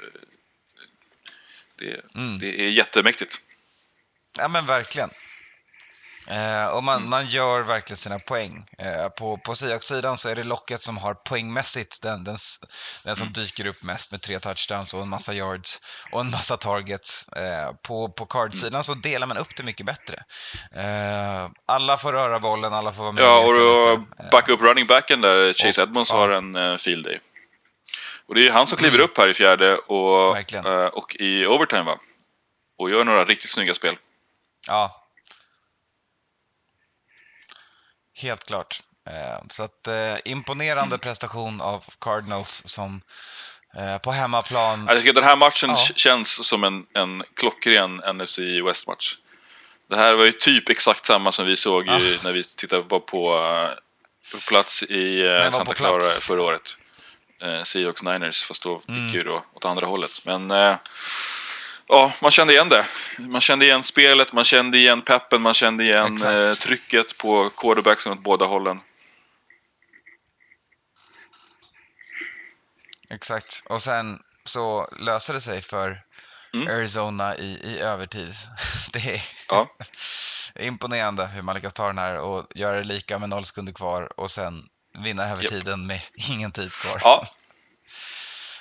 det, 1.75 2.01
Mm. 2.15 2.39
det 2.39 2.61
är 2.61 2.69
jättemäktigt. 2.69 3.39
Ja 4.37 4.47
men 4.47 4.65
verkligen. 4.65 5.09
Eh, 6.31 6.65
och 6.67 6.83
man, 6.83 6.97
Mm. 6.97 7.09
man 7.09 7.25
gör 7.27 7.61
verkligen 7.61 7.97
sina 7.97 8.19
poäng. 8.19 8.65
Eh, 8.77 9.09
på 9.09 9.37
på 9.37 9.55
Seahawks-sidan 9.55 10.17
så 10.17 10.29
är 10.29 10.35
det 10.35 10.43
Locket 10.43 10.83
som 10.83 10.97
har 10.97 11.13
poängmässigt 11.13 12.01
den, 12.01 12.23
den, 12.23 12.37
den 13.03 13.15
som 13.15 13.23
Mm. 13.27 13.33
dyker 13.33 13.67
upp 13.67 13.83
mest 13.83 14.11
med 14.11 14.21
tre 14.21 14.39
touchdowns 14.39 14.93
och 14.93 15.01
en 15.01 15.09
massa 15.09 15.33
yards 15.33 15.81
och 16.11 16.21
en 16.21 16.31
massa 16.31 16.57
targets. 16.57 17.27
Eh, 17.27 17.71
på 17.87 18.09
på 18.09 18.25
Card-sidan 18.25 18.73
Mm. 18.73 18.83
så 18.83 18.93
delar 18.93 19.27
man 19.27 19.37
upp 19.37 19.55
det 19.57 19.63
mycket 19.63 19.85
bättre. 19.85 20.23
Eh, 20.75 21.49
alla 21.65 21.97
får 21.97 22.11
röra 22.13 22.39
bollen, 22.39 22.73
alla 22.73 22.93
får 22.93 23.03
vara 23.03 23.11
med. 23.11 23.23
Ja, 23.23 23.39
och 23.39 23.49
och. 23.49 23.93
Eh, 23.93 24.29
backa 24.31 24.51
upp 24.51 24.61
running 24.61 24.87
backen 24.87 25.21
där, 25.21 25.53
Chase 25.53 25.81
Och- 25.81 25.87
Edmonds 25.87 26.09
ja. 26.11 26.17
har 26.17 26.29
en 26.29 26.55
uh, 26.55 26.77
field 26.77 27.05
day. 27.05 27.19
Och 28.27 28.35
det 28.35 28.41
är 28.41 28.43
ju 28.45 28.51
han 28.51 28.67
som 28.67 28.77
kliver 28.77 28.95
Mm. 28.97 29.05
upp 29.05 29.17
här 29.17 29.27
i 29.27 29.33
fjärde 29.33 29.77
och, 29.77 30.37
eh, 30.53 30.85
och 30.85 31.15
i 31.19 31.45
overtime 31.45 31.83
va? 31.83 31.97
Och 32.77 32.89
gör 32.89 33.03
några 33.03 33.25
riktigt 33.25 33.51
snygga 33.51 33.73
spel. 33.73 33.97
Ja. 34.67 34.97
Helt 38.21 38.45
klart. 38.45 38.81
Eh, 39.09 39.43
Så 39.49 39.63
att 39.63 39.87
eh, 39.87 40.15
imponerande 40.25 40.95
Mm. 40.95 40.99
prestation 40.99 41.61
av 41.61 41.83
Cardinals 42.01 42.61
som 42.65 43.01
eh, 43.77 43.97
på 43.97 44.11
hemmaplan. 44.11 44.85
Jag 44.87 44.97
tycker 44.97 45.09
att 45.09 45.15
den 45.15 45.23
här 45.23 45.35
matchen 45.35 45.69
Ja. 45.69 45.77
känns 45.95 46.47
som 46.47 46.63
en, 46.63 46.85
en 46.93 47.23
klockren 47.35 47.95
NFC 48.15 48.39
West-match. 48.39 49.17
Det 49.89 49.97
här 49.97 50.13
var 50.13 50.25
ju 50.25 50.31
typ 50.31 50.69
exakt 50.69 51.05
samma 51.05 51.31
som 51.31 51.45
vi 51.45 51.55
såg 51.55 51.87
i, 51.87 51.89
Ah. 51.89 51.99
när 52.23 52.31
vi 52.31 52.43
tittade 52.43 52.83
på, 52.83 52.99
på, 52.99 53.39
på 54.31 54.37
plats 54.47 54.83
i 54.83 55.21
var 55.27 55.45
på 55.45 55.51
Santa 55.57 55.73
Clara 55.73 55.99
plats. 55.99 56.25
förra 56.27 56.41
året. 56.41 56.77
Eh, 57.41 57.63
Seahawks 57.63 58.03
Niners, 58.03 58.43
fast 58.43 58.63
då 58.63 58.81
Mm. 58.87 59.05
gick 59.05 59.15
ju 59.15 59.23
då 59.23 59.43
åt 59.53 59.65
andra 59.65 59.87
hållet. 59.87 60.11
Men 60.25 60.51
eh, 60.51 60.75
ja, 61.87 62.13
man 62.21 62.31
kände 62.31 62.53
igen 62.53 62.69
det. 62.69 62.87
Man 63.19 63.41
kände 63.41 63.65
igen 63.65 63.83
spelet, 63.83 64.33
man 64.33 64.43
kände 64.43 64.77
igen 64.77 65.01
peppen, 65.01 65.41
man 65.41 65.53
kände 65.53 65.83
igen 65.83 66.23
eh, 66.23 66.53
trycket 66.53 67.17
på 67.17 67.49
quarterbacksen 67.49 68.11
åt 68.11 68.19
båda 68.23 68.45
hållen. 68.45 68.79
Exakt. 73.09 73.63
Och 73.65 73.83
sen 73.83 74.19
så 74.45 74.87
löser 74.99 75.33
det 75.33 75.41
sig 75.41 75.61
för 75.61 75.97
Mm. 76.53 76.67
Arizona 76.67 77.35
i, 77.35 77.59
i 77.63 77.79
övertid. 77.79 78.33
Det 78.93 79.15
är 79.15 79.21
Ja. 79.47 79.67
imponerande 80.55 81.25
hur 81.25 81.41
man 81.41 81.55
lyckas 81.55 81.73
ta 81.73 81.87
den 81.87 81.97
här 81.97 82.17
och 82.19 82.47
göra 82.55 82.77
det 82.77 82.83
lika 82.83 83.19
med 83.19 83.29
noll 83.29 83.45
sekunder 83.45 83.73
kvar 83.73 84.19
och 84.19 84.31
sen 84.31 84.69
vinna 85.03 85.23
övertiden 85.29 85.87
med 85.87 86.01
ingen 86.29 86.51
tid 86.51 86.71
kvar. 86.73 86.99
Ja, 87.03 87.27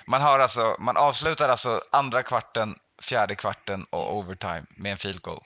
Man, 0.07 0.23
har 0.23 0.39
alltså, 0.39 0.77
man 0.79 0.97
avslutar 0.97 1.49
alltså 1.49 1.83
andra 1.93 2.23
kvarten, 2.23 2.79
fjärde 3.01 3.35
kvarten 3.35 3.85
och 3.91 4.17
overtime 4.17 4.63
med 4.77 4.93
en 4.93 4.99
field 4.99 5.23
goal. 5.23 5.45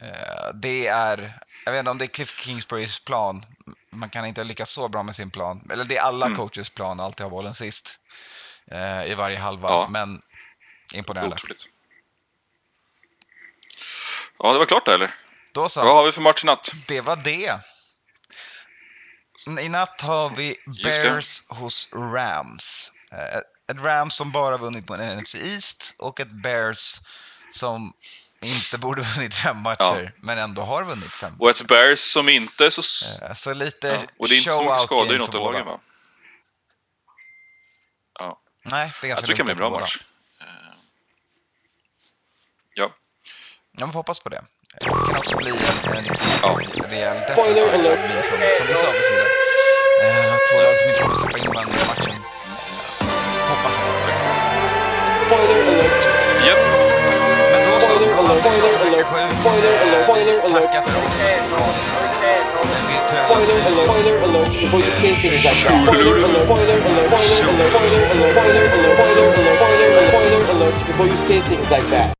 Eh, 0.00 0.48
Det 0.54 0.86
är, 0.86 1.38
jag 1.64 1.72
vet 1.72 1.78
inte 1.78 1.90
om 1.90 1.98
det 1.98 2.04
är 2.04 2.06
Cliff 2.06 2.40
Kingsburys 2.40 3.00
plan. 3.00 3.46
Man 3.90 4.10
kan 4.10 4.26
inte 4.26 4.44
lyckas 4.44 4.70
så 4.70 4.88
bra 4.88 5.02
med 5.02 5.16
sin 5.16 5.30
plan. 5.30 5.68
Eller 5.72 5.84
det 5.84 5.96
är 5.96 6.02
alla 6.02 6.26
Mm. 6.26 6.38
coaches 6.38 6.70
plan 6.70 7.00
att 7.00 7.06
alltid 7.06 7.24
ha 7.24 7.30
bollen 7.30 7.54
sist. 7.54 7.98
eh, 8.70 9.04
I 9.10 9.14
varje 9.14 9.38
halva. 9.38 9.68
Ja. 9.68 9.86
Men 9.90 10.22
imponerande. 10.92 11.36
otroligt. 11.36 11.66
Ja, 14.38 14.52
det 14.52 14.58
var 14.58 14.66
klart 14.66 14.84
där 14.84 14.94
eller? 14.94 15.14
Då 15.52 15.68
så. 15.68 15.84
Vad 15.84 15.94
har 15.94 16.04
vi 16.04 16.12
för 16.12 16.20
match 16.20 16.44
i 16.44 16.46
natt? 16.46 16.70
Det 16.88 17.00
var 17.00 17.16
det. 17.16 17.60
I 19.60 19.68
natt 19.68 20.00
har 20.00 20.30
vi. 20.30 20.56
Bears 20.84 21.48
hos 21.48 21.88
Rams. 21.92 22.92
Ett 23.72 23.80
Rams 23.80 24.14
som 24.14 24.32
bara 24.32 24.56
vunnit 24.56 24.86
på 24.86 24.94
en 24.94 25.18
NFC 25.18 25.34
East 25.34 25.94
och 25.98 26.20
ett 26.20 26.30
Bears 26.30 27.00
som 27.52 27.92
inte 28.40 28.78
borde 28.78 29.02
vunnit 29.16 29.34
fem 29.34 29.56
matcher 29.62 30.12
men 30.16 30.38
ändå 30.38 30.62
har 30.62 30.84
vunnit 30.84 31.12
fem. 31.12 31.36
Och 31.38 31.50
ett 31.50 31.66
Bears 31.66 32.00
som 32.00 32.28
inte 32.28 32.66
är 32.66 32.70
så... 32.70 32.82
Eh, 33.24 33.34
Så 33.34 33.54
lite 33.54 33.88
Ja. 33.88 34.00
Och 34.18 34.28
det 34.28 34.34
är 34.34 34.38
inte 34.38 34.50
så 34.50 34.62
mycket 34.62 34.80
skador 34.82 35.14
i 35.14 35.18
något 35.18 35.34
av 35.34 35.40
lagen 35.52 35.66
va? 35.66 35.80
Ja, 38.18 38.40
Nej, 38.64 38.92
det 39.00 39.06
är 39.06 39.08
jag 39.08 39.16
ganska 39.16 39.26
tror 39.26 39.32
det 39.34 39.36
kan 39.36 39.46
bli 39.46 39.52
en 39.52 39.58
bra 39.58 39.66
på 39.68 39.70
båda. 39.74 39.80
match. 39.80 39.98
Eh, 40.40 40.46
Ja, 42.74 42.90
Ja, 43.72 43.86
får 43.86 43.92
hoppas 43.92 44.18
på 44.20 44.28
det. 44.28 44.44
Det 44.80 44.86
kan 45.06 45.16
också 45.16 45.36
bli 45.36 45.50
en, 45.50 45.78
en 45.96 46.04
riktig 46.04 46.28
Ja. 46.42 46.58
rejäl 46.88 47.16
defensiv 47.26 48.22
som, 48.22 48.38
som, 48.58 48.66
vi 48.66 48.74
sa 48.74 48.86
så 48.86 49.12
vidare. 49.12 49.28
Eh, 50.02 50.36
Två 50.50 50.56
lag 50.62 50.78
som 50.80 50.88
inte 50.88 51.02
kommer 51.02 51.14
släppa 51.14 51.38
in 51.38 51.46
varandra 51.52 51.82
i 51.82 51.86
matchen. 51.86 52.23
Spoiler 55.34 55.62
alert. 55.68 56.02
Japp. 56.46 56.58
Men 57.52 57.60
då 57.64 57.80
så, 57.80 57.86
Spoiler 57.86 58.08
då 58.08 58.14
har 58.14 58.22
vi 58.22 58.28
alert. 58.30 58.42
klart 58.42 58.54
Spoiler 58.54 58.72
vecka 58.72 58.84
alert. 58.88 59.06
sju. 59.06 59.22
Spoiler 59.40 59.74
alert. 59.84 60.04
Spoiler 60.04 60.24
Vi 60.24 60.40
alert. 60.46 60.72
tackar 60.72 60.82
för 60.82 60.96
oss 61.06 61.20
från 61.50 62.66
den 62.74 62.84
virtuella 62.90 63.28
Spoiler 63.28 63.44
studion. 63.44 63.72
alert. 63.72 63.88
Spoiler 63.88 64.16
alert. 64.26 64.52
Before 64.62 64.80
you 64.84 64.90
say 65.00 65.12
things 65.22 65.44
like 65.44 65.60
that. 65.64 65.82
Spoiler 65.86 66.24
alert. 66.28 66.44
Spoiler 66.48 66.76
alert. 66.88 67.08
Spoiler 67.10 67.48
alert. 67.50 67.70
Spoiler 67.74 68.00
alert. 68.14 68.32
Spoiler 68.34 68.62
alert. 68.74 68.94
Spoiler 68.96 69.24
alert. 69.26 69.58
Spoiler 69.58 69.88
alert. 69.90 70.08
Spoiler 70.12 70.50
alert. 70.54 70.86
Before 70.86 71.06
you 71.12 71.16
say 71.28 71.38
things 71.50 71.70
like 71.70 71.88
that. 71.90 72.14